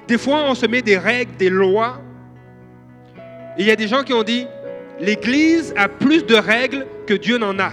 Des 0.07 0.19
fois, 0.19 0.45
on 0.49 0.55
se 0.55 0.67
met 0.67 0.83
des 0.83 0.99
règles, 0.99 1.37
des 1.37 1.49
lois. 1.49 2.01
Il 3.59 3.65
y 3.65 3.71
a 3.71 3.77
des 3.77 3.89
gens 3.89 4.03
qui 4.03 4.13
ont 4.13 4.23
dit, 4.23 4.47
l'Église 5.01 5.73
a 5.77 5.89
plus 5.89 6.25
de 6.25 6.35
règles 6.35 6.87
que 7.07 7.15
Dieu 7.15 7.39
n'en 7.39 7.59
a. 7.59 7.73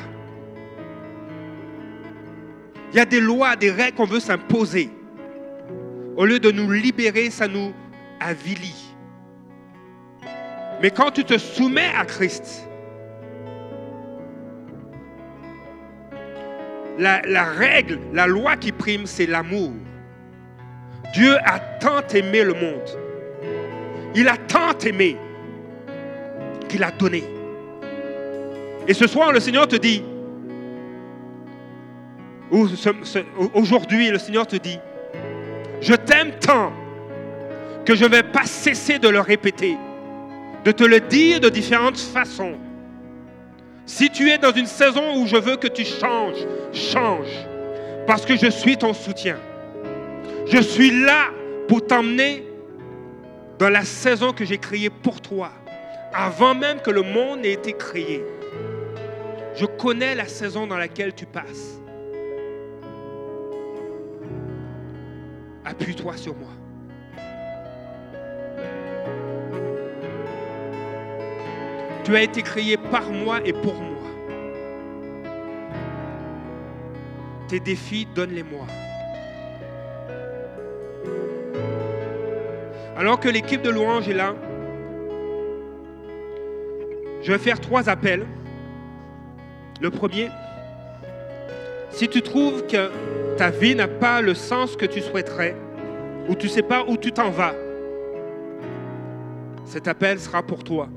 Il 2.93 2.97
y 2.97 2.99
a 2.99 3.05
des 3.05 3.19
lois, 3.19 3.55
des 3.55 3.71
règles 3.71 3.97
qu'on 3.97 4.05
veut 4.05 4.19
s'imposer. 4.19 4.89
Au 6.15 6.25
lieu 6.25 6.39
de 6.39 6.51
nous 6.51 6.69
libérer, 6.71 7.29
ça 7.29 7.47
nous 7.47 7.73
avilit. 8.19 8.93
Mais 10.81 10.91
quand 10.91 11.11
tu 11.11 11.23
te 11.23 11.37
soumets 11.37 11.91
à 11.97 12.05
Christ, 12.05 12.67
la 16.97 17.43
règle, 17.43 17.99
la 18.13 18.27
loi 18.27 18.55
qui 18.57 18.71
prime, 18.71 19.05
c'est 19.05 19.25
l'amour. 19.25 19.71
Dieu 21.13 21.35
a 21.45 21.59
tant 21.59 22.07
aimé 22.13 22.43
le 22.43 22.53
monde. 22.53 22.97
Il 24.15 24.27
a 24.27 24.37
tant 24.37 24.77
aimé 24.85 25.17
qu'il 26.67 26.83
a 26.83 26.91
donné. 26.91 27.23
Et 28.87 28.93
ce 28.93 29.07
soir, 29.07 29.31
le 29.31 29.39
Seigneur 29.39 29.67
te 29.67 29.75
dit, 29.75 30.03
ou 32.51 32.67
aujourd'hui, 33.53 34.09
le 34.09 34.17
Seigneur 34.17 34.47
te 34.47 34.55
dit, 34.57 34.79
je 35.81 35.93
t'aime 35.93 36.31
tant 36.39 36.71
que 37.85 37.95
je 37.95 38.05
ne 38.05 38.09
vais 38.09 38.23
pas 38.23 38.45
cesser 38.45 38.99
de 38.99 39.09
le 39.09 39.19
répéter, 39.19 39.77
de 40.63 40.71
te 40.71 40.83
le 40.83 40.99
dire 40.99 41.39
de 41.39 41.49
différentes 41.49 41.97
façons. 41.97 42.55
Si 43.85 44.09
tu 44.09 44.29
es 44.29 44.37
dans 44.37 44.51
une 44.51 44.67
saison 44.67 45.17
où 45.17 45.27
je 45.27 45.37
veux 45.37 45.57
que 45.57 45.67
tu 45.67 45.83
changes, 45.83 46.45
change, 46.73 47.47
parce 48.07 48.25
que 48.25 48.37
je 48.37 48.47
suis 48.47 48.77
ton 48.77 48.93
soutien. 48.93 49.37
Je 50.45 50.61
suis 50.61 50.91
là 50.91 51.29
pour 51.67 51.85
t'emmener 51.85 52.45
dans 53.59 53.69
la 53.69 53.83
saison 53.83 54.33
que 54.33 54.43
j'ai 54.43 54.57
créée 54.57 54.89
pour 54.89 55.21
toi, 55.21 55.51
avant 56.13 56.55
même 56.55 56.79
que 56.79 56.91
le 56.91 57.03
monde 57.03 57.45
ait 57.45 57.53
été 57.53 57.73
créé. 57.73 58.23
Je 59.55 59.65
connais 59.65 60.15
la 60.15 60.27
saison 60.27 60.65
dans 60.65 60.77
laquelle 60.77 61.13
tu 61.13 61.25
passes. 61.25 61.79
Appuie-toi 65.63 66.17
sur 66.17 66.35
moi. 66.35 66.49
Tu 72.03 72.15
as 72.15 72.23
été 72.23 72.41
créé 72.41 72.77
par 72.77 73.09
moi 73.11 73.39
et 73.45 73.53
pour 73.53 73.75
moi. 73.75 73.91
Tes 77.47 77.59
défis, 77.59 78.07
donne-les-moi. 78.15 78.65
Alors 83.01 83.19
que 83.19 83.27
l'équipe 83.29 83.63
de 83.63 83.71
louange 83.71 84.07
est 84.07 84.13
là, 84.13 84.35
je 87.23 87.31
vais 87.31 87.39
faire 87.39 87.59
trois 87.59 87.89
appels. 87.89 88.27
Le 89.81 89.89
premier, 89.89 90.29
si 91.89 92.07
tu 92.07 92.21
trouves 92.21 92.67
que 92.67 92.91
ta 93.37 93.49
vie 93.49 93.73
n'a 93.73 93.87
pas 93.87 94.21
le 94.21 94.35
sens 94.35 94.75
que 94.75 94.85
tu 94.85 95.01
souhaiterais, 95.01 95.55
ou 96.29 96.35
tu 96.35 96.45
ne 96.45 96.51
sais 96.51 96.61
pas 96.61 96.85
où 96.87 96.95
tu 96.95 97.11
t'en 97.11 97.31
vas, 97.31 97.55
cet 99.65 99.87
appel 99.87 100.19
sera 100.19 100.43
pour 100.43 100.63
toi. 100.63 100.87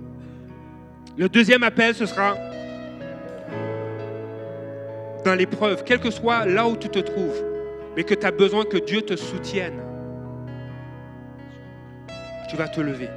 Le 1.17 1.31
deuxième 1.31 1.63
appel, 1.63 1.95
ce 1.95 2.05
sera 2.05 2.37
dans 5.25 5.35
l'épreuve, 5.35 5.85
quel 5.87 6.01
que 6.01 6.11
soit 6.11 6.45
là 6.45 6.69
où 6.69 6.77
tu 6.77 6.91
te 6.91 6.99
trouves, 6.99 7.43
mais 7.97 8.05
que 8.05 8.13
tu 8.13 8.27
as 8.27 8.31
besoin 8.31 8.67
que 8.67 8.77
Dieu 8.77 9.01
te 9.01 9.17
soutienne. 9.17 9.94
Tu 12.57 12.71
te 12.71 12.81
lever. 12.81 13.09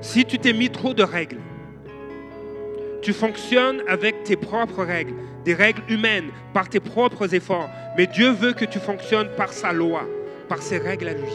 Si 0.00 0.24
tu 0.24 0.40
t'es 0.40 0.52
mis 0.52 0.70
trop 0.70 0.92
de 0.92 1.04
règles, 1.04 1.38
tu 3.00 3.12
fonctionnes 3.12 3.80
avec 3.86 4.24
tes 4.24 4.36
propres 4.36 4.82
règles, 4.82 5.14
des 5.44 5.54
règles 5.54 5.82
humaines, 5.88 6.30
par 6.52 6.68
tes 6.68 6.80
propres 6.80 7.32
efforts. 7.32 7.70
Mais 7.96 8.08
Dieu 8.08 8.30
veut 8.30 8.54
que 8.54 8.64
tu 8.64 8.80
fonctionnes 8.80 9.28
par 9.36 9.52
sa 9.52 9.72
loi, 9.72 10.02
par 10.48 10.60
ses 10.60 10.78
règles 10.78 11.08
à 11.08 11.14
lui, 11.14 11.30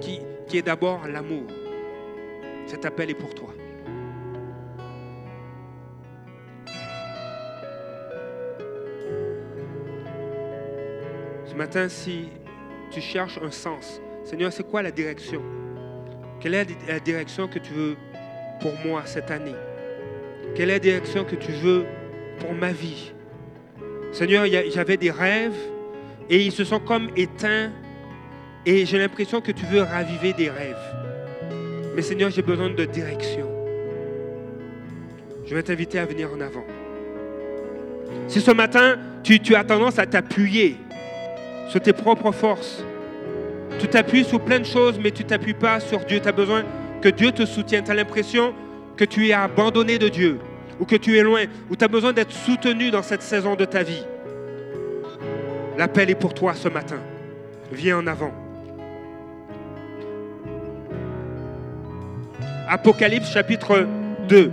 qui, 0.00 0.20
qui 0.48 0.56
est 0.56 0.62
d'abord 0.62 1.06
l'amour. 1.06 1.44
Cet 2.64 2.86
appel 2.86 3.10
est 3.10 3.14
pour 3.14 3.34
toi. 3.34 3.52
Ce 11.44 11.54
matin, 11.54 11.90
si 11.90 12.30
tu 12.90 13.02
cherches 13.02 13.38
un 13.42 13.50
sens, 13.50 14.00
Seigneur, 14.26 14.52
c'est 14.52 14.68
quoi 14.68 14.82
la 14.82 14.90
direction? 14.90 15.40
Quelle 16.40 16.54
est 16.54 16.66
la 16.88 16.98
direction 16.98 17.46
que 17.46 17.60
tu 17.60 17.72
veux 17.72 17.96
pour 18.60 18.72
moi 18.84 19.02
cette 19.04 19.30
année? 19.30 19.54
Quelle 20.56 20.70
est 20.70 20.74
la 20.74 20.78
direction 20.80 21.24
que 21.24 21.36
tu 21.36 21.52
veux 21.52 21.84
pour 22.40 22.52
ma 22.52 22.72
vie? 22.72 23.12
Seigneur, 24.10 24.44
j'avais 24.74 24.96
des 24.96 25.12
rêves 25.12 25.54
et 26.28 26.44
ils 26.44 26.50
se 26.50 26.64
sont 26.64 26.80
comme 26.80 27.08
éteints 27.16 27.70
et 28.66 28.84
j'ai 28.84 28.98
l'impression 28.98 29.40
que 29.40 29.52
tu 29.52 29.64
veux 29.64 29.82
raviver 29.82 30.32
des 30.32 30.50
rêves. 30.50 30.74
Mais 31.94 32.02
Seigneur, 32.02 32.30
j'ai 32.30 32.42
besoin 32.42 32.70
de 32.70 32.84
direction. 32.84 33.48
Je 35.44 35.54
vais 35.54 35.62
t'inviter 35.62 36.00
à 36.00 36.04
venir 36.04 36.30
en 36.36 36.40
avant. 36.40 36.64
Si 38.26 38.40
ce 38.40 38.50
matin, 38.50 38.96
tu, 39.22 39.38
tu 39.38 39.54
as 39.54 39.62
tendance 39.62 40.00
à 40.00 40.06
t'appuyer 40.06 40.78
sur 41.68 41.80
tes 41.80 41.92
propres 41.92 42.32
forces, 42.32 42.84
tu 43.78 43.88
t'appuies 43.88 44.24
sur 44.24 44.40
plein 44.40 44.60
de 44.60 44.64
choses, 44.64 44.98
mais 45.02 45.10
tu 45.10 45.24
t'appuies 45.24 45.54
pas 45.54 45.80
sur 45.80 46.00
Dieu. 46.00 46.20
Tu 46.20 46.28
as 46.28 46.32
besoin 46.32 46.64
que 47.00 47.08
Dieu 47.08 47.32
te 47.32 47.44
soutienne. 47.44 47.84
Tu 47.84 47.90
as 47.90 47.94
l'impression 47.94 48.54
que 48.96 49.04
tu 49.04 49.28
es 49.28 49.32
abandonné 49.32 49.98
de 49.98 50.08
Dieu, 50.08 50.38
ou 50.80 50.84
que 50.84 50.96
tu 50.96 51.16
es 51.18 51.22
loin, 51.22 51.44
ou 51.70 51.76
tu 51.76 51.84
as 51.84 51.88
besoin 51.88 52.12
d'être 52.12 52.32
soutenu 52.32 52.90
dans 52.90 53.02
cette 53.02 53.22
saison 53.22 53.54
de 53.54 53.64
ta 53.64 53.82
vie, 53.82 54.04
l'appel 55.76 56.10
est 56.10 56.14
pour 56.14 56.34
toi 56.34 56.54
ce 56.54 56.68
matin. 56.68 56.98
Viens 57.72 57.98
en 57.98 58.06
avant. 58.06 58.32
Apocalypse 62.68 63.30
chapitre 63.32 63.86
2. 64.28 64.50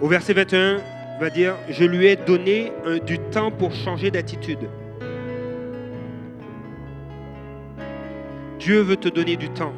Au 0.00 0.08
verset 0.08 0.32
21, 0.32 0.78
va 1.20 1.28
dire, 1.28 1.54
je 1.68 1.84
lui 1.84 2.06
ai 2.06 2.16
donné 2.16 2.72
du 3.04 3.18
temps 3.18 3.50
pour 3.50 3.74
changer 3.74 4.10
d'attitude. 4.10 4.70
Dieu 8.58 8.80
veut 8.80 8.96
te 8.96 9.08
donner 9.08 9.36
du 9.36 9.50
temps. 9.50 9.74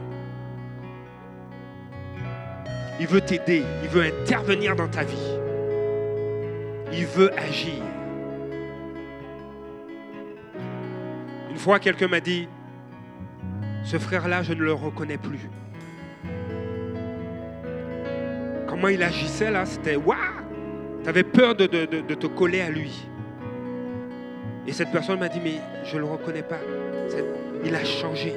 Il 3.00 3.08
veut 3.08 3.20
t'aider, 3.20 3.64
il 3.82 3.88
veut 3.88 4.02
intervenir 4.02 4.76
dans 4.76 4.86
ta 4.86 5.02
vie. 5.02 5.38
Il 6.92 7.06
veut 7.06 7.32
agir. 7.36 7.82
Une 11.50 11.56
fois, 11.56 11.80
quelqu'un 11.80 12.06
m'a 12.06 12.20
dit, 12.20 12.48
ce 13.82 13.98
frère-là, 13.98 14.44
je 14.44 14.52
ne 14.52 14.62
le 14.62 14.72
reconnais 14.72 15.18
plus. 15.18 15.50
Il 18.90 19.02
agissait 19.02 19.50
là, 19.50 19.64
c'était 19.64 19.96
waouh 19.96 20.42
tu 21.02 21.08
avais 21.08 21.24
peur 21.24 21.54
de, 21.56 21.66
te 21.66 22.26
coller 22.28 22.60
à 22.60 22.70
lui. 22.70 23.06
Et 24.66 24.72
cette 24.72 24.92
personne 24.92 25.18
m'a 25.18 25.28
dit, 25.28 25.40
mais 25.42 25.54
je 25.84 25.96
ne 25.96 26.00
le 26.02 26.06
reconnais 26.06 26.42
pas. 26.42 26.60
Il 27.64 27.74
a 27.74 27.84
changé. 27.84 28.32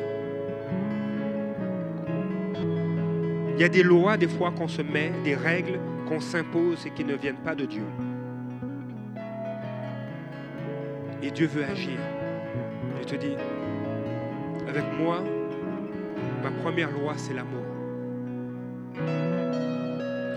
Il 3.53 3.61
y 3.61 3.63
a 3.63 3.69
des 3.69 3.83
lois 3.83 4.17
des 4.17 4.27
fois 4.27 4.51
qu'on 4.51 4.67
se 4.67 4.81
met, 4.81 5.11
des 5.23 5.35
règles 5.35 5.79
qu'on 6.07 6.19
s'impose 6.19 6.85
et 6.87 6.89
qui 6.89 7.05
ne 7.05 7.15
viennent 7.15 7.35
pas 7.43 7.55
de 7.55 7.65
Dieu. 7.65 7.85
Et 11.21 11.31
Dieu 11.31 11.47
veut 11.47 11.63
agir. 11.63 11.99
Je 12.99 13.05
te 13.05 13.15
dis, 13.15 13.35
avec 14.67 14.83
moi, 14.99 15.23
ma 16.43 16.49
première 16.49 16.91
loi, 16.91 17.13
c'est 17.15 17.33
l'amour. 17.33 17.61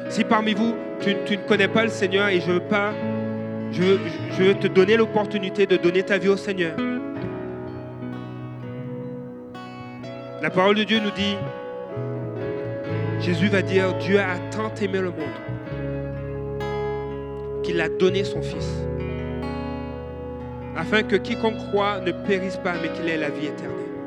Si 0.08 0.24
parmi 0.24 0.54
vous, 0.54 0.74
tu, 1.00 1.10
ne 1.36 1.46
connais 1.46 1.68
pas 1.68 1.84
le 1.84 1.90
Seigneur 1.90 2.28
et 2.28 2.40
je 2.40 2.52
veux 2.52 2.60
pas, 2.60 2.92
je, 3.72 3.82
veux 4.42 4.54
te 4.54 4.66
donner 4.66 4.96
l'opportunité 4.96 5.66
de 5.66 5.76
donner 5.76 6.02
ta 6.02 6.18
vie 6.18 6.28
au 6.28 6.36
Seigneur. 6.36 6.76
La 10.40 10.50
parole 10.50 10.76
de 10.76 10.84
Dieu 10.84 11.00
nous 11.00 11.10
dit, 11.10 11.36
Jésus 13.20 13.48
va 13.48 13.60
dire, 13.60 13.94
Dieu 13.98 14.18
a 14.18 14.38
tant 14.50 14.72
aimé 14.80 14.98
le 15.00 15.10
monde 15.10 15.18
qu'il 17.62 17.80
a 17.80 17.88
donné 17.90 18.24
son 18.24 18.40
Fils, 18.40 18.68
afin 20.74 21.02
que 21.02 21.16
quiconque 21.16 21.58
croit 21.68 22.00
ne 22.00 22.12
périsse 22.12 22.56
pas, 22.56 22.74
mais 22.80 22.88
qu'il 22.88 23.10
ait 23.10 23.18
la 23.18 23.28
vie 23.28 23.46
éternelle. 23.46 23.97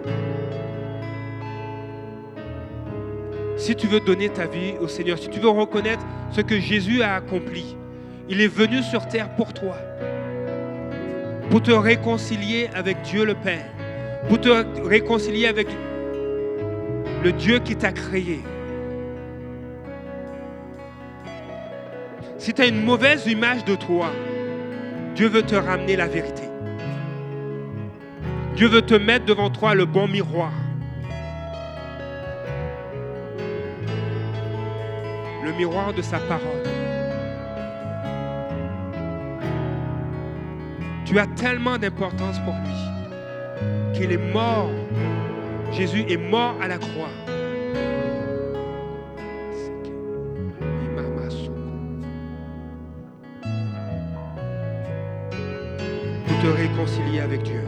Si 3.62 3.76
tu 3.76 3.86
veux 3.86 4.00
donner 4.00 4.30
ta 4.30 4.48
vie 4.48 4.74
au 4.82 4.88
Seigneur, 4.88 5.20
si 5.20 5.30
tu 5.30 5.40
veux 5.40 5.50
reconnaître 5.50 6.04
ce 6.32 6.42
que 6.42 6.60
Jésus 6.60 7.04
a 7.04 7.14
accompli, 7.14 7.78
il 8.28 8.42
est 8.42 8.48
venu 8.48 8.82
sur 8.82 9.08
terre 9.08 9.36
pour 9.36 9.54
toi, 9.54 9.76
pour 11.52 11.62
te 11.62 11.72
réconcilier 11.72 12.70
avec 12.74 13.04
Dieu 13.04 13.24
le 13.24 13.36
Père, 13.36 13.66
pour 14.28 14.42
te 14.42 14.50
réconcilier 14.84 15.46
avec 15.46 15.68
le 17.24 17.32
Dieu 17.34 17.60
qui 17.60 17.76
t'a 17.76 17.92
créé. 17.92 18.42
Si 22.40 22.56
tu 22.56 22.64
as 22.64 22.66
une 22.66 22.84
mauvaise 22.84 23.28
image 23.28 23.64
de 23.66 23.76
toi, 23.76 24.08
Dieu 25.14 25.28
veut 25.28 25.44
te 25.44 25.56
ramener 25.56 25.96
la 25.96 26.08
vérité. 26.08 26.44
Dieu 28.56 28.68
veut 28.68 28.82
te 28.82 28.96
mettre 28.96 29.26
devant 29.26 29.52
toi 29.52 29.76
le 29.76 29.86
bon 29.86 30.08
miroir. 30.08 30.52
Le 35.52 35.58
miroir 35.58 35.94
de 35.94 36.02
sa 36.02 36.18
parole. 36.18 36.64
Tu 41.04 41.20
as 41.20 41.28
tellement 41.28 41.78
d'importance 41.78 42.40
pour 42.40 42.54
lui 42.54 43.94
qu'il 43.94 44.14
est 44.14 44.34
mort. 44.34 44.70
Jésus 45.74 46.06
est 46.08 46.16
mort 46.16 46.56
à 46.62 46.70
la 46.70 46.78
croix. 46.78 47.10
Pour 56.28 56.40
te 56.42 56.48
réconcilier 56.48 57.20
avec 57.20 57.44
Dieu. 57.44 57.62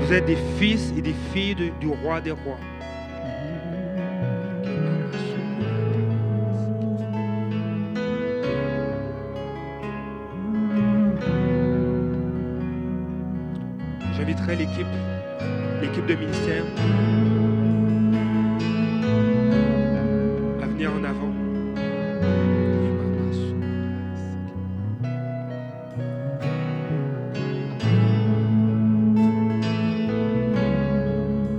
Vous 0.00 0.12
êtes 0.12 0.26
des 0.26 0.38
fils 0.58 0.92
et 0.98 1.02
des 1.02 1.14
filles 1.32 1.54
du, 1.54 1.70
du 1.78 1.86
roi 1.86 2.20
des 2.20 2.32
rois. 2.32 2.58
L'équipe 15.80 16.06
de 16.06 16.14
ministère 16.14 16.64
à 20.60 20.66
venir 20.66 20.90
en 20.92 21.04
avant. 21.04 21.32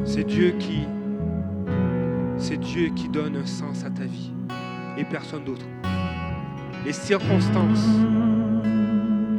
C'est 0.03 0.25
Dieu 0.25 0.51
qui 0.59 0.85
c'est 2.37 2.57
Dieu 2.57 2.89
qui 2.89 3.07
donne 3.07 3.37
un 3.37 3.45
sens 3.45 3.85
à 3.85 3.89
ta 3.89 4.03
vie 4.03 4.33
et 4.97 5.05
personne 5.05 5.45
d'autre. 5.45 5.65
Les 6.85 6.91
circonstances 6.91 7.87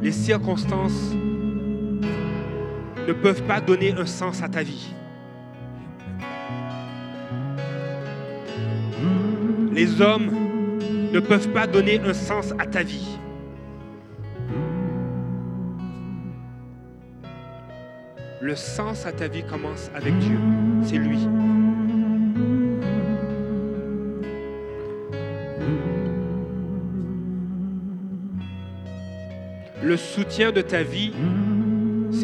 les 0.03 0.13
circonstances 0.13 1.15
ne 3.07 3.13
peuvent 3.13 3.43
pas 3.45 3.61
donner 3.61 3.93
un 3.93 4.07
sens 4.07 4.43
à 4.43 4.49
ta 4.49 4.63
vie. 4.63 4.93
Les 9.73 10.01
hommes 10.01 10.31
ne 11.13 11.21
peuvent 11.21 11.51
pas 11.51 11.67
donner 11.67 12.01
un 12.01 12.15
sens 12.15 12.53
à 12.59 12.67
ta 12.67 12.83
vie. 12.83 13.19
Le 18.41 18.55
sens 18.55 19.07
à 19.07 19.13
ta 19.13 19.29
vie 19.29 19.45
commence 19.45 19.91
avec 19.95 20.17
Dieu. 20.19 20.39
C'est 20.83 20.99
lui. 20.99 21.19
Le 29.83 29.97
soutien 29.97 30.53
de 30.53 30.63
ta 30.63 30.83
vie, 30.83 31.13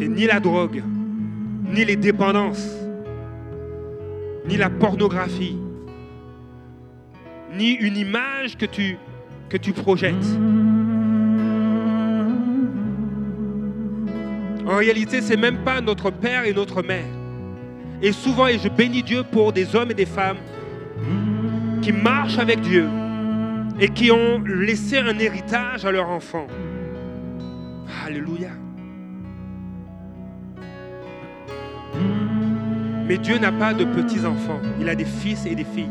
ni 0.07 0.25
la 0.25 0.39
drogue, 0.39 0.83
ni 1.71 1.85
les 1.85 1.95
dépendances, 1.95 2.67
ni 4.47 4.57
la 4.57 4.69
pornographie, 4.69 5.57
ni 7.55 7.71
une 7.73 7.97
image 7.97 8.57
que 8.57 8.65
tu, 8.65 8.97
que 9.49 9.71
projettes. 9.71 10.13
En 14.65 14.77
réalité, 14.77 15.21
c'est 15.21 15.37
même 15.37 15.57
pas 15.63 15.81
notre 15.81 16.09
père 16.09 16.45
et 16.45 16.53
notre 16.53 16.81
mère. 16.81 17.05
Et 18.01 18.11
souvent, 18.11 18.47
et 18.47 18.57
je 18.57 18.69
bénis 18.69 19.03
Dieu 19.03 19.23
pour 19.23 19.53
des 19.53 19.75
hommes 19.75 19.91
et 19.91 19.93
des 19.93 20.05
femmes 20.05 20.37
qui 21.81 21.91
marchent 21.91 22.39
avec 22.39 22.61
Dieu 22.61 22.87
et 23.79 23.89
qui 23.89 24.11
ont 24.11 24.41
laissé 24.45 24.97
un 24.97 25.17
héritage 25.19 25.85
à 25.85 25.91
leurs 25.91 26.09
enfants. 26.09 26.47
Alléluia. 28.05 28.62
Mais 33.05 33.17
Dieu 33.17 33.37
n'a 33.37 33.51
pas 33.51 33.73
de 33.73 33.83
petits-enfants, 33.83 34.61
il 34.79 34.87
a 34.87 34.95
des 34.95 35.05
fils 35.05 35.45
et 35.45 35.55
des 35.55 35.65
filles. 35.65 35.89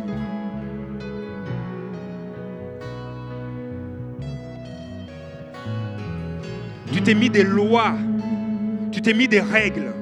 Tu 6.92 7.02
t'es 7.02 7.14
mis 7.14 7.28
des 7.28 7.44
lois, 7.44 7.94
tu 8.90 9.02
t'es 9.02 9.12
mis 9.12 9.28
des 9.28 9.40
règles. 9.40 9.92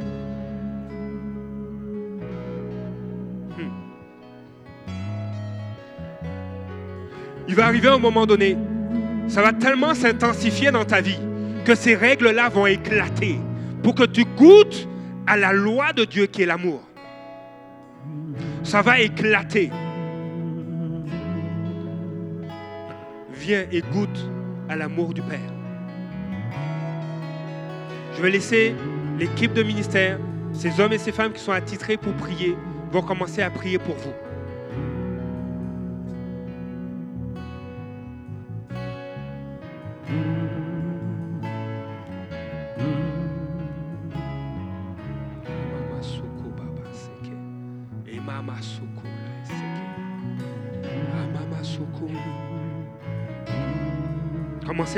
Hmm. 3.56 3.70
Il 7.48 7.54
va 7.54 7.66
arriver 7.66 7.88
un 7.88 7.98
moment 7.98 8.26
donné, 8.26 8.56
ça 9.26 9.42
va 9.42 9.52
tellement 9.52 9.94
s'intensifier 9.94 10.70
dans 10.70 10.84
ta 10.84 11.00
vie 11.00 11.18
que 11.64 11.74
ces 11.74 11.94
règles-là 11.96 12.48
vont 12.48 12.66
éclater 12.66 13.38
pour 13.82 13.94
que 13.94 14.04
tu 14.04 14.24
goûtes 14.36 14.88
à 15.26 15.36
la 15.36 15.52
loi 15.52 15.92
de 15.92 16.04
Dieu 16.04 16.26
qui 16.26 16.42
est 16.42 16.46
l'amour. 16.46 16.89
Ça 18.70 18.82
va 18.82 19.00
éclater. 19.00 19.68
Viens 23.32 23.64
et 23.72 23.80
goûte 23.80 24.30
à 24.68 24.76
l'amour 24.76 25.12
du 25.12 25.22
Père. 25.22 25.40
Je 28.14 28.22
vais 28.22 28.30
laisser 28.30 28.76
l'équipe 29.18 29.52
de 29.54 29.64
ministère, 29.64 30.20
ces 30.52 30.78
hommes 30.78 30.92
et 30.92 30.98
ces 30.98 31.10
femmes 31.10 31.32
qui 31.32 31.40
sont 31.40 31.50
attitrés 31.50 31.96
pour 31.96 32.12
prier, 32.12 32.54
vont 32.92 33.02
commencer 33.02 33.42
à 33.42 33.50
prier 33.50 33.80
pour 33.80 33.96
vous. 33.96 34.29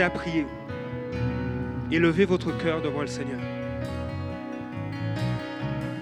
À 0.03 0.11
prier. 0.11 0.47
Élevez 1.91 2.25
votre 2.25 2.57
cœur 2.59 2.81
devant 2.81 3.03
le 3.03 3.07
Seigneur. 3.07 3.39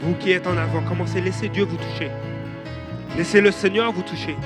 Vous 0.01 0.15
qui 0.15 0.33
êtes 0.33 0.47
en 0.47 0.57
avant, 0.57 0.83
commencez, 0.83 1.21
laissez 1.21 1.49
Dieu 1.49 1.65
vous 1.65 1.77
toucher. 1.77 2.11
Laissez 3.17 3.41
le 3.41 3.51
Seigneur 3.51 3.93
vous 3.93 4.03
toucher. 4.03 4.37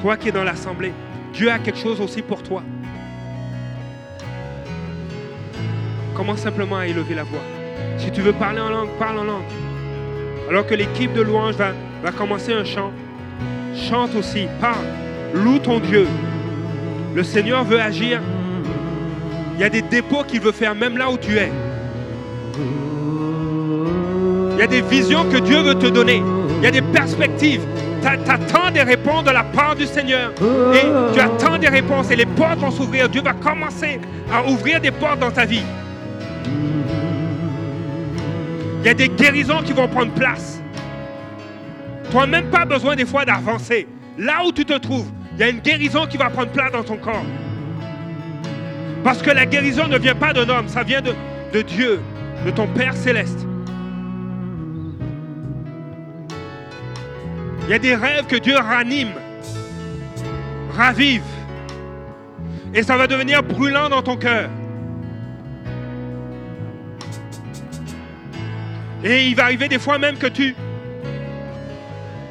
Toi 0.00 0.16
qui 0.16 0.28
es 0.28 0.32
dans 0.32 0.44
l'assemblée, 0.44 0.92
Dieu 1.32 1.50
a 1.50 1.58
quelque 1.58 1.78
chose 1.78 2.00
aussi 2.00 2.22
pour 2.22 2.42
toi. 2.42 2.62
Commence 6.14 6.40
simplement 6.40 6.76
à 6.76 6.86
élever 6.86 7.14
la 7.14 7.24
voix. 7.24 7.42
Si 7.98 8.10
tu 8.10 8.20
veux 8.20 8.32
parler 8.32 8.60
en 8.60 8.70
langue, 8.70 8.90
parle 8.98 9.18
en 9.18 9.24
langue. 9.24 9.42
Alors 10.48 10.66
que 10.66 10.74
l'équipe 10.74 11.12
de 11.12 11.22
louange 11.22 11.56
va, 11.56 11.72
va 12.02 12.12
commencer 12.12 12.52
un 12.52 12.64
chant, 12.64 12.92
chante 13.74 14.14
aussi, 14.14 14.46
parle, 14.60 14.86
loue 15.34 15.58
ton 15.58 15.80
Dieu. 15.80 16.06
Le 17.14 17.24
Seigneur 17.24 17.64
veut 17.64 17.80
agir. 17.80 18.20
Il 19.56 19.62
y 19.62 19.64
a 19.64 19.70
des 19.70 19.82
dépôts 19.82 20.22
qu'il 20.22 20.40
veut 20.40 20.52
faire 20.52 20.74
même 20.74 20.98
là 20.98 21.10
où 21.10 21.16
tu 21.16 21.36
es. 21.38 21.50
Il 24.52 24.58
y 24.58 24.62
a 24.62 24.66
des 24.66 24.82
visions 24.82 25.24
que 25.24 25.38
Dieu 25.38 25.60
veut 25.60 25.74
te 25.74 25.86
donner. 25.86 26.22
Il 26.58 26.64
y 26.64 26.66
a 26.66 26.70
des 26.70 26.82
perspectives. 26.82 27.62
Tu 28.02 28.06
attends 28.06 28.70
des 28.70 28.82
réponses 28.82 29.24
de 29.24 29.30
la 29.30 29.42
part 29.42 29.74
du 29.74 29.86
Seigneur. 29.86 30.32
Et 30.74 31.14
tu 31.14 31.20
attends 31.20 31.56
des 31.56 31.68
réponses 31.68 32.10
et 32.10 32.16
les 32.16 32.26
portes 32.26 32.58
vont 32.58 32.70
s'ouvrir. 32.70 33.08
Dieu 33.08 33.22
va 33.22 33.32
commencer 33.32 33.98
à 34.30 34.46
ouvrir 34.46 34.80
des 34.80 34.90
portes 34.90 35.20
dans 35.20 35.30
ta 35.30 35.46
vie. 35.46 35.64
Il 38.80 38.86
y 38.86 38.90
a 38.90 38.94
des 38.94 39.08
guérisons 39.08 39.62
qui 39.64 39.72
vont 39.72 39.88
prendre 39.88 40.12
place. 40.12 40.60
Tu 42.10 42.16
n'as 42.16 42.26
même 42.26 42.50
pas 42.50 42.66
besoin 42.66 42.94
des 42.94 43.06
fois 43.06 43.24
d'avancer. 43.24 43.88
Là 44.18 44.44
où 44.46 44.52
tu 44.52 44.64
te 44.64 44.78
trouves, 44.78 45.08
il 45.34 45.40
y 45.40 45.42
a 45.42 45.48
une 45.48 45.60
guérison 45.60 46.06
qui 46.06 46.16
va 46.16 46.30
prendre 46.30 46.50
place 46.50 46.72
dans 46.72 46.84
ton 46.84 46.96
corps. 46.96 47.24
Parce 49.06 49.22
que 49.22 49.30
la 49.30 49.46
guérison 49.46 49.86
ne 49.86 49.98
vient 49.98 50.16
pas 50.16 50.32
d'un 50.32 50.48
homme, 50.48 50.66
ça 50.66 50.82
vient 50.82 51.00
de, 51.00 51.62
Dieu, 51.62 52.00
de 52.44 52.50
ton 52.50 52.66
Père 52.66 52.96
céleste. 52.96 53.46
Il 57.62 57.70
y 57.70 57.74
a 57.74 57.78
des 57.78 57.94
rêves 57.94 58.26
que 58.26 58.34
Dieu 58.34 58.56
ranime, 58.58 59.12
ravive. 60.76 61.22
Et 62.74 62.82
ça 62.82 62.96
va 62.96 63.06
devenir 63.06 63.44
brûlant 63.44 63.88
dans 63.88 64.02
ton 64.02 64.16
cœur. 64.16 64.50
Et 69.04 69.28
il 69.28 69.36
va 69.36 69.44
arriver 69.44 69.68
des 69.68 69.78
fois 69.78 69.98
même 69.98 70.16
que 70.16 70.26
tu, 70.26 70.56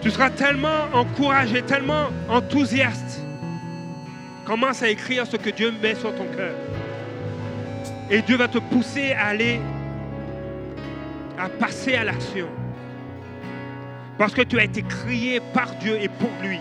tu 0.02 0.12
seras 0.12 0.30
tellement 0.30 0.90
encouragé, 0.94 1.62
tellement 1.62 2.10
enthousiaste. 2.28 3.05
Commence 4.46 4.84
à 4.84 4.90
écrire 4.90 5.26
ce 5.26 5.38
que 5.38 5.50
Dieu 5.50 5.74
met 5.82 5.96
sur 5.96 6.14
ton 6.14 6.26
cœur. 6.26 6.54
Et 8.12 8.22
Dieu 8.22 8.38
va 8.38 8.48
te 8.48 8.60
pousser 8.60 9.14
à 9.14 9.28
aller, 9.28 9.60
à 11.38 11.50
passer 11.50 11.96
à 11.96 12.04
l'action. 12.04 12.48
Parce 14.20 14.34
que 14.34 14.44
tu 14.44 14.60
as 14.60 14.66
été 14.66 14.84
crié 14.84 15.42
par 15.54 15.74
Dieu 15.76 15.98
et 16.00 16.08
pour 16.08 16.30
lui. 16.44 16.60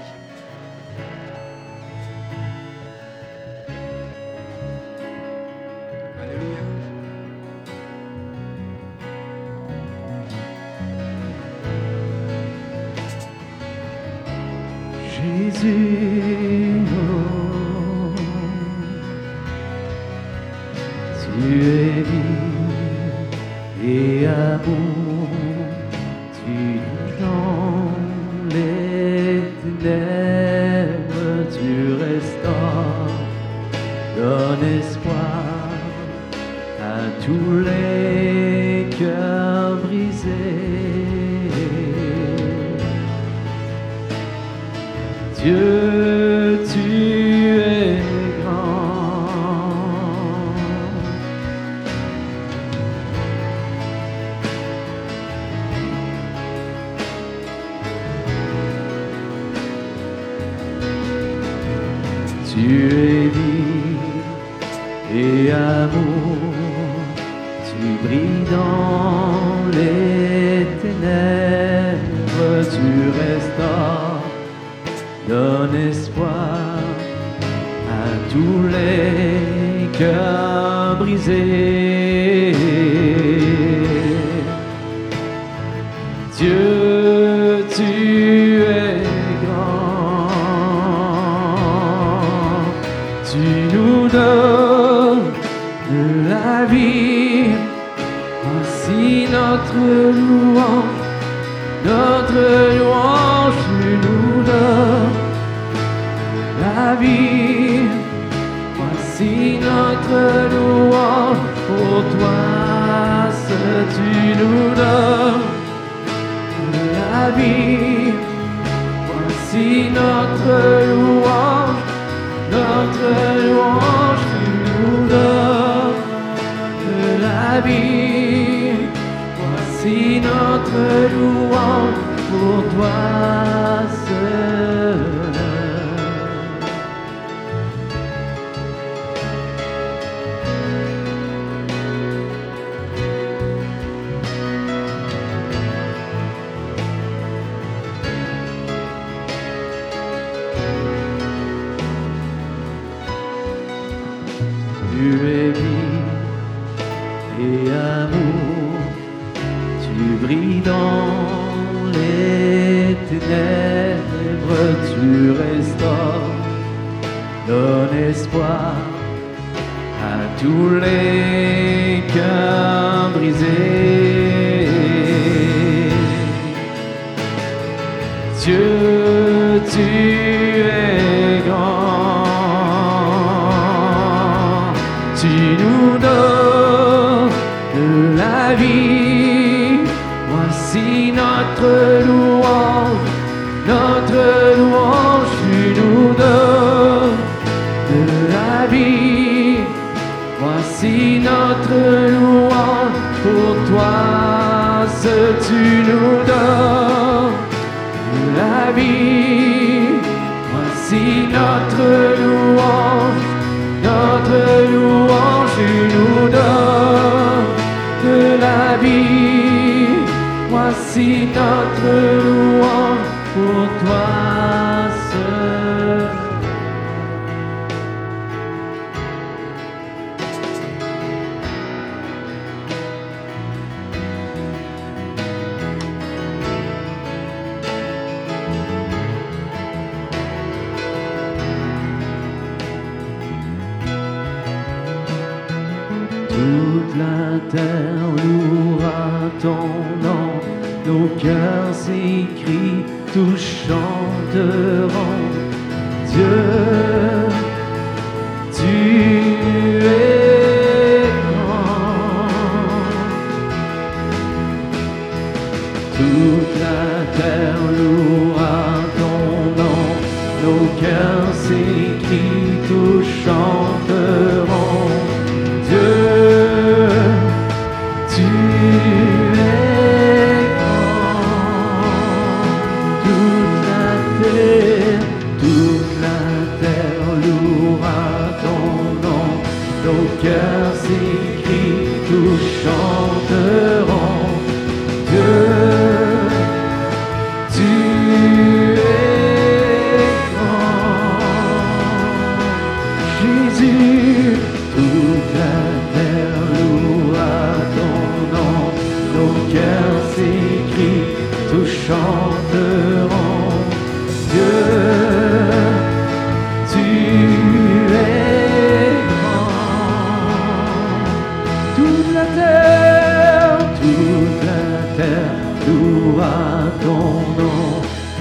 Toute 321.85 322.15
la 322.15 322.24
terre, 322.24 323.59
toute 323.78 324.40
la 324.51 324.65
terre 324.97 325.36
louera 325.66 326.39
ton 326.81 327.09
nom. 327.39 327.65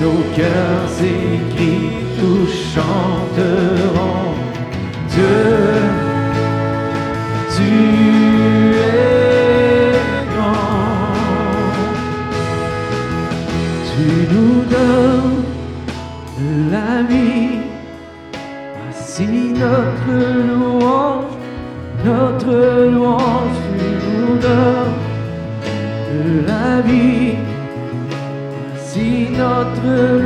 Nos 0.01 0.21
cœurs 0.35 0.95
écrits 0.99 1.91
nous 2.19 2.45
chanterons. 2.73 4.33
Dieu, 5.07 5.45
tu 7.55 7.71
es 8.75 9.93
grand. 10.35 11.13
Tu 13.89 14.05
nous 14.33 14.55
donnes 14.75 15.43
la 16.69 16.91
vie. 17.03 17.59
Voici 18.75 19.53
notre 19.63 20.11
louange, 20.49 21.35
notre 22.03 22.55
louange 22.91 23.42
la 26.47 26.81
vie. 26.81 27.35
Si 28.77 29.29
notre 29.31 30.22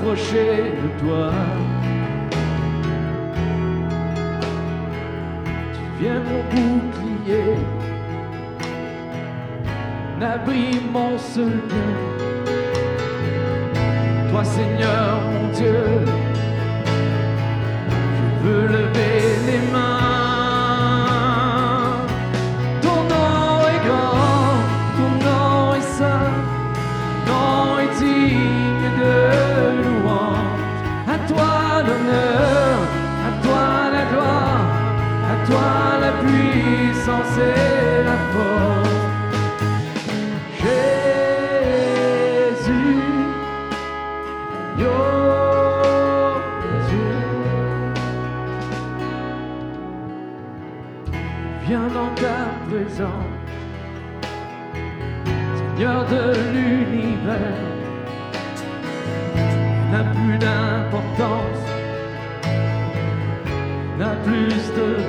de 0.00 0.88
toi. 1.00 1.30
Tu 5.74 5.82
viens 6.02 6.20
mon 6.28 6.42
bouclier, 6.50 7.56
n'abri 10.18 10.80
mon 10.92 11.18
seul. 11.18 11.60
Toi 14.30 14.44
Seigneur 14.44 15.20
mon 15.32 15.48
Dieu, 15.52 15.84
je 18.16 18.46
veux 18.46 18.66
le 18.68 18.81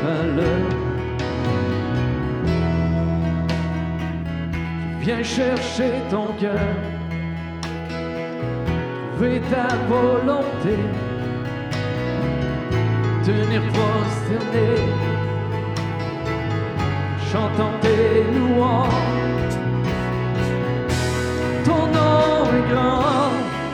valeur. 0.04 0.70
Viens 5.00 5.24
chercher 5.24 5.92
ton 6.10 6.28
cœur, 6.40 6.70
trouver 9.12 9.42
ta 9.52 9.68
volonté, 9.90 10.76
tenir 13.26 13.62
prosterné, 13.74 14.70
chantant 17.32 17.74
tes 17.82 18.24
louanges. 18.38 19.58
Ton 21.66 21.84
nom 21.98 22.46
est 22.58 22.68
grand, 22.74 23.32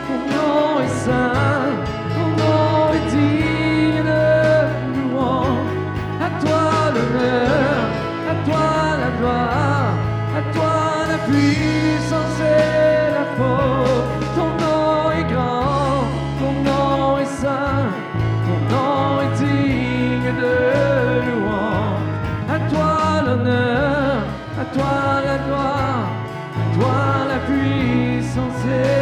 ton 0.07 0.19
nom 0.35 0.79
est 0.83 0.95
saint. 1.05 1.78
puissance 11.29 12.39
et 12.41 13.11
la 13.17 13.25
faute. 13.37 14.09
Ton 14.35 14.49
nom 14.65 15.11
est 15.11 15.27
grand, 15.33 16.03
ton 16.41 16.53
nom 16.69 17.17
est 17.23 17.33
saint, 17.41 17.89
ton 18.47 18.59
nom 18.73 19.21
est 19.25 19.33
digne 19.43 20.31
de 20.43 20.55
louange. 21.27 22.07
À 22.55 22.59
toi 22.71 22.93
l'honneur, 23.25 24.23
à 24.61 24.65
toi 24.75 24.95
la 25.29 25.37
gloire, 25.45 26.07
à 26.61 26.65
toi 26.75 26.97
la 27.31 27.39
puissance 27.47 28.63
et 28.65 28.98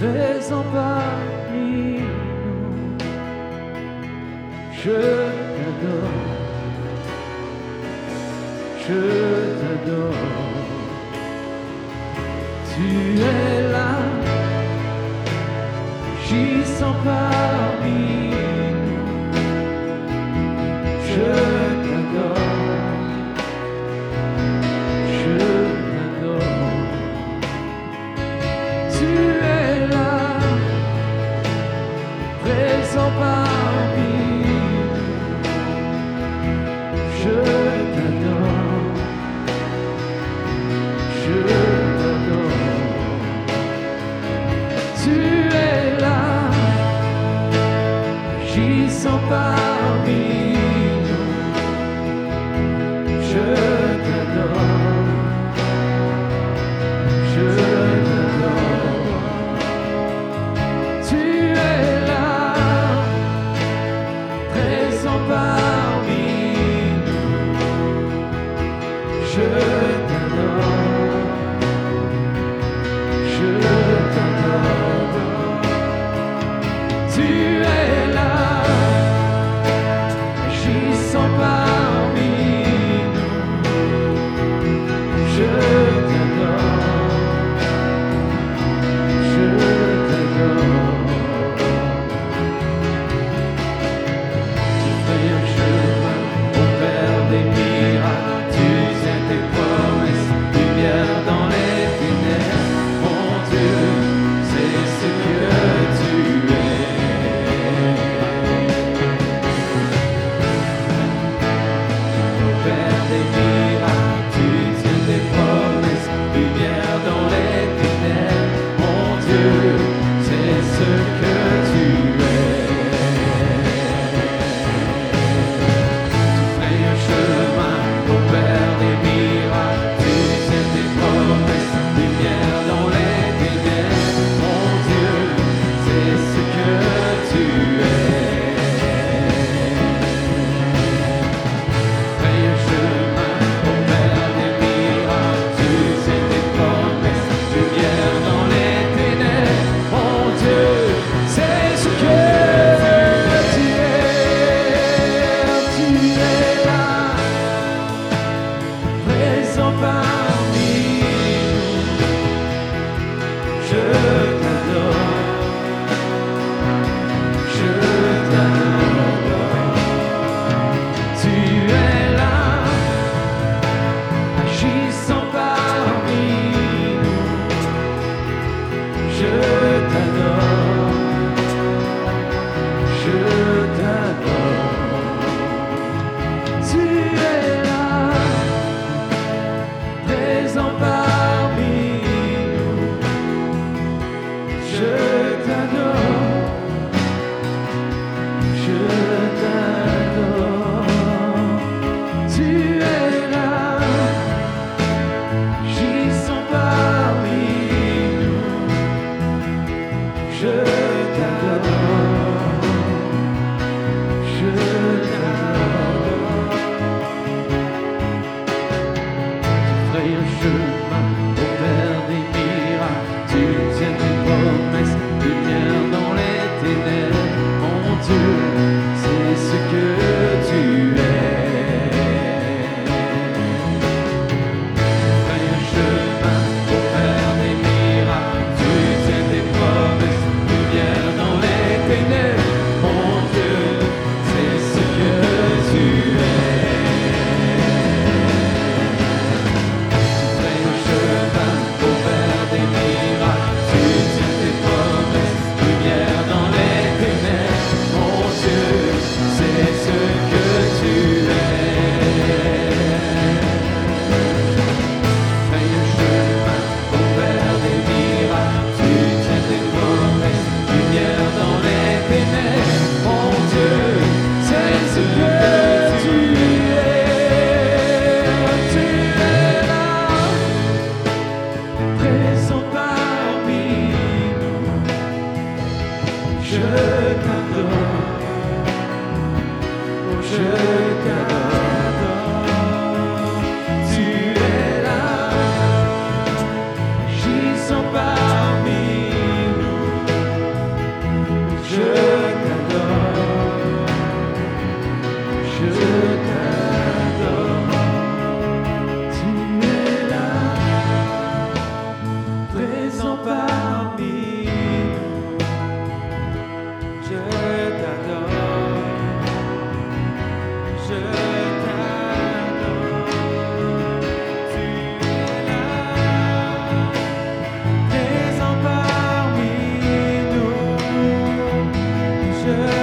présent 0.00 0.64
parmi 0.72 2.00
nous. 2.00 2.96
Je 4.82 4.98
t'adore, 5.56 6.16
je 8.86 9.00
t'adore. 9.60 10.19